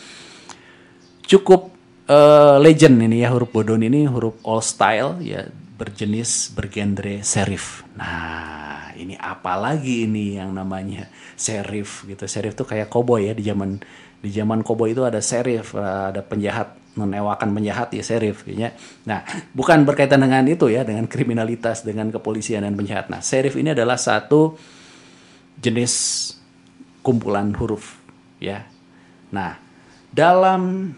cukup 1.26 1.74
uh, 2.08 2.56
legend 2.62 3.02
ini 3.02 3.22
ya 3.22 3.34
huruf 3.34 3.50
bodoni 3.50 3.90
ini 3.90 4.06
huruf 4.06 4.38
all 4.46 4.62
style 4.62 5.18
ya 5.20 5.46
berjenis 5.76 6.50
bergenre 6.56 7.20
serif. 7.20 7.84
Nah, 7.94 8.90
ini 8.96 9.12
apa 9.20 9.60
lagi 9.60 10.08
ini 10.08 10.40
yang 10.40 10.56
namanya 10.56 11.12
serif 11.36 12.08
gitu. 12.08 12.24
Serif 12.24 12.56
tuh 12.56 12.64
kayak 12.64 12.88
koboi 12.88 13.28
ya 13.28 13.32
di 13.36 13.44
zaman 13.44 13.76
di 14.24 14.32
zaman 14.32 14.64
koboi 14.64 14.96
itu 14.96 15.04
ada 15.04 15.20
serif, 15.20 15.76
ada 15.76 16.24
penjahat 16.24 16.74
menewakan 16.96 17.52
penjahat 17.52 17.92
ya 17.92 18.00
serif 18.00 18.48
ya. 18.48 18.72
Nah, 19.04 19.20
bukan 19.52 19.84
berkaitan 19.84 20.24
dengan 20.24 20.48
itu 20.48 20.72
ya, 20.72 20.80
dengan 20.82 21.04
kriminalitas, 21.04 21.84
dengan 21.84 22.08
kepolisian 22.08 22.64
dan 22.64 22.72
penjahat. 22.72 23.12
Nah, 23.12 23.20
serif 23.20 23.54
ini 23.60 23.76
adalah 23.76 24.00
satu 24.00 24.56
jenis 25.60 25.92
kumpulan 27.04 27.52
huruf 27.52 28.00
ya. 28.40 28.64
Nah, 29.28 29.60
dalam 30.08 30.96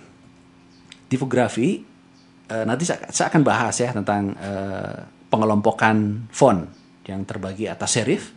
tipografi 1.11 1.83
uh, 2.49 2.64
nanti 2.64 2.84
saya, 2.88 3.09
saya 3.12 3.28
akan 3.30 3.42
bahas 3.44 3.76
ya 3.78 3.92
tentang 3.92 4.34
uh, 4.36 5.05
pengelompokan 5.28 6.28
font 6.32 6.68
yang 7.09 7.24
terbagi 7.24 7.68
atas 7.68 7.96
serif, 7.96 8.32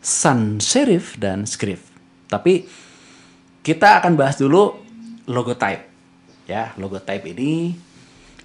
sans 0.00 0.60
serif 0.60 1.16
dan 1.20 1.44
script. 1.44 1.84
Tapi 2.28 2.64
kita 3.60 4.00
akan 4.00 4.16
bahas 4.16 4.40
dulu 4.40 4.76
logotype. 5.28 5.92
Ya, 6.48 6.72
logotype 6.80 7.30
ini 7.32 7.76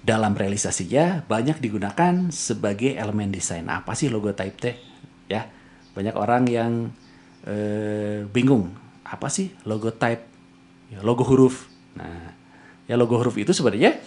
dalam 0.04 0.32
realisasinya 0.38 1.26
banyak 1.26 1.58
digunakan 1.58 2.30
sebagai 2.30 2.94
elemen 2.94 3.34
desain. 3.34 3.66
Apa 3.66 3.98
sih 3.98 4.06
logotype 4.12 4.56
teh? 4.56 4.76
Ya, 5.26 5.50
banyak 5.92 6.14
orang 6.14 6.46
yang 6.46 6.72
eh, 7.44 8.22
bingung. 8.30 8.70
Apa 9.02 9.26
sih 9.32 9.50
logotype? 9.66 10.22
Ya, 10.94 11.02
logo 11.02 11.26
huruf. 11.26 11.66
Nah, 11.98 12.32
ya 12.86 12.94
logo 12.94 13.18
huruf 13.18 13.36
itu 13.36 13.50
sebenarnya 13.50 13.98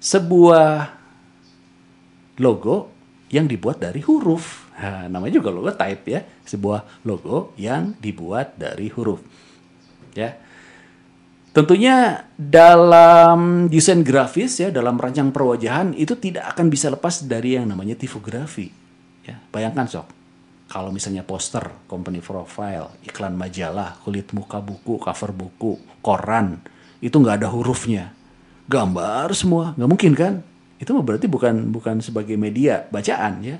sebuah 0.00 0.96
logo 2.40 2.88
yang 3.28 3.44
dibuat 3.46 3.78
dari 3.78 4.00
huruf. 4.00 4.72
Nah, 4.80 5.06
namanya 5.12 5.38
juga 5.38 5.52
logo 5.52 5.70
type 5.76 6.04
ya, 6.08 6.24
sebuah 6.24 7.04
logo 7.04 7.52
yang 7.60 7.94
dibuat 8.00 8.56
dari 8.56 8.88
huruf. 8.88 9.20
Ya. 10.16 10.40
Tentunya 11.50 12.26
dalam 12.34 13.68
desain 13.68 14.00
grafis 14.00 14.56
ya, 14.58 14.72
dalam 14.72 14.96
rancang 14.96 15.30
perwajahan 15.30 15.92
itu 15.94 16.16
tidak 16.16 16.56
akan 16.56 16.72
bisa 16.72 16.88
lepas 16.88 17.28
dari 17.28 17.60
yang 17.60 17.68
namanya 17.68 17.94
tipografi. 17.94 18.72
Ya, 19.26 19.36
bayangkan 19.52 19.84
sok, 19.84 20.08
kalau 20.72 20.88
misalnya 20.88 21.26
poster, 21.26 21.68
company 21.86 22.24
profile, 22.24 22.96
iklan 23.04 23.36
majalah, 23.36 24.00
kulit 24.00 24.32
muka 24.32 24.62
buku, 24.64 24.96
cover 24.96 25.30
buku, 25.36 25.76
koran, 26.00 26.62
itu 27.02 27.14
nggak 27.14 27.44
ada 27.44 27.48
hurufnya 27.52 28.16
gambar 28.70 29.34
semua 29.34 29.74
nggak 29.74 29.90
mungkin 29.90 30.12
kan? 30.14 30.32
Itu 30.78 30.94
berarti 31.02 31.26
bukan 31.26 31.74
bukan 31.74 31.98
sebagai 31.98 32.38
media 32.38 32.86
bacaan 32.86 33.42
ya. 33.42 33.58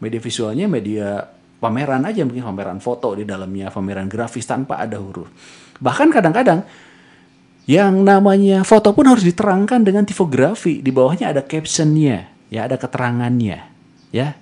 Media 0.00 0.20
visualnya 0.22 0.64
media 0.64 1.28
pameran 1.60 2.08
aja 2.08 2.24
mungkin 2.24 2.42
pameran 2.42 2.80
foto 2.80 3.12
di 3.12 3.28
dalamnya 3.28 3.68
pameran 3.68 4.08
grafis 4.08 4.48
tanpa 4.48 4.80
ada 4.80 4.96
huruf. 4.96 5.28
Bahkan 5.78 6.08
kadang-kadang 6.08 6.64
yang 7.68 8.00
namanya 8.00 8.64
foto 8.64 8.96
pun 8.96 9.04
harus 9.12 9.28
diterangkan 9.28 9.84
dengan 9.84 10.08
tipografi 10.08 10.80
di 10.80 10.88
bawahnya 10.88 11.36
ada 11.36 11.44
captionnya 11.44 12.32
ya 12.48 12.64
ada 12.64 12.80
keterangannya 12.80 13.60
ya 14.08 14.32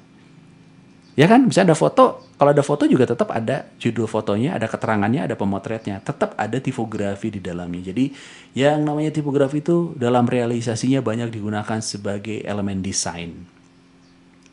ya 1.16 1.26
kan 1.26 1.48
bisa 1.48 1.64
ada 1.64 1.72
foto 1.72 2.26
kalau 2.36 2.52
ada 2.52 2.60
foto 2.60 2.84
juga 2.84 3.08
tetap 3.08 3.32
ada 3.32 3.72
judul 3.80 4.04
fotonya, 4.04 4.60
ada 4.60 4.68
keterangannya, 4.68 5.24
ada 5.24 5.40
pemotretnya, 5.40 6.04
tetap 6.04 6.36
ada 6.36 6.60
tipografi 6.60 7.32
di 7.32 7.40
dalamnya. 7.40 7.88
Jadi 7.88 8.12
yang 8.52 8.84
namanya 8.84 9.08
tipografi 9.08 9.64
itu 9.64 9.96
dalam 9.96 10.28
realisasinya 10.28 11.00
banyak 11.00 11.32
digunakan 11.32 11.80
sebagai 11.80 12.44
elemen 12.44 12.84
desain. 12.84 13.32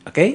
Oke? 0.08 0.16
Okay? 0.16 0.30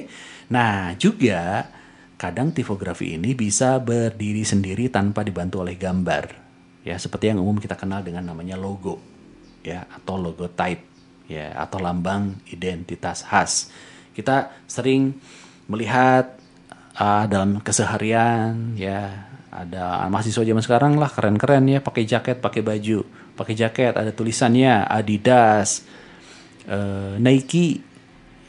Nah, 0.54 0.94
juga 0.94 1.66
kadang 2.14 2.54
tipografi 2.54 3.18
ini 3.18 3.34
bisa 3.34 3.82
berdiri 3.82 4.46
sendiri 4.46 4.86
tanpa 4.94 5.26
dibantu 5.26 5.66
oleh 5.66 5.74
gambar. 5.74 6.38
Ya, 6.86 6.94
seperti 7.02 7.34
yang 7.34 7.42
umum 7.42 7.58
kita 7.58 7.74
kenal 7.74 8.06
dengan 8.06 8.30
namanya 8.30 8.54
logo 8.54 9.02
ya 9.66 9.84
atau 9.90 10.16
logo 10.16 10.48
type 10.54 10.86
ya 11.26 11.50
atau 11.58 11.82
lambang 11.82 12.38
identitas 12.46 13.26
khas. 13.26 13.74
Kita 14.14 14.54
sering 14.70 15.18
melihat 15.70 16.34
uh, 16.98 17.24
dalam 17.30 17.62
keseharian 17.62 18.74
ya. 18.74 19.30
Ada 19.50 20.06
mahasiswa 20.06 20.46
zaman 20.46 20.62
sekarang 20.62 20.94
lah 20.94 21.10
keren-keren 21.10 21.66
ya 21.66 21.82
pakai 21.82 22.06
jaket 22.06 22.38
pakai 22.38 22.62
baju 22.62 23.02
pakai 23.34 23.54
jaket. 23.58 23.98
Ada 23.98 24.14
tulisannya 24.14 24.86
Adidas 24.86 25.82
uh, 26.70 27.18
Nike 27.18 27.82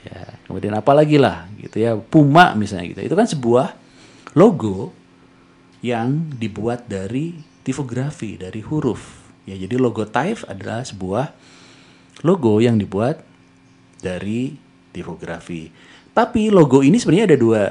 ya. 0.06 0.22
Kemudian 0.46 0.78
apa 0.78 0.94
lagi 0.94 1.18
lah 1.18 1.50
gitu 1.58 1.82
ya 1.82 1.98
Puma 1.98 2.54
misalnya 2.54 2.94
gitu. 2.94 3.02
Itu 3.02 3.16
kan 3.18 3.26
sebuah 3.26 3.74
logo 4.38 4.94
yang 5.82 6.38
dibuat 6.38 6.86
dari 6.86 7.34
tipografi 7.66 8.38
dari 8.38 8.62
huruf. 8.62 9.34
Ya 9.50 9.58
jadi 9.58 9.82
logo 9.82 10.06
type 10.06 10.46
adalah 10.46 10.86
sebuah 10.86 11.34
logo 12.22 12.62
yang 12.62 12.78
dibuat 12.78 13.26
dari 14.06 14.54
tipografi 14.94 15.74
tapi 16.12 16.51
logo 16.51 16.84
ini 16.84 16.99
sebenarnya 16.99 17.36
ada 17.36 17.39
dua 17.39 17.64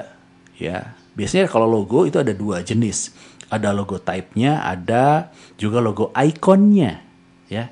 ya. 0.57 0.97
Biasanya 1.13 1.51
kalau 1.53 1.69
logo 1.69 2.09
itu 2.09 2.17
ada 2.17 2.33
dua 2.33 2.65
jenis. 2.65 3.13
Ada 3.51 3.75
logo 3.75 3.99
type-nya 3.99 4.63
ada 4.63 5.35
juga 5.59 5.83
logo 5.83 6.15
ikonnya 6.15 7.03
ya. 7.51 7.69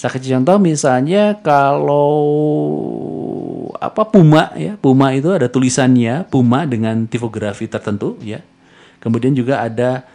Saya 0.00 0.16
kasih 0.16 0.40
contoh 0.40 0.56
misalnya 0.56 1.36
kalau 1.44 2.16
apa 3.76 4.08
Puma 4.08 4.50
ya. 4.56 4.80
Puma 4.80 5.12
itu 5.12 5.28
ada 5.30 5.46
tulisannya 5.46 6.24
Puma 6.26 6.64
dengan 6.64 7.04
tipografi 7.04 7.68
tertentu 7.68 8.16
ya. 8.24 8.40
Kemudian 8.98 9.36
juga 9.36 9.60
ada 9.60 10.08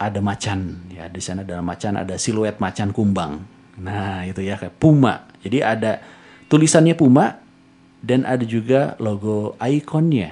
ada 0.00 0.20
macan 0.24 0.88
ya. 0.88 1.06
Di 1.12 1.20
sana 1.20 1.44
ada 1.44 1.60
macan 1.60 2.00
ada 2.00 2.16
siluet 2.16 2.56
macan 2.58 2.96
kumbang. 2.96 3.44
Nah 3.78 4.24
itu 4.24 4.40
ya 4.40 4.56
kayak 4.56 4.74
Puma. 4.80 5.28
Jadi 5.44 5.60
ada 5.60 6.00
tulisannya 6.48 6.96
Puma 6.96 7.44
dan 8.02 8.22
ada 8.24 8.42
juga 8.46 8.94
logo 9.02 9.58
ikonnya 9.58 10.30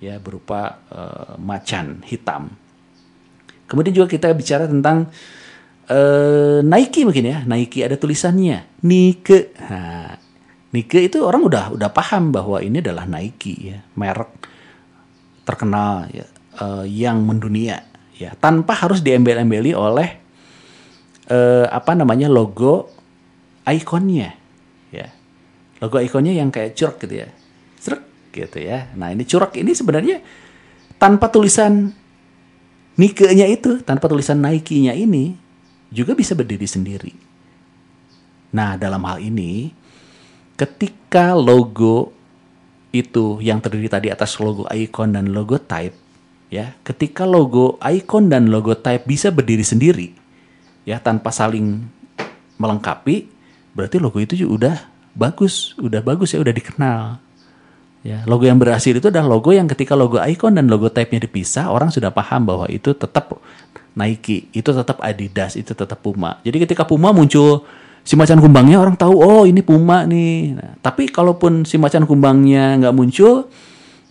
ya 0.00 0.16
berupa 0.16 0.80
uh, 0.88 1.36
macan 1.36 2.00
hitam. 2.04 2.52
Kemudian 3.68 3.94
juga 3.94 4.08
kita 4.10 4.32
bicara 4.34 4.66
tentang 4.66 5.12
uh, 5.86 6.58
Nike 6.64 7.06
mungkin 7.06 7.24
ya. 7.28 7.38
Nike 7.46 7.84
ada 7.84 7.94
tulisannya 8.00 8.66
Nike. 8.82 9.54
Nah, 9.60 10.16
Nike 10.70 11.10
itu 11.10 11.18
orang 11.22 11.42
udah 11.42 11.74
udah 11.74 11.90
paham 11.90 12.30
bahwa 12.30 12.62
ini 12.62 12.78
adalah 12.78 13.02
Nike 13.06 13.74
ya, 13.74 13.78
merek 13.98 14.30
terkenal 15.42 16.06
ya, 16.14 16.26
eh, 16.62 16.86
yang 16.86 17.26
mendunia 17.26 17.82
ya 18.14 18.36
tanpa 18.38 18.78
harus 18.78 19.02
diembel-embeli 19.02 19.74
oleh 19.74 20.08
eh, 21.26 21.66
apa 21.66 21.98
namanya 21.98 22.30
logo 22.30 22.86
ikonnya 23.66 24.30
ya 24.30 24.32
logo 25.80 25.96
ikonnya 25.98 26.36
yang 26.36 26.52
kayak 26.52 26.76
curug 26.76 27.00
gitu 27.00 27.24
ya. 27.24 27.28
Curug 27.80 28.02
gitu 28.30 28.58
ya. 28.60 28.92
Nah 28.94 29.10
ini 29.10 29.24
curug 29.24 29.52
ini 29.56 29.72
sebenarnya 29.72 30.20
tanpa 31.00 31.32
tulisan 31.32 31.96
Nike-nya 33.00 33.48
itu 33.48 33.80
tanpa 33.80 34.12
tulisan 34.12 34.44
Nike-nya 34.44 34.92
ini 34.92 35.32
juga 35.88 36.12
bisa 36.12 36.36
berdiri 36.36 36.68
sendiri. 36.68 37.12
Nah 38.52 38.76
dalam 38.76 39.00
hal 39.08 39.24
ini 39.24 39.72
ketika 40.60 41.32
logo 41.32 42.12
itu 42.92 43.38
yang 43.40 43.62
terdiri 43.62 43.88
tadi 43.88 44.12
atas 44.12 44.36
logo 44.42 44.66
icon 44.68 45.14
dan 45.14 45.30
logo 45.30 45.56
type 45.56 45.94
ya 46.50 46.74
ketika 46.82 47.22
logo 47.22 47.78
icon 47.78 48.26
dan 48.26 48.50
logo 48.50 48.74
type 48.74 49.06
bisa 49.06 49.30
berdiri 49.30 49.62
sendiri 49.62 50.10
ya 50.82 50.98
tanpa 50.98 51.30
saling 51.30 51.86
melengkapi 52.58 53.30
berarti 53.78 53.96
logo 54.02 54.18
itu 54.18 54.34
juga 54.34 54.50
udah 54.50 54.76
bagus 55.14 55.74
udah 55.78 56.00
bagus 56.02 56.34
ya 56.34 56.40
udah 56.42 56.54
dikenal. 56.54 57.02
Ya 58.00 58.24
logo 58.24 58.48
yang 58.48 58.56
berhasil 58.56 58.96
itu 58.96 59.12
adalah 59.12 59.28
logo 59.28 59.52
yang 59.52 59.68
ketika 59.68 59.92
logo 59.92 60.16
icon 60.24 60.56
dan 60.56 60.72
logo 60.72 60.88
type-nya 60.88 61.20
dipisah 61.28 61.68
orang 61.68 61.92
sudah 61.92 62.08
paham 62.08 62.48
bahwa 62.48 62.64
itu 62.72 62.96
tetap 62.96 63.36
Nike 63.92 64.48
itu 64.56 64.70
tetap 64.72 65.04
Adidas 65.04 65.58
itu 65.58 65.76
tetap 65.76 66.00
Puma. 66.00 66.40
Jadi 66.40 66.64
ketika 66.64 66.88
Puma 66.88 67.12
muncul 67.12 67.68
si 68.00 68.16
macan 68.16 68.40
kumbangnya 68.40 68.80
orang 68.80 68.96
tahu 68.96 69.20
oh 69.20 69.44
ini 69.44 69.60
Puma 69.60 70.08
nih. 70.08 70.56
Nah, 70.56 70.72
tapi 70.80 71.12
kalaupun 71.12 71.68
si 71.68 71.76
macan 71.76 72.08
kumbangnya 72.08 72.80
nggak 72.80 72.94
muncul 72.96 73.52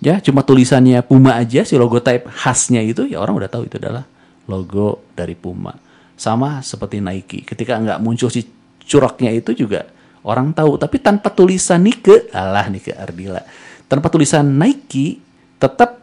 ya 0.06 0.22
cuma 0.22 0.46
tulisannya 0.46 1.02
Puma 1.02 1.42
aja 1.42 1.66
si 1.66 1.74
logo 1.74 1.98
type 1.98 2.30
khasnya 2.30 2.86
itu 2.86 3.10
ya 3.10 3.18
orang 3.18 3.42
udah 3.42 3.50
tahu 3.50 3.66
itu 3.66 3.82
adalah 3.82 4.06
logo 4.46 5.02
dari 5.18 5.34
Puma. 5.34 5.74
Sama 6.14 6.62
seperti 6.62 7.02
Nike 7.02 7.42
ketika 7.42 7.82
nggak 7.82 8.00
muncul 8.06 8.30
si 8.30 8.46
curaknya 8.86 9.34
itu 9.34 9.58
juga 9.58 9.90
orang 10.26 10.52
tahu 10.52 10.80
tapi 10.80 11.00
tanpa 11.00 11.32
tulisan 11.32 11.84
Nike 11.84 12.32
alah 12.34 12.68
Nike 12.68 12.92
Ardila 12.96 13.42
tanpa 13.88 14.08
tulisan 14.12 14.46
Nike 14.46 15.20
tetap 15.60 16.02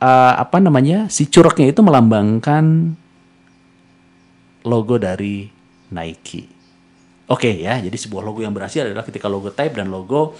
eh, 0.00 0.34
apa 0.36 0.58
namanya 0.58 1.08
si 1.12 1.28
curaknya 1.28 1.72
itu 1.72 1.80
melambangkan 1.84 2.96
logo 4.66 4.96
dari 4.98 5.46
Nike 5.94 6.56
Oke 7.26 7.58
ya, 7.58 7.82
jadi 7.82 7.98
sebuah 7.98 8.22
logo 8.22 8.38
yang 8.38 8.54
berhasil 8.54 8.86
adalah 8.86 9.02
ketika 9.02 9.26
logo 9.26 9.50
type 9.50 9.74
dan 9.74 9.90
logo 9.90 10.38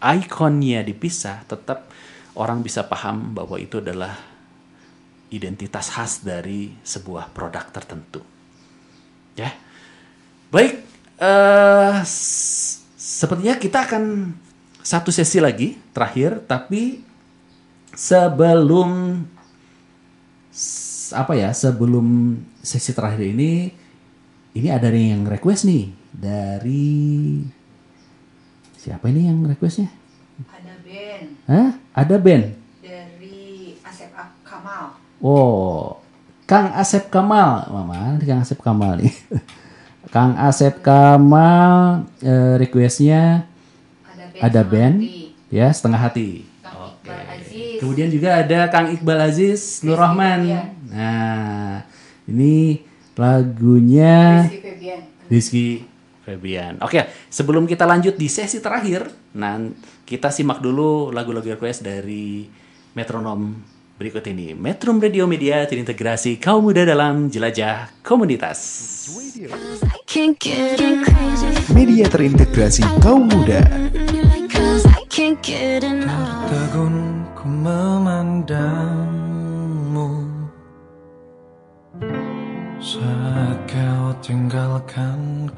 ikonnya 0.00 0.80
dipisah, 0.80 1.44
tetap 1.44 1.92
orang 2.40 2.64
bisa 2.64 2.88
paham 2.88 3.36
bahwa 3.36 3.60
itu 3.60 3.84
adalah 3.84 4.16
identitas 5.28 5.92
khas 5.92 6.24
dari 6.24 6.72
sebuah 6.80 7.28
produk 7.28 7.68
tertentu. 7.68 8.24
Ya, 9.36 9.52
baik. 10.48 10.93
Eh 11.16 11.94
s- 12.02 12.82
sepertinya 12.94 13.54
kita 13.54 13.86
akan 13.86 14.34
satu 14.80 15.08
sesi 15.08 15.38
lagi 15.38 15.78
terakhir, 15.90 16.44
tapi 16.44 17.00
sebelum 17.90 19.22
apa 21.14 21.32
ya? 21.34 21.50
Sebelum 21.50 22.36
sesi 22.60 22.90
terakhir 22.92 23.22
ini, 23.24 23.70
ini 24.52 24.68
ada 24.68 24.90
yang 24.90 25.24
request 25.24 25.64
nih 25.64 25.88
dari 26.10 27.40
siapa 28.76 29.08
ini 29.08 29.30
yang 29.30 29.40
requestnya? 29.42 29.88
Ada 30.50 30.74
band 30.82 31.26
Hah? 31.46 31.68
Ada 31.94 32.16
band? 32.18 32.44
dari 32.82 33.78
Asep 33.80 34.10
Kamal. 34.44 34.98
Oh, 35.18 35.96
Kang 36.44 36.74
Asep 36.76 37.08
Kamal, 37.08 37.70
mama, 37.72 38.18
Kang 38.20 38.42
Asep 38.44 38.60
Kamal 38.60 39.00
nih. 39.00 39.14
Kang 40.14 40.38
Asep 40.38 40.78
Kamal 40.78 42.06
eh, 42.22 42.54
requestnya 42.54 43.50
Ada 44.38 44.62
band. 44.62 45.02
ya 45.50 45.74
setengah 45.74 45.98
hati. 46.06 46.46
Oke. 46.62 47.10
Aziz. 47.10 47.82
Kemudian 47.82 48.14
juga 48.14 48.38
ada 48.38 48.70
Kang 48.70 48.94
Iqbal 48.94 49.18
Aziz 49.26 49.82
Nur 49.82 49.98
Rahman. 49.98 50.70
Nah, 50.94 51.82
ini 52.30 52.86
lagunya 53.18 54.46
Rizky 54.46 54.62
Febian. 54.62 55.00
Rizky 55.26 55.66
Febian. 56.22 56.74
Oke, 56.78 57.10
sebelum 57.26 57.66
kita 57.66 57.82
lanjut 57.82 58.14
di 58.14 58.30
sesi 58.30 58.62
terakhir, 58.62 59.10
nah 59.34 59.58
kita 60.06 60.30
simak 60.30 60.62
dulu 60.62 61.10
lagu-lagu 61.10 61.58
request 61.58 61.82
dari 61.82 62.46
metronom 62.94 63.73
berikut 63.94 64.26
ini. 64.26 64.54
Metrum 64.54 64.98
Radio 64.98 65.26
Media 65.26 65.62
terintegrasi 65.64 66.38
kaum 66.42 66.66
muda 66.66 66.82
dalam 66.82 67.30
jelajah 67.30 67.90
komunitas. 68.02 68.58
Media 71.70 72.06
terintegrasi 72.10 72.82
kaum 73.02 73.26
muda. 73.30 73.62
Memandangmu 77.64 79.28
Saat 82.76 83.58
kau 83.68 84.12
tinggalkan 84.20 85.48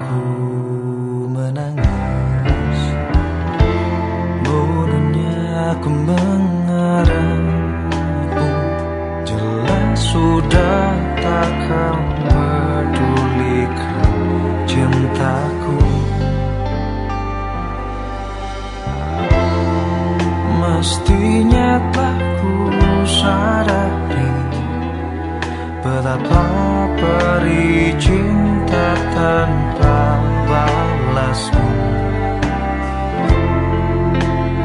Mestinya 20.77 21.81
tak 21.89 22.21
ku 22.37 22.53
sadari 23.09 24.29
Betapa 25.81 26.45
perih 27.01 27.97
cinta 27.97 28.93
tanpa 29.09 30.21
balasmu. 30.45 31.73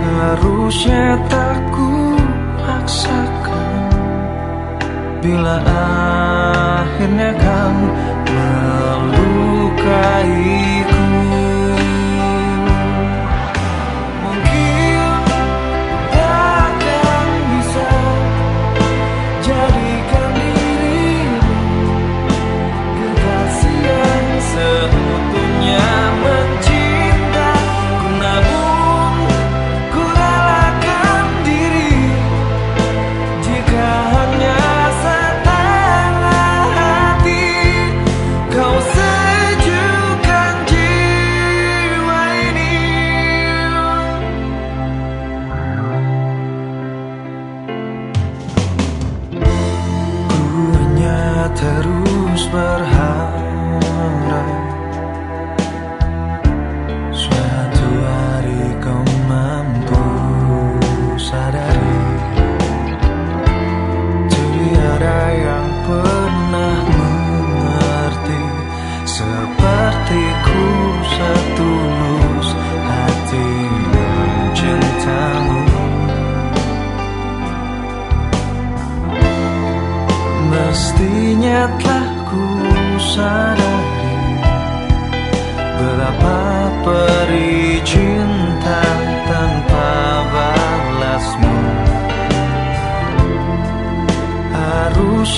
Harusnya 0.04 1.16
tak 1.32 1.64
ku 1.72 2.20
paksakan 2.60 3.88
Bila 5.24 5.64
akhirnya 5.64 7.32
kan 7.40 7.72
melukaiku 9.16 10.12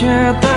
future 0.05 0.54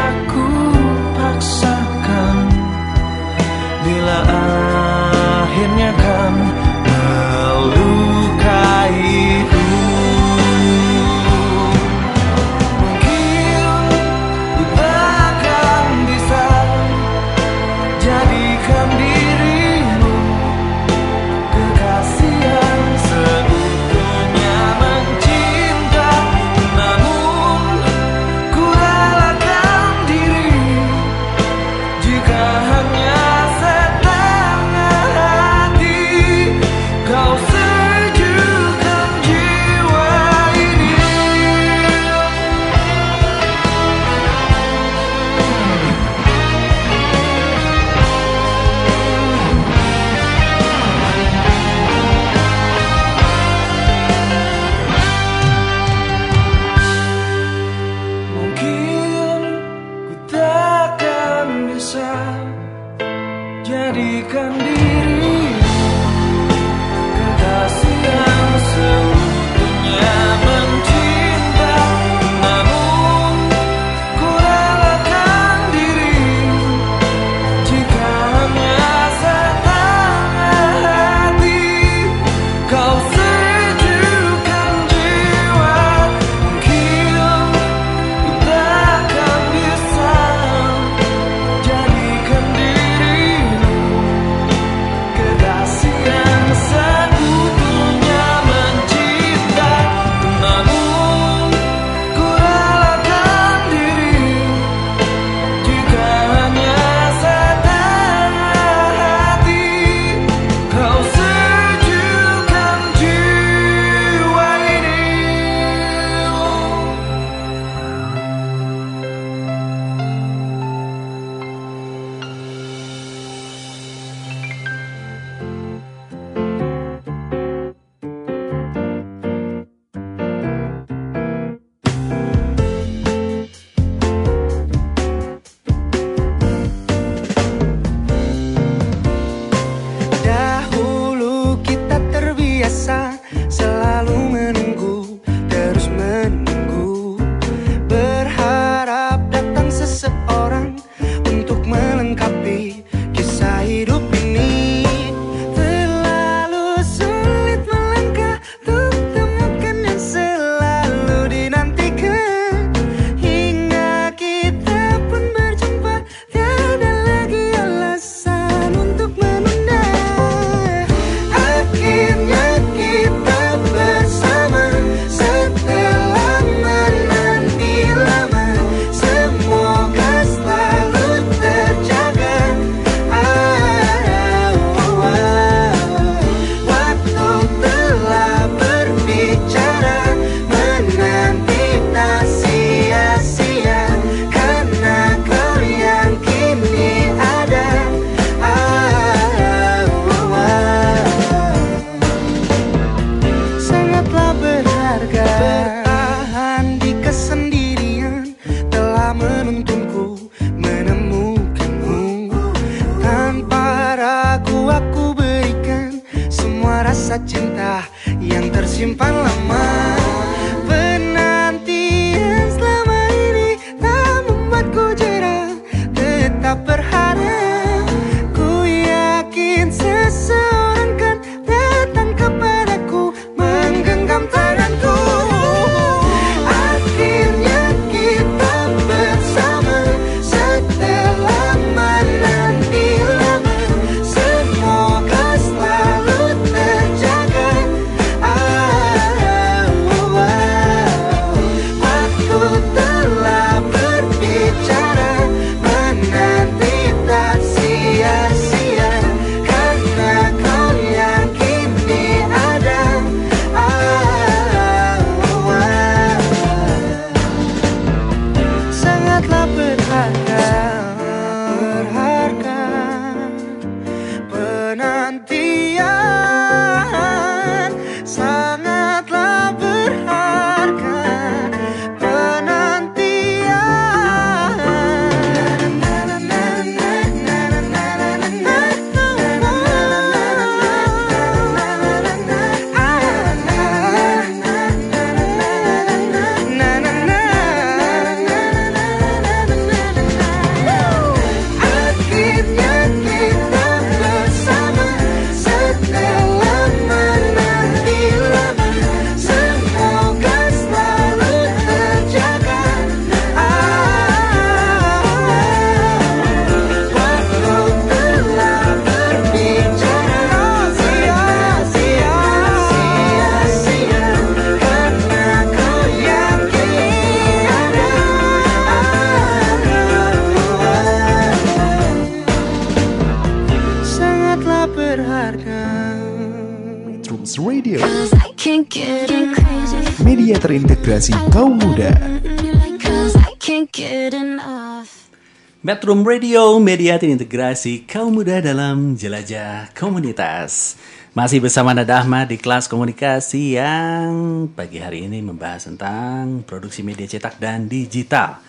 Metrum 345.78 346.02
Radio, 346.02 346.58
media 346.58 346.98
terintegrasi 346.98 347.86
kaum 347.86 348.18
muda 348.18 348.42
dalam 348.42 348.98
jelajah 348.98 349.70
komunitas. 349.78 350.74
Masih 351.14 351.38
bersama 351.38 351.70
Nada 351.70 352.02
Ahmad 352.02 352.34
di 352.34 352.42
kelas 352.42 352.66
komunikasi 352.66 353.62
yang 353.62 354.50
pagi 354.58 354.82
hari 354.82 355.06
ini 355.06 355.22
membahas 355.22 355.70
tentang 355.70 356.42
produksi 356.50 356.82
media 356.82 357.06
cetak 357.06 357.38
dan 357.38 357.70
digital. 357.70 358.42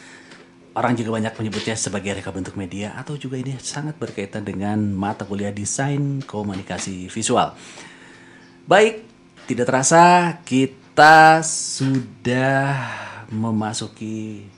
Orang 0.72 0.96
juga 0.96 1.20
banyak 1.20 1.36
menyebutnya 1.36 1.76
sebagai 1.76 2.16
reka 2.16 2.32
bentuk 2.32 2.56
media 2.56 2.96
atau 2.96 3.20
juga 3.20 3.36
ini 3.36 3.60
sangat 3.60 4.00
berkaitan 4.00 4.48
dengan 4.48 4.80
mata 4.96 5.28
kuliah 5.28 5.52
desain 5.52 6.24
komunikasi 6.24 7.12
visual. 7.12 7.52
Baik, 8.64 9.04
tidak 9.44 9.68
terasa 9.68 10.32
kita 10.48 11.44
sudah 11.44 12.72
memasuki 13.28 14.48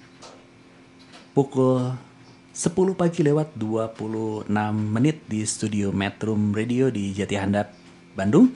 pukul 1.35 2.10
10 2.51 2.99
pagi 2.99 3.23
lewat 3.23 3.55
26 3.55 4.51
menit 4.75 5.23
di 5.31 5.47
studio 5.47 5.95
Metrum 5.95 6.51
Radio 6.51 6.91
di 6.91 7.15
Jati 7.15 7.39
Handap, 7.39 7.71
Bandung. 8.19 8.51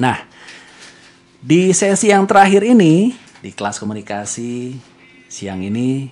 Nah, 0.00 0.16
di 1.36 1.76
sesi 1.76 2.08
yang 2.08 2.24
terakhir 2.24 2.64
ini, 2.64 3.12
di 3.44 3.52
kelas 3.52 3.76
komunikasi 3.76 4.80
siang 5.28 5.60
ini 5.60 6.08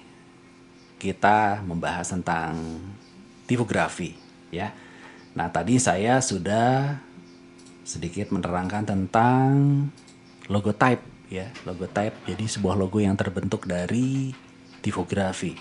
kita 1.00 1.64
membahas 1.64 2.12
tentang 2.12 2.84
tipografi 3.48 4.12
ya. 4.52 4.68
Nah, 5.32 5.48
tadi 5.48 5.80
saya 5.80 6.20
sudah 6.20 7.00
sedikit 7.80 8.28
menerangkan 8.28 8.84
tentang 8.84 9.48
logotype 10.52 11.32
ya. 11.32 11.48
Logotype 11.64 12.28
jadi 12.28 12.44
sebuah 12.44 12.76
logo 12.76 13.00
yang 13.00 13.16
terbentuk 13.16 13.64
dari 13.64 14.36
tipografi. 14.84 15.56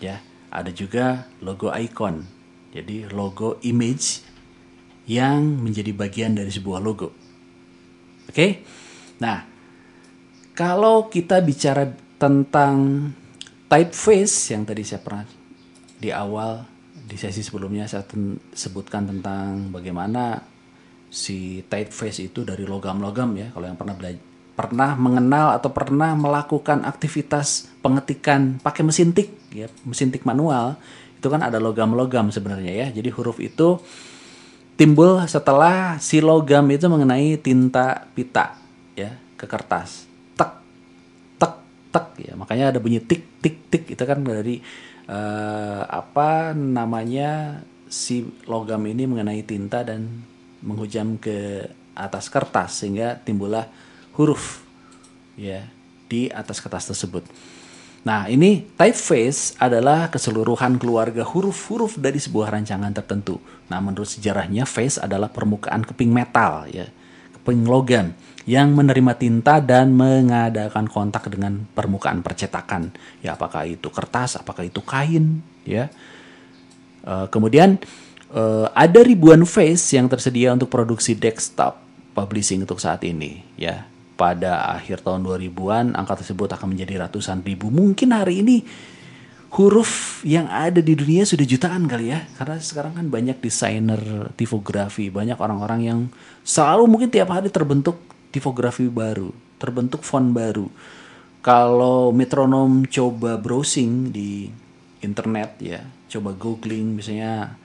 Ya, 0.00 0.16
ada 0.50 0.70
juga 0.74 1.30
logo 1.40 1.70
icon. 1.70 2.26
Jadi 2.70 3.06
logo 3.10 3.58
image 3.62 4.26
yang 5.06 5.58
menjadi 5.62 5.90
bagian 5.94 6.38
dari 6.38 6.50
sebuah 6.50 6.78
logo. 6.78 7.10
Oke? 8.30 8.62
Nah, 9.18 9.42
kalau 10.54 11.10
kita 11.10 11.42
bicara 11.42 11.90
tentang 12.20 13.10
typeface 13.66 14.54
yang 14.54 14.62
tadi 14.66 14.82
saya 14.86 15.00
pernah 15.02 15.24
di 15.98 16.10
awal 16.12 16.62
di 16.92 17.16
sesi 17.18 17.42
sebelumnya 17.42 17.88
saya 17.90 18.06
ten- 18.06 18.38
sebutkan 18.54 19.08
tentang 19.08 19.72
bagaimana 19.72 20.38
si 21.10 21.64
typeface 21.66 22.30
itu 22.30 22.46
dari 22.46 22.68
logam-logam 22.68 23.34
ya 23.34 23.48
kalau 23.50 23.66
yang 23.66 23.78
pernah 23.78 23.96
belajar 23.98 24.22
pernah 24.54 24.92
mengenal 24.94 25.56
atau 25.56 25.72
pernah 25.72 26.12
melakukan 26.12 26.84
aktivitas 26.84 27.72
pengetikan 27.80 28.60
pakai 28.60 28.84
mesin 28.84 29.16
tik 29.16 29.39
ya 29.50 29.66
mesin 29.86 30.14
tik 30.14 30.22
manual 30.26 30.78
itu 31.20 31.28
kan 31.28 31.44
ada 31.44 31.60
logam-logam 31.60 32.32
sebenarnya 32.32 32.72
ya. 32.72 32.86
Jadi 32.88 33.12
huruf 33.12 33.36
itu 33.44 33.76
timbul 34.80 35.20
setelah 35.28 36.00
si 36.00 36.24
logam 36.24 36.64
itu 36.72 36.88
mengenai 36.88 37.36
tinta 37.36 38.08
pita 38.16 38.56
ya 38.96 39.20
ke 39.36 39.44
kertas. 39.44 40.08
Tek 40.32 40.52
tek 41.36 41.54
tek 41.92 42.06
ya. 42.24 42.32
Makanya 42.40 42.72
ada 42.72 42.80
bunyi 42.80 43.04
tik 43.04 43.44
tik 43.44 43.68
tik. 43.68 43.84
Itu 43.92 44.08
kan 44.08 44.24
dari 44.24 44.64
eh, 45.04 45.82
apa 45.84 46.56
namanya 46.56 47.60
si 47.92 48.24
logam 48.48 48.80
ini 48.88 49.04
mengenai 49.04 49.44
tinta 49.44 49.84
dan 49.84 50.24
menghujam 50.64 51.20
ke 51.20 51.68
atas 51.92 52.32
kertas 52.32 52.80
sehingga 52.80 53.20
timbullah 53.20 53.68
huruf 54.16 54.64
ya 55.36 55.68
di 56.08 56.32
atas 56.32 56.64
kertas 56.64 56.88
tersebut. 56.88 57.28
Nah, 58.00 58.32
ini 58.32 58.64
typeface 58.80 59.60
adalah 59.60 60.08
keseluruhan 60.08 60.80
keluarga 60.80 61.20
huruf-huruf 61.20 62.00
dari 62.00 62.16
sebuah 62.16 62.48
rancangan 62.48 62.96
tertentu. 62.96 63.36
Nah, 63.68 63.76
menurut 63.84 64.08
sejarahnya 64.08 64.64
face 64.64 64.96
adalah 64.96 65.28
permukaan 65.28 65.84
keping 65.84 66.08
metal 66.08 66.64
ya, 66.72 66.88
keping 67.36 67.68
logam 67.68 68.16
yang 68.48 68.72
menerima 68.72 69.12
tinta 69.20 69.60
dan 69.60 69.92
mengadakan 69.92 70.88
kontak 70.88 71.28
dengan 71.28 71.68
permukaan 71.76 72.24
percetakan. 72.24 72.88
Ya, 73.20 73.36
apakah 73.36 73.68
itu 73.68 73.92
kertas, 73.92 74.40
apakah 74.40 74.64
itu 74.64 74.80
kain, 74.80 75.44
ya. 75.68 75.92
Eh, 77.04 77.26
kemudian 77.28 77.76
eh, 78.32 78.66
ada 78.72 79.00
ribuan 79.04 79.44
face 79.44 79.92
yang 79.92 80.08
tersedia 80.08 80.56
untuk 80.56 80.72
produksi 80.72 81.12
desktop 81.12 81.76
publishing 82.16 82.64
untuk 82.64 82.80
saat 82.80 83.04
ini, 83.04 83.44
ya. 83.60 83.89
Pada 84.20 84.76
akhir 84.76 85.00
tahun 85.00 85.24
2000-an 85.24 85.96
angka 85.96 86.20
tersebut 86.20 86.52
akan 86.52 86.76
menjadi 86.76 87.08
ratusan 87.08 87.40
ribu. 87.40 87.72
Mungkin 87.72 88.12
hari 88.12 88.44
ini 88.44 88.60
huruf 89.56 90.20
yang 90.28 90.44
ada 90.52 90.84
di 90.84 90.92
dunia 90.92 91.24
sudah 91.24 91.48
jutaan 91.48 91.88
kali 91.88 92.12
ya. 92.12 92.28
Karena 92.36 92.60
sekarang 92.60 93.00
kan 93.00 93.08
banyak 93.08 93.40
desainer 93.40 94.28
tipografi, 94.36 95.08
banyak 95.08 95.40
orang-orang 95.40 95.80
yang 95.80 96.00
selalu 96.44 96.84
mungkin 96.84 97.08
tiap 97.08 97.32
hari 97.32 97.48
terbentuk 97.48 97.96
tipografi 98.28 98.92
baru, 98.92 99.32
terbentuk 99.56 100.04
font 100.04 100.36
baru. 100.36 100.68
Kalau 101.40 102.12
metronom 102.12 102.84
coba 102.84 103.40
browsing 103.40 104.12
di 104.12 104.52
internet 105.00 105.56
ya, 105.64 105.80
coba 106.12 106.36
googling 106.36 107.00
misalnya 107.00 107.56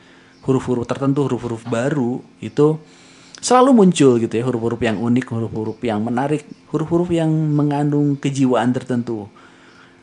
huruf-huruf 0.47 0.87
tertentu, 0.87 1.27
huruf-huruf 1.27 1.67
baru 1.67 2.23
itu 2.39 2.79
selalu 3.45 3.85
muncul 3.85 4.17
gitu 4.17 4.33
ya 4.33 4.41
huruf-huruf 4.41 4.81
yang 4.81 4.97
unik, 4.97 5.25
huruf-huruf 5.29 5.77
yang 5.85 6.01
menarik, 6.01 6.49
huruf-huruf 6.73 7.13
yang 7.13 7.29
mengandung 7.29 8.17
kejiwaan 8.17 8.73
tertentu. 8.73 9.29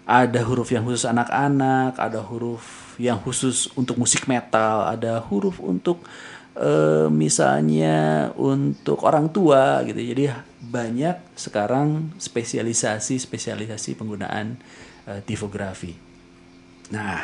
Ada 0.06 0.46
huruf 0.46 0.70
yang 0.70 0.86
khusus 0.86 1.02
anak-anak, 1.02 1.98
ada 1.98 2.22
huruf 2.22 2.94
yang 3.02 3.18
khusus 3.18 3.66
untuk 3.74 3.98
musik 3.98 4.30
metal, 4.30 4.86
ada 4.86 5.18
huruf 5.26 5.58
untuk 5.58 6.06
eh, 6.54 7.10
misalnya 7.10 8.30
untuk 8.38 9.02
orang 9.02 9.26
tua 9.34 9.82
gitu. 9.90 9.98
Jadi 9.98 10.30
banyak 10.62 11.34
sekarang 11.34 12.14
spesialisasi 12.22 13.18
spesialisasi 13.18 13.98
penggunaan 13.98 14.54
eh, 15.10 15.18
tipografi. 15.26 15.98
Nah, 16.94 17.18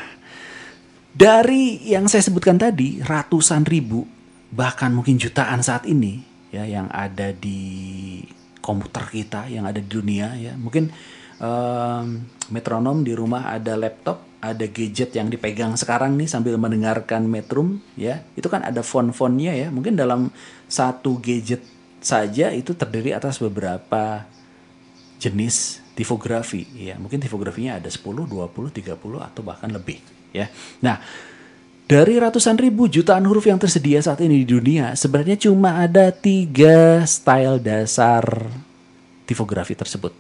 dari 1.14 1.86
yang 1.86 2.10
saya 2.10 2.26
sebutkan 2.26 2.58
tadi 2.58 2.98
ratusan 3.06 3.62
ribu 3.62 4.17
bahkan 4.48 4.92
mungkin 4.92 5.20
jutaan 5.20 5.60
saat 5.60 5.84
ini 5.84 6.24
ya 6.48 6.64
yang 6.64 6.88
ada 6.88 7.32
di 7.36 8.20
komputer 8.64 9.04
kita 9.08 9.48
yang 9.48 9.64
ada 9.64 9.80
di 9.80 9.88
dunia 9.88 10.36
ya. 10.36 10.52
Mungkin 10.56 10.92
em, 11.40 12.06
metronom 12.52 13.00
di 13.04 13.12
rumah 13.16 13.52
ada 13.52 13.76
laptop 13.76 14.28
ada 14.38 14.70
gadget 14.70 15.18
yang 15.18 15.26
dipegang 15.26 15.74
sekarang 15.74 16.14
nih 16.14 16.30
sambil 16.30 16.54
mendengarkan 16.60 17.26
metrum 17.26 17.82
ya. 17.98 18.22
Itu 18.38 18.52
kan 18.52 18.62
ada 18.62 18.84
font-fontnya 18.84 19.56
ya. 19.56 19.68
Mungkin 19.72 19.98
dalam 19.98 20.30
satu 20.70 21.18
gadget 21.18 21.64
saja 21.98 22.54
itu 22.54 22.76
terdiri 22.78 23.10
atas 23.10 23.42
beberapa 23.42 24.28
jenis 25.18 25.82
tipografi 25.98 26.68
ya. 26.78 26.94
Mungkin 27.00 27.18
tipografinya 27.18 27.82
ada 27.82 27.90
10 27.90 28.04
20 28.30 28.70
30 28.70 28.94
atau 29.18 29.42
bahkan 29.42 29.72
lebih 29.72 29.98
ya. 30.30 30.46
Nah 30.84 31.02
dari 31.88 32.20
ratusan 32.20 32.60
ribu 32.60 32.84
jutaan 32.84 33.24
huruf 33.24 33.48
yang 33.48 33.56
tersedia 33.56 33.96
saat 34.04 34.20
ini 34.20 34.44
di 34.44 34.46
dunia, 34.52 34.92
sebenarnya 34.92 35.40
cuma 35.40 35.80
ada 35.80 36.12
tiga 36.12 37.00
style 37.08 37.56
dasar 37.64 38.44
tipografi 39.24 39.72
tersebut. 39.72 40.12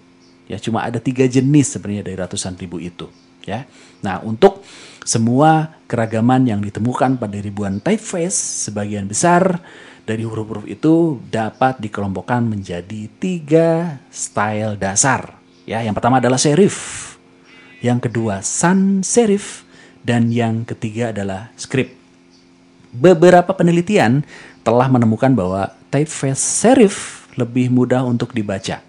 Ya, 0.48 0.56
cuma 0.56 0.80
ada 0.80 0.96
tiga 0.96 1.28
jenis 1.28 1.76
sebenarnya 1.76 2.08
dari 2.08 2.16
ratusan 2.16 2.56
ribu 2.56 2.80
itu. 2.80 3.12
Ya, 3.44 3.68
nah 4.00 4.24
untuk 4.24 4.64
semua 5.04 5.76
keragaman 5.84 6.48
yang 6.48 6.64
ditemukan 6.64 7.20
pada 7.20 7.36
ribuan 7.36 7.84
typeface, 7.84 8.68
sebagian 8.68 9.04
besar 9.04 9.60
dari 10.08 10.24
huruf-huruf 10.24 10.64
itu 10.64 11.20
dapat 11.28 11.84
dikelompokkan 11.84 12.48
menjadi 12.48 13.12
tiga 13.20 14.00
style 14.08 14.80
dasar. 14.80 15.36
Ya, 15.68 15.84
yang 15.84 15.92
pertama 15.92 16.16
adalah 16.16 16.40
serif, 16.40 17.16
yang 17.84 18.00
kedua 18.00 18.40
sans 18.40 19.04
serif, 19.04 19.67
dan 20.08 20.32
yang 20.32 20.64
ketiga 20.64 21.12
adalah 21.12 21.52
script. 21.60 21.92
Beberapa 22.88 23.52
penelitian 23.52 24.24
telah 24.64 24.88
menemukan 24.88 25.28
bahwa 25.36 25.68
typeface 25.92 26.40
serif 26.40 27.28
lebih 27.36 27.68
mudah 27.68 28.00
untuk 28.08 28.32
dibaca. 28.32 28.80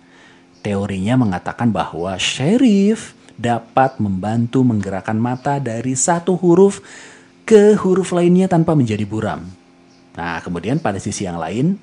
Teorinya 0.64 1.20
mengatakan 1.20 1.76
bahwa 1.76 2.16
serif 2.16 3.12
dapat 3.36 4.00
membantu 4.00 4.64
menggerakkan 4.64 5.20
mata 5.20 5.60
dari 5.60 5.92
satu 5.92 6.40
huruf 6.40 6.80
ke 7.44 7.76
huruf 7.76 8.16
lainnya 8.16 8.48
tanpa 8.48 8.72
menjadi 8.72 9.04
buram. 9.04 9.44
Nah, 10.16 10.40
kemudian 10.40 10.80
pada 10.80 11.04
sisi 11.04 11.28
yang 11.28 11.40
lain, 11.40 11.76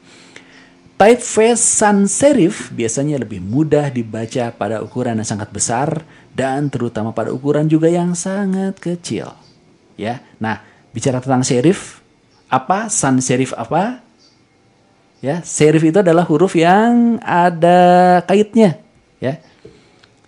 typeface 0.97 1.61
sans 1.61 2.09
serif 2.09 2.73
biasanya 2.73 3.21
lebih 3.21 3.45
mudah 3.45 3.93
dibaca 3.93 4.49
pada 4.57 4.81
ukuran 4.81 5.21
yang 5.21 5.29
sangat 5.29 5.53
besar 5.53 6.05
dan 6.33 6.73
terutama 6.73 7.13
pada 7.13 7.33
ukuran 7.33 7.69
juga 7.69 7.89
yang 7.89 8.17
sangat 8.17 8.81
kecil. 8.81 9.37
Ya. 9.97 10.25
Nah, 10.41 10.61
bicara 10.93 11.21
tentang 11.21 11.45
serif, 11.45 12.01
apa 12.49 12.89
sans 12.89 13.21
serif 13.21 13.53
apa? 13.57 14.01
Ya, 15.25 15.41
serif 15.41 15.81
itu 15.81 15.97
adalah 16.01 16.29
huruf 16.29 16.53
yang 16.53 17.17
ada 17.25 18.21
kaitnya, 18.29 18.77
ya. 19.17 19.41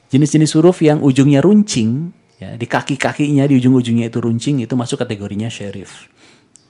Jenis-jenis 0.08 0.56
huruf 0.56 0.80
yang 0.80 1.04
ujungnya 1.04 1.44
runcing, 1.44 2.08
ya, 2.40 2.56
di 2.56 2.64
kaki-kakinya, 2.64 3.44
di 3.44 3.60
ujung-ujungnya 3.60 4.08
itu 4.08 4.18
runcing, 4.24 4.64
itu 4.64 4.72
masuk 4.72 5.04
kategorinya 5.04 5.52
serif. 5.52 6.08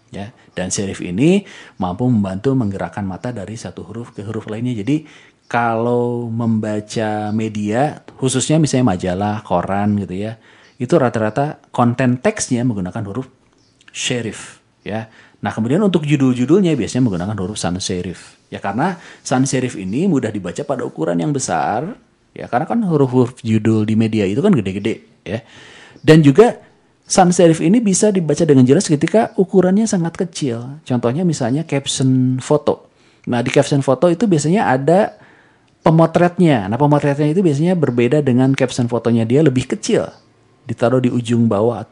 Ya, 0.08 0.32
dan 0.56 0.72
serif 0.72 1.04
ini 1.04 1.44
mampu 1.76 2.08
membantu 2.08 2.56
menggerakkan 2.56 3.04
mata 3.04 3.28
dari 3.28 3.60
satu 3.60 3.84
huruf 3.84 4.16
ke 4.16 4.24
huruf 4.24 4.48
lainnya. 4.48 4.72
Jadi 4.80 5.04
kalau 5.44 6.32
membaca 6.32 7.28
media, 7.32 8.00
khususnya 8.16 8.56
misalnya 8.56 8.96
majalah, 8.96 9.44
koran 9.44 10.00
gitu 10.00 10.16
ya, 10.16 10.40
itu 10.80 10.96
rata-rata 10.96 11.60
konten 11.68 12.24
teksnya 12.24 12.64
menggunakan 12.64 13.04
huruf 13.04 13.28
serif. 13.92 14.64
Ya, 14.80 15.12
nah 15.44 15.52
kemudian 15.52 15.84
untuk 15.84 16.08
judul-judulnya 16.08 16.72
biasanya 16.72 17.04
menggunakan 17.04 17.36
huruf 17.36 17.60
sans 17.60 17.76
serif. 17.84 18.40
Ya 18.48 18.64
karena 18.64 18.96
sans 19.20 19.44
serif 19.44 19.76
ini 19.76 20.08
mudah 20.08 20.32
dibaca 20.32 20.64
pada 20.64 20.88
ukuran 20.88 21.20
yang 21.20 21.36
besar, 21.36 22.00
ya 22.32 22.48
karena 22.48 22.64
kan 22.64 22.80
huruf-huruf 22.80 23.44
judul 23.44 23.84
di 23.84 23.92
media 23.92 24.24
itu 24.24 24.40
kan 24.40 24.56
gede-gede, 24.56 25.04
ya. 25.20 25.44
Dan 26.00 26.24
juga 26.24 26.67
sans 27.08 27.32
serif 27.32 27.64
ini 27.64 27.80
bisa 27.80 28.12
dibaca 28.12 28.44
dengan 28.44 28.68
jelas 28.68 28.84
ketika 28.84 29.32
ukurannya 29.40 29.88
sangat 29.88 30.14
kecil. 30.20 30.78
Contohnya 30.84 31.24
misalnya 31.24 31.64
caption 31.64 32.36
foto. 32.38 32.92
Nah, 33.24 33.40
di 33.40 33.48
caption 33.48 33.80
foto 33.80 34.12
itu 34.12 34.28
biasanya 34.28 34.68
ada 34.68 35.16
pemotretnya. 35.80 36.68
Nah, 36.68 36.76
pemotretnya 36.76 37.32
itu 37.32 37.40
biasanya 37.40 37.72
berbeda 37.80 38.20
dengan 38.20 38.52
caption 38.52 38.92
fotonya 38.92 39.24
dia 39.24 39.40
lebih 39.40 39.64
kecil. 39.64 40.04
Ditaruh 40.68 41.00
di 41.00 41.08
ujung 41.08 41.48
bawah 41.48 41.88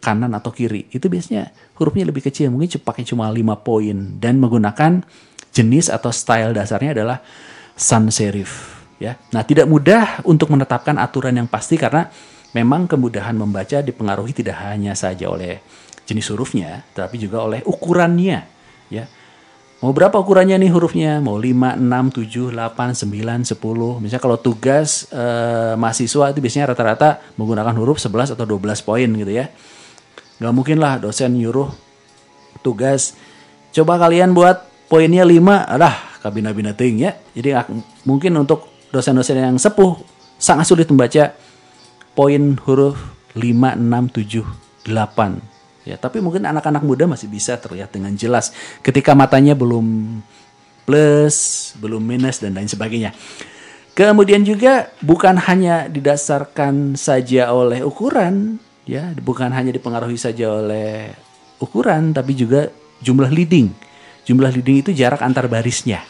kanan 0.00 0.32
atau 0.32 0.48
kiri. 0.48 0.88
Itu 0.88 1.12
biasanya 1.12 1.52
hurufnya 1.76 2.08
lebih 2.08 2.24
kecil, 2.24 2.48
mungkin 2.48 2.80
pakai 2.80 3.04
cuma 3.04 3.28
5 3.28 3.40
poin 3.60 4.16
dan 4.16 4.40
menggunakan 4.40 5.04
jenis 5.52 5.92
atau 5.92 6.08
style 6.08 6.56
dasarnya 6.56 6.96
adalah 6.96 7.20
sans 7.76 8.12
serif 8.12 8.80
ya. 9.00 9.20
Nah, 9.32 9.44
tidak 9.44 9.68
mudah 9.68 10.24
untuk 10.24 10.48
menetapkan 10.52 10.96
aturan 10.96 11.36
yang 11.36 11.48
pasti 11.48 11.76
karena 11.76 12.08
memang 12.54 12.86
kemudahan 12.86 13.34
membaca 13.34 13.82
dipengaruhi 13.82 14.32
tidak 14.32 14.62
hanya 14.62 14.94
saja 14.94 15.28
oleh 15.28 15.60
jenis 16.06 16.30
hurufnya, 16.30 16.86
tapi 16.94 17.18
juga 17.18 17.42
oleh 17.44 17.60
ukurannya 17.66 18.46
ya. 18.88 19.04
Mau 19.84 19.92
berapa 19.92 20.16
ukurannya 20.16 20.56
nih 20.56 20.72
hurufnya? 20.72 21.20
Mau 21.20 21.36
5, 21.36 21.76
6, 21.76 22.56
7, 22.56 22.56
8, 22.56 23.04
9, 23.04 23.44
10. 23.44 24.00
Misalnya 24.00 24.22
kalau 24.22 24.40
tugas 24.40 25.04
eh, 25.12 25.76
mahasiswa 25.76 26.32
itu 26.32 26.40
biasanya 26.40 26.72
rata-rata 26.72 27.20
menggunakan 27.36 27.76
huruf 27.76 28.00
11 28.00 28.32
atau 28.32 28.48
12 28.48 28.80
poin 28.80 29.04
gitu 29.12 29.28
ya. 29.28 29.52
Nggak 30.40 30.52
mungkin 30.56 30.80
lah 30.80 30.96
dosen 30.96 31.36
nyuruh 31.36 31.68
tugas. 32.64 33.12
Coba 33.76 34.00
kalian 34.00 34.32
buat 34.32 34.64
poinnya 34.88 35.20
5. 35.20 35.42
Alah, 35.68 36.16
kabina-bina 36.24 36.72
ting 36.72 37.04
ya. 37.04 37.12
Jadi 37.36 37.52
mungkin 38.08 38.40
untuk 38.40 38.88
dosen-dosen 38.88 39.36
yang 39.36 39.60
sepuh 39.60 40.00
sangat 40.40 40.64
sulit 40.64 40.88
membaca 40.88 41.36
poin 42.14 42.54
huruf 42.66 42.98
5, 43.34 43.74
6, 43.78 43.82
7, 44.14 44.46
8. 44.86 45.54
Ya, 45.84 46.00
tapi 46.00 46.24
mungkin 46.24 46.48
anak-anak 46.48 46.80
muda 46.80 47.04
masih 47.04 47.28
bisa 47.28 47.60
terlihat 47.60 47.92
dengan 47.92 48.16
jelas 48.16 48.56
ketika 48.80 49.12
matanya 49.12 49.52
belum 49.52 50.16
plus, 50.88 51.36
belum 51.76 52.00
minus 52.00 52.40
dan 52.40 52.56
lain 52.56 52.70
sebagainya. 52.70 53.12
Kemudian 53.94 54.42
juga 54.42 54.90
bukan 55.04 55.38
hanya 55.38 55.86
didasarkan 55.86 56.96
saja 56.98 57.52
oleh 57.52 57.84
ukuran, 57.84 58.58
ya, 58.88 59.12
bukan 59.22 59.52
hanya 59.54 59.70
dipengaruhi 59.70 60.18
saja 60.18 60.50
oleh 60.50 61.14
ukuran, 61.62 62.10
tapi 62.10 62.34
juga 62.34 62.72
jumlah 63.04 63.30
leading. 63.30 63.70
Jumlah 64.24 64.50
leading 64.50 64.82
itu 64.82 64.90
jarak 64.90 65.20
antar 65.20 65.46
barisnya. 65.46 66.02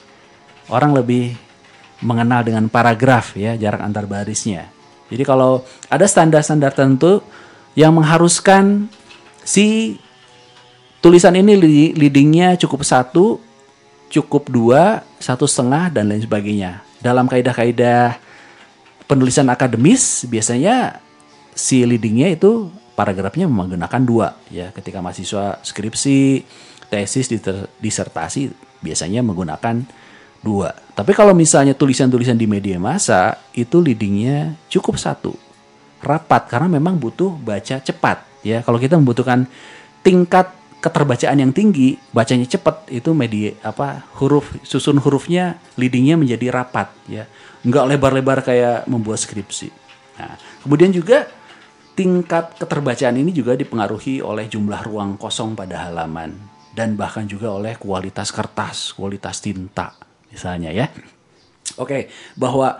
Orang 0.70 0.94
lebih 0.94 1.36
mengenal 2.00 2.46
dengan 2.46 2.70
paragraf 2.72 3.36
ya, 3.36 3.58
jarak 3.58 3.82
antar 3.84 4.06
barisnya. 4.06 4.73
Jadi 5.12 5.22
kalau 5.26 5.62
ada 5.92 6.06
standar-standar 6.08 6.72
tertentu 6.72 7.20
yang 7.74 7.94
mengharuskan 7.94 8.88
si 9.44 9.98
tulisan 11.04 11.36
ini 11.36 11.58
leadingnya 11.92 12.56
cukup 12.56 12.86
satu, 12.86 13.42
cukup 14.08 14.48
dua, 14.48 15.04
satu 15.20 15.44
setengah 15.44 15.92
dan 15.92 16.08
lain 16.08 16.24
sebagainya. 16.24 16.80
Dalam 17.04 17.28
kaidah-kaidah 17.28 18.16
penulisan 19.04 19.50
akademis 19.52 20.24
biasanya 20.24 21.02
si 21.52 21.84
leadingnya 21.84 22.32
itu 22.32 22.72
paragrafnya 22.96 23.50
menggunakan 23.50 24.02
dua 24.02 24.38
ya. 24.48 24.72
Ketika 24.72 25.04
mahasiswa 25.04 25.60
skripsi, 25.60 26.46
tesis, 26.88 27.26
disertasi 27.82 28.54
biasanya 28.80 29.20
menggunakan 29.20 29.84
dua. 30.40 30.72
Tapi 30.94 31.10
kalau 31.10 31.34
misalnya 31.34 31.74
tulisan-tulisan 31.74 32.38
di 32.38 32.46
media 32.46 32.78
massa 32.78 33.34
itu 33.50 33.82
leadingnya 33.82 34.54
cukup 34.70 34.94
satu. 34.94 35.34
Rapat 35.98 36.46
karena 36.46 36.70
memang 36.70 36.94
butuh 36.94 37.34
baca 37.34 37.82
cepat 37.82 38.22
ya. 38.46 38.62
Kalau 38.62 38.78
kita 38.78 38.94
membutuhkan 38.94 39.50
tingkat 40.06 40.54
keterbacaan 40.78 41.40
yang 41.40 41.50
tinggi 41.50 41.98
bacanya 42.14 42.46
cepat 42.46 42.86
itu 42.92 43.10
media 43.16 43.56
apa 43.64 44.04
huruf 44.20 44.52
susun 44.62 45.00
hurufnya 45.02 45.58
leadingnya 45.74 46.14
menjadi 46.14 46.54
rapat 46.54 46.94
ya. 47.10 47.26
Nggak 47.66 47.84
lebar-lebar 47.90 48.38
kayak 48.46 48.86
membuat 48.86 49.18
skripsi. 49.18 49.74
Nah 50.22 50.38
kemudian 50.62 50.94
juga 50.94 51.26
tingkat 51.98 52.54
keterbacaan 52.54 53.18
ini 53.18 53.34
juga 53.34 53.58
dipengaruhi 53.58 54.22
oleh 54.22 54.46
jumlah 54.46 54.78
ruang 54.86 55.18
kosong 55.18 55.58
pada 55.58 55.90
halaman 55.90 56.38
dan 56.70 56.94
bahkan 56.94 57.26
juga 57.26 57.50
oleh 57.50 57.78
kualitas 57.78 58.34
kertas 58.34 58.94
kualitas 58.98 59.38
tinta 59.38 60.03
misalnya 60.34 60.74
ya 60.74 60.90
Oke, 61.80 62.12
bahwa 62.38 62.78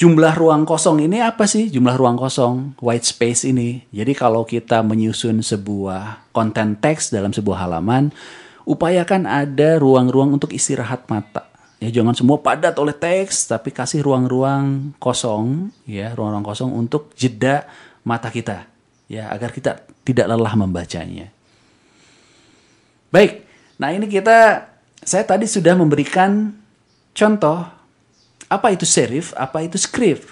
jumlah 0.00 0.34
ruang 0.38 0.64
kosong 0.64 1.04
ini 1.04 1.20
apa 1.20 1.44
sih? 1.44 1.68
Jumlah 1.68 1.98
ruang 2.00 2.16
kosong, 2.16 2.78
white 2.80 3.04
space 3.04 3.44
ini. 3.44 3.84
Jadi 3.92 4.12
kalau 4.16 4.46
kita 4.46 4.80
menyusun 4.80 5.44
sebuah 5.44 6.32
konten 6.32 6.78
teks 6.80 7.12
dalam 7.12 7.34
sebuah 7.34 7.68
halaman, 7.68 8.08
upayakan 8.64 9.28
ada 9.28 9.76
ruang-ruang 9.76 10.32
untuk 10.32 10.54
istirahat 10.54 11.04
mata. 11.12 11.50
Ya 11.82 11.90
jangan 11.90 12.14
semua 12.14 12.38
padat 12.38 12.78
oleh 12.78 12.94
teks, 12.94 13.50
tapi 13.50 13.74
kasih 13.74 14.06
ruang-ruang 14.06 14.94
kosong, 15.02 15.74
ya 15.84 16.14
ruang-ruang 16.14 16.46
kosong 16.46 16.70
untuk 16.70 17.10
jeda 17.18 17.66
mata 18.06 18.30
kita, 18.30 18.70
ya 19.10 19.28
agar 19.34 19.50
kita 19.50 19.82
tidak 20.06 20.30
lelah 20.30 20.54
membacanya. 20.54 21.26
Baik, 23.10 23.44
nah 23.82 23.90
ini 23.90 24.06
kita, 24.06 24.70
saya 25.02 25.26
tadi 25.26 25.50
sudah 25.50 25.74
memberikan 25.74 26.61
contoh 27.12 27.68
apa 28.52 28.68
itu 28.76 28.84
serif, 28.84 29.32
apa 29.32 29.64
itu 29.64 29.80
script. 29.80 30.28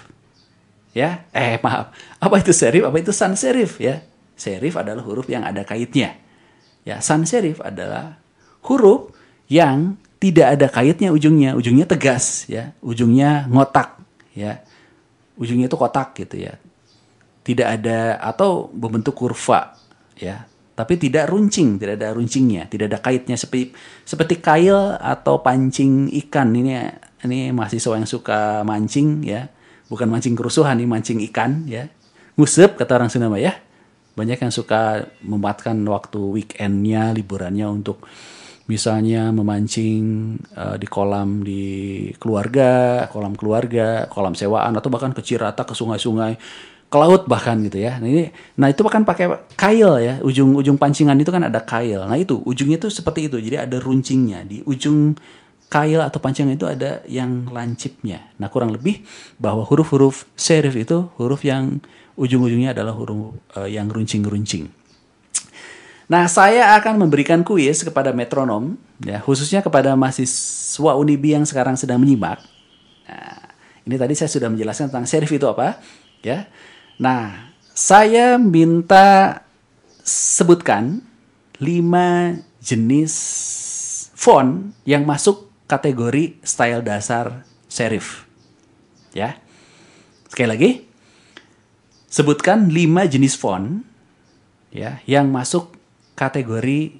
Ya, 0.91 1.23
eh 1.31 1.55
maaf, 1.63 1.95
apa 2.19 2.35
itu 2.37 2.51
serif, 2.51 2.83
apa 2.83 2.99
itu 2.99 3.15
sans 3.15 3.33
serif 3.39 3.79
ya. 3.79 4.03
Serif 4.35 4.75
adalah 4.75 5.01
huruf 5.01 5.25
yang 5.31 5.41
ada 5.47 5.63
kaitnya. 5.63 6.19
Ya, 6.83 6.99
sans 6.99 7.25
serif 7.25 7.63
adalah 7.63 8.19
huruf 8.61 9.09
yang 9.47 9.95
tidak 10.21 10.59
ada 10.59 10.67
kaitnya 10.69 11.09
ujungnya, 11.09 11.57
ujungnya 11.57 11.89
tegas 11.89 12.45
ya, 12.45 12.75
ujungnya 12.85 13.49
ngotak 13.49 13.97
ya. 14.37 14.61
Ujungnya 15.39 15.65
itu 15.65 15.77
kotak 15.79 16.13
gitu 16.13 16.37
ya. 16.37 16.59
Tidak 17.41 17.65
ada 17.65 18.21
atau 18.21 18.69
berbentuk 18.69 19.17
kurva 19.17 19.73
ya, 20.13 20.45
tapi 20.71 20.95
tidak 20.95 21.27
runcing, 21.27 21.75
tidak 21.77 21.99
ada 21.99 22.15
runcingnya, 22.15 22.65
tidak 22.71 22.89
ada 22.89 22.99
kaitnya. 23.03 23.35
Seperti 23.35 23.75
seperti 24.07 24.39
kail 24.39 24.95
atau 24.97 25.43
pancing 25.43 26.07
ikan. 26.25 26.55
Ini 26.55 26.73
ini 27.27 27.53
mahasiswa 27.53 27.99
yang 27.99 28.09
suka 28.09 28.65
mancing 28.65 29.21
ya, 29.21 29.45
bukan 29.91 30.07
mancing 30.09 30.33
kerusuhan 30.33 30.79
ini 30.79 30.87
mancing 30.89 31.19
ikan 31.29 31.67
ya, 31.67 31.85
ngusep 32.39 32.79
kata 32.79 32.97
orang 32.97 33.11
Sunda 33.11 33.29
ya. 33.37 33.53
Banyak 34.11 34.43
yang 34.43 34.51
suka 34.51 35.07
memanfaatkan 35.23 35.79
waktu 35.87 36.19
weekendnya, 36.19 37.15
liburannya 37.15 37.63
untuk 37.63 38.03
misalnya 38.67 39.31
memancing 39.35 40.35
eh, 40.55 40.75
di 40.79 40.87
kolam 40.87 41.43
di 41.43 41.63
keluarga, 42.15 43.05
kolam 43.11 43.35
keluarga, 43.35 44.07
kolam 44.07 44.35
sewaan 44.35 44.75
atau 44.79 44.87
bahkan 44.87 45.11
ke 45.11 45.19
Cirata 45.23 45.67
ke 45.67 45.75
sungai-sungai 45.75 46.33
ke 46.91 46.97
laut 46.99 47.23
bahkan 47.31 47.55
gitu 47.63 47.79
ya. 47.79 48.03
Nah 48.03 48.07
ini, 48.11 48.35
nah 48.59 48.67
itu 48.67 48.83
bahkan 48.83 49.07
pakai 49.07 49.31
kail 49.55 49.95
ya, 50.03 50.19
ujung-ujung 50.19 50.75
pancingan 50.75 51.15
itu 51.15 51.31
kan 51.31 51.47
ada 51.47 51.63
kail. 51.63 52.03
Nah 52.03 52.19
itu 52.19 52.43
ujungnya 52.43 52.75
itu 52.75 52.91
seperti 52.91 53.31
itu, 53.31 53.39
jadi 53.39 53.63
ada 53.63 53.79
runcingnya 53.79 54.43
di 54.43 54.59
ujung 54.67 55.15
kail 55.71 56.03
atau 56.03 56.19
pancingan 56.19 56.59
itu 56.59 56.67
ada 56.67 56.99
yang 57.07 57.47
lancipnya. 57.47 58.35
Nah 58.35 58.51
kurang 58.51 58.75
lebih 58.75 59.07
bahwa 59.39 59.63
huruf-huruf 59.63 60.27
serif 60.35 60.75
itu 60.75 61.07
huruf 61.15 61.47
yang 61.47 61.79
ujung-ujungnya 62.19 62.75
adalah 62.75 62.91
huruf 62.91 63.39
eh, 63.55 63.71
yang 63.71 63.87
runcing-runcing. 63.87 64.67
Nah, 66.11 66.27
saya 66.27 66.75
akan 66.75 67.07
memberikan 67.07 67.39
kuis 67.39 67.87
kepada 67.87 68.11
metronom, 68.11 68.75
ya, 68.99 69.23
khususnya 69.23 69.63
kepada 69.63 69.95
mahasiswa 69.95 70.91
Unibi 70.99 71.39
yang 71.39 71.47
sekarang 71.47 71.79
sedang 71.79 72.03
menyimak. 72.03 72.43
Nah, 73.07 73.47
ini 73.87 73.95
tadi 73.95 74.11
saya 74.19 74.27
sudah 74.27 74.51
menjelaskan 74.51 74.91
tentang 74.91 75.07
serif 75.07 75.31
itu 75.31 75.47
apa, 75.47 75.79
ya. 76.19 76.51
Nah, 77.01 77.49
saya 77.73 78.37
minta 78.37 79.41
sebutkan 80.05 81.01
lima 81.57 82.37
jenis 82.61 83.13
font 84.13 84.77
yang 84.85 85.01
masuk 85.09 85.49
kategori 85.65 86.37
style 86.45 86.85
dasar 86.85 87.41
serif. 87.65 88.29
Ya. 89.17 89.41
Sekali 90.29 90.47
lagi, 90.47 90.71
sebutkan 92.11 92.67
5 92.67 93.07
jenis 93.07 93.35
font 93.39 93.83
ya 94.71 94.99
yang 95.07 95.27
masuk 95.31 95.75
kategori 96.15 96.99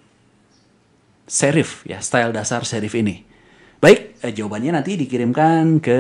serif 1.27 1.83
ya, 1.87 1.99
style 2.03 2.35
dasar 2.35 2.63
serif 2.67 2.91
ini. 2.95 3.23
Baik, 3.79 4.19
eh, 4.23 4.31
jawabannya 4.35 4.75
nanti 4.75 4.99
dikirimkan 4.99 5.79
ke 5.79 5.99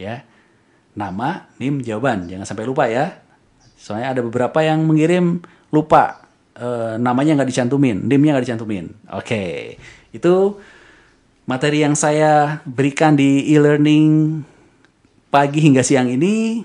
ya. 0.00 0.24
Nama 0.96 1.44
NIM 1.60 1.84
jawaban. 1.84 2.24
Jangan 2.26 2.46
sampai 2.48 2.64
lupa 2.64 2.88
ya. 2.88 3.20
Soalnya 3.76 4.16
ada 4.16 4.24
beberapa 4.24 4.64
yang 4.64 4.88
mengirim 4.88 5.44
lupa 5.68 6.24
eh, 6.56 6.94
namanya 6.98 7.36
nggak 7.40 7.50
dicantumin, 7.52 8.04
NIM-nya 8.08 8.36
nggak 8.36 8.46
dicantumin. 8.48 8.90
Oke, 9.12 9.76
itu 10.12 10.34
materi 11.46 11.84
yang 11.84 11.94
saya 11.94 12.60
berikan 12.66 13.14
di 13.14 13.46
e-learning 13.54 14.42
pagi 15.30 15.60
hingga 15.62 15.84
siang 15.84 16.10
ini. 16.10 16.64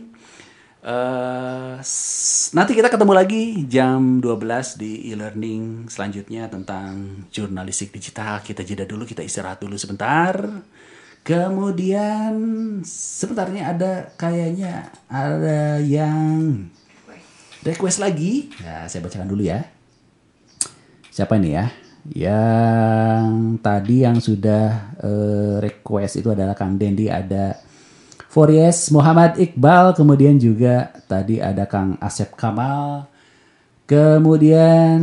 S- 1.81 2.49
nanti 2.57 2.73
kita 2.73 2.89
ketemu 2.89 3.13
lagi 3.13 3.69
jam 3.69 4.17
12 4.17 4.81
di 4.81 5.13
e-learning 5.13 5.85
selanjutnya 5.85 6.49
tentang 6.49 7.25
jurnalistik 7.29 7.93
digital. 7.93 8.41
Kita 8.41 8.65
jeda 8.65 8.89
dulu, 8.89 9.05
kita 9.05 9.21
istirahat 9.21 9.61
dulu 9.61 9.77
sebentar. 9.77 10.33
Kemudian 11.21 12.33
sebentarnya 12.81 13.77
ada 13.77 14.09
kayaknya 14.17 14.89
ada 15.05 15.77
yang 15.77 16.65
request 17.61 18.01
lagi. 18.01 18.49
Nah, 18.65 18.89
saya 18.89 19.05
bacakan 19.05 19.29
dulu 19.29 19.45
ya. 19.45 19.61
Siapa 21.11 21.35
ini 21.37 21.49
ya? 21.51 21.65
Yang 22.07 23.27
tadi 23.61 23.95
yang 24.01 24.17
sudah 24.17 24.65
eh, 24.97 25.55
request 25.61 26.17
itu 26.17 26.33
adalah 26.33 26.57
Kang 26.57 26.75
Dendi, 26.75 27.05
ada 27.07 27.59
Fories 28.25 28.89
Muhammad 28.89 29.37
Iqbal, 29.37 29.93
kemudian 29.93 30.39
juga 30.39 30.89
tadi 31.05 31.37
ada 31.37 31.67
Kang 31.67 31.99
Asep 31.99 32.33
Kamal, 32.33 33.05
kemudian 33.85 34.99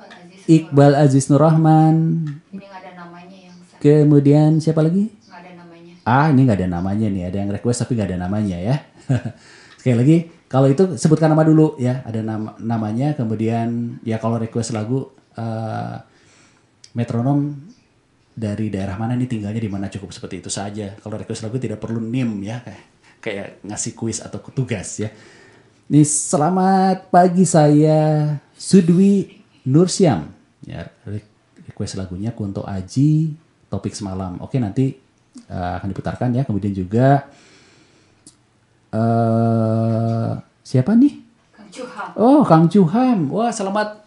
Aziz. 0.00 0.42
Iqbal 0.48 0.92
Aziz 0.96 1.28
Nurrahman, 1.28 2.26
Ini 2.50 2.64
nggak 2.64 2.80
ada 2.80 2.92
namanya 2.98 3.36
yang 3.38 3.56
sa- 3.60 3.78
kemudian 3.78 4.50
siapa 4.58 4.80
lagi? 4.82 5.12
ada 5.28 5.50
namanya. 5.52 5.94
Ah, 6.02 6.26
ini 6.32 6.40
nggak 6.42 6.58
ada 6.58 6.68
namanya 6.72 7.06
nih. 7.06 7.22
Ada 7.28 7.36
yang 7.44 7.50
request 7.52 7.84
tapi 7.84 7.94
nggak 7.94 8.08
ada 8.10 8.18
namanya 8.24 8.56
ya. 8.58 8.76
Sekali 9.78 9.96
lagi, 10.00 10.16
kalau 10.54 10.70
itu 10.70 10.94
sebutkan 10.94 11.34
nama 11.34 11.42
dulu 11.42 11.74
ya. 11.82 12.06
Ada 12.06 12.22
nama 12.22 12.54
namanya, 12.62 13.18
kemudian 13.18 13.98
ya 14.06 14.22
kalau 14.22 14.38
request 14.38 14.70
lagu 14.70 15.10
eh, 15.34 15.98
metronom 16.94 17.58
dari 18.38 18.70
daerah 18.70 18.94
mana 18.94 19.18
nih 19.18 19.26
tinggalnya 19.26 19.58
di 19.58 19.66
mana 19.66 19.90
cukup 19.90 20.14
seperti 20.14 20.38
itu 20.38 20.50
saja. 20.54 20.94
Kalau 21.02 21.18
request 21.18 21.42
lagu 21.42 21.58
tidak 21.58 21.82
perlu 21.82 21.98
nim 21.98 22.38
ya 22.46 22.62
kayak 22.62 22.82
kayak 23.18 23.48
ngasih 23.66 23.98
kuis 23.98 24.22
atau 24.22 24.38
tugas 24.54 25.02
ya. 25.02 25.10
Ini 25.90 26.06
selamat 26.06 27.10
pagi 27.10 27.42
saya 27.42 28.38
Sudwi 28.54 29.42
Nursyam. 29.66 30.30
Ya, 30.62 30.86
re- 31.02 31.26
request 31.66 31.98
lagunya 31.98 32.30
Kunto 32.30 32.62
Aji 32.62 33.34
topik 33.66 33.90
semalam. 33.90 34.38
Oke, 34.38 34.62
nanti 34.62 34.94
eh, 35.50 35.72
akan 35.82 35.90
diputarkan 35.90 36.30
ya. 36.30 36.46
Kemudian 36.46 36.70
juga 36.70 37.26
eh 38.94 40.30
siapa 40.62 40.94
nih? 40.94 41.14
Kang 41.50 41.68
Cuham. 41.68 42.08
Oh, 42.14 42.40
Kang 42.46 42.66
Cuham. 42.70 43.18
Wah, 43.28 43.50
selamat 43.50 44.06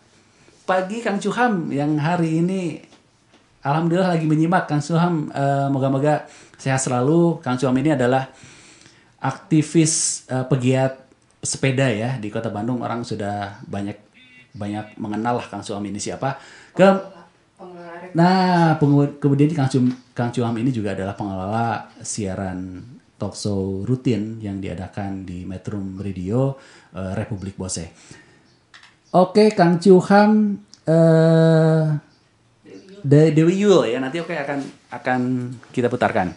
pagi 0.64 1.04
Kang 1.04 1.20
Cuham 1.20 1.68
yang 1.70 2.00
hari 2.00 2.40
ini 2.40 2.80
alhamdulillah 3.62 4.16
lagi 4.16 4.24
menyimak 4.24 4.66
Kang 4.66 4.80
Cuham. 4.80 5.28
eh, 5.30 5.68
moga-moga 5.68 6.24
sehat 6.56 6.80
selalu. 6.80 7.44
Kang 7.44 7.60
Cuham 7.60 7.76
ini 7.76 7.94
adalah 7.94 8.32
aktivis 9.20 10.24
eh, 10.28 10.46
pegiat 10.48 10.96
sepeda 11.44 11.92
ya 11.92 12.16
di 12.18 12.32
Kota 12.32 12.48
Bandung. 12.48 12.80
Orang 12.80 13.04
sudah 13.04 13.60
banyak 13.68 13.98
banyak 14.56 14.96
mengenal 14.98 15.44
lah 15.44 15.48
Kang 15.48 15.62
Cuham 15.62 15.84
ini 15.84 16.00
siapa. 16.00 16.40
Ke 16.72 17.18
Nah, 18.14 18.78
pengu- 18.78 19.18
kemudian 19.18 19.50
Kang 20.14 20.30
Cuham 20.32 20.56
ini 20.58 20.70
juga 20.70 20.94
adalah 20.94 21.18
pengelola 21.18 21.90
siaran 22.00 22.82
talkshow 23.18 23.84
rutin 23.84 24.38
yang 24.40 24.62
diadakan 24.62 25.26
di 25.26 25.44
Metrum 25.44 25.98
Radio 25.98 26.56
eh, 26.94 27.14
Republik 27.18 27.58
Bose. 27.58 27.90
Oke, 29.18 29.52
Kang 29.58 29.82
Cuham, 29.82 30.62
eh 30.86 31.86
De- 33.08 33.32
Dewi 33.32 33.64
Yul 33.64 33.88
ya 33.88 34.04
nanti 34.04 34.20
oke 34.20 34.36
akan 34.36 34.60
akan 34.92 35.20
kita 35.72 35.88
putarkan. 35.88 36.34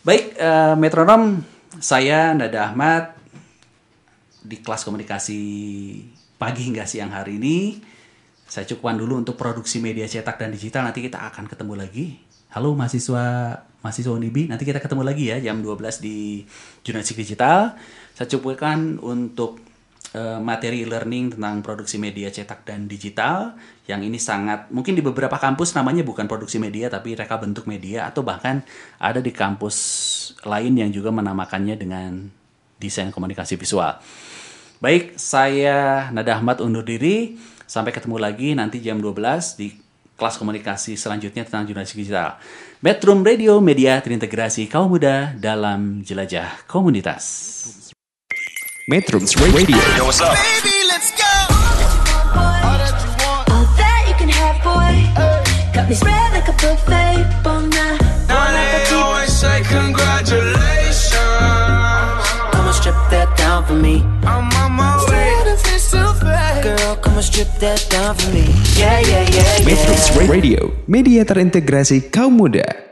Baik, 0.00 0.34
eh, 0.34 0.74
metronom 0.74 1.42
saya 1.78 2.32
Nada 2.32 2.72
Ahmad 2.72 3.12
di 4.40 4.56
kelas 4.58 4.82
komunikasi 4.88 5.40
pagi 6.40 6.64
hingga 6.64 6.88
siang 6.88 7.12
hari 7.12 7.36
ini. 7.36 7.76
Saya 8.50 8.66
cukupkan 8.66 8.98
dulu 8.98 9.20
untuk 9.20 9.38
produksi 9.38 9.78
media 9.78 10.08
cetak 10.10 10.40
dan 10.40 10.50
digital. 10.50 10.82
Nanti 10.82 11.04
kita 11.04 11.22
akan 11.28 11.46
ketemu 11.46 11.74
lagi. 11.78 12.18
Halo 12.50 12.74
mahasiswa 12.74 13.54
mahasiswa 13.80 14.12
Unibi, 14.12 14.48
nanti 14.48 14.68
kita 14.68 14.80
ketemu 14.80 15.02
lagi 15.04 15.32
ya 15.32 15.40
jam 15.40 15.64
12 15.64 16.04
di 16.04 16.44
Jurnalistik 16.84 17.20
Digital. 17.24 17.76
Saya 18.12 18.28
cukupkan 18.28 19.00
untuk 19.00 19.60
eh, 20.12 20.40
materi 20.40 20.84
learning 20.84 21.36
tentang 21.36 21.64
produksi 21.64 21.96
media 21.96 22.28
cetak 22.28 22.68
dan 22.68 22.84
digital 22.84 23.56
yang 23.88 24.04
ini 24.04 24.20
sangat 24.20 24.68
mungkin 24.68 24.92
di 24.94 25.02
beberapa 25.02 25.40
kampus 25.40 25.72
namanya 25.72 26.04
bukan 26.04 26.28
produksi 26.28 26.60
media 26.60 26.92
tapi 26.92 27.16
reka 27.16 27.40
bentuk 27.40 27.64
media 27.64 28.06
atau 28.06 28.20
bahkan 28.20 28.62
ada 29.00 29.18
di 29.18 29.32
kampus 29.32 29.76
lain 30.44 30.76
yang 30.76 30.90
juga 30.92 31.10
menamakannya 31.10 31.76
dengan 31.80 32.28
desain 32.80 33.12
komunikasi 33.12 33.60
visual. 33.60 34.00
Baik, 34.80 35.20
saya 35.20 36.08
Nada 36.08 36.40
Ahmad 36.40 36.64
undur 36.64 36.80
diri. 36.80 37.36
Sampai 37.68 37.92
ketemu 37.94 38.16
lagi 38.18 38.56
nanti 38.56 38.82
jam 38.82 38.98
12 38.98 39.60
di 39.60 39.89
kelas 40.20 40.36
komunikasi 40.36 41.00
selanjutnya 41.00 41.48
tentang 41.48 41.64
jurnalistik 41.64 42.04
digital. 42.04 42.36
Metrum 42.84 43.24
Radio 43.24 43.56
Media 43.64 43.96
terintegrasi 44.04 44.68
kaum 44.68 44.92
muda 44.92 45.32
dalam 45.40 46.04
jelajah 46.04 46.68
komunitas. 46.68 47.24
Metrums 48.84 49.32
Radio. 49.40 49.80
Got 55.72 55.88
me 55.88 55.94
spread 55.96 56.28
like 56.36 56.50
a 56.50 56.54
buffet. 56.60 57.24
Bon 57.40 57.64
appetit. 57.72 59.30
say 59.30 59.62
congratulations. 59.64 61.16
On, 62.52 62.68
strip 62.76 62.98
that 63.08 63.32
down 63.38 63.64
for 63.64 63.72
me. 63.74 64.04
I'm 64.28 64.52
on 64.60 64.72
my 64.76 64.96
way. 65.08 65.40
On, 67.20 67.24
strip 67.24 67.52
that 67.60 67.84
down 67.92 68.16
for 68.16 68.32
me. 68.32 68.48
Yeah, 68.80 68.96
yeah, 69.04 69.28
yeah, 69.28 69.44
yeah. 69.60 69.68
Metrums 69.68 70.08
Radio 70.24 70.72
Media 70.88 71.20
terintegrasi 71.20 72.08
kaum 72.08 72.40
muda 72.40 72.89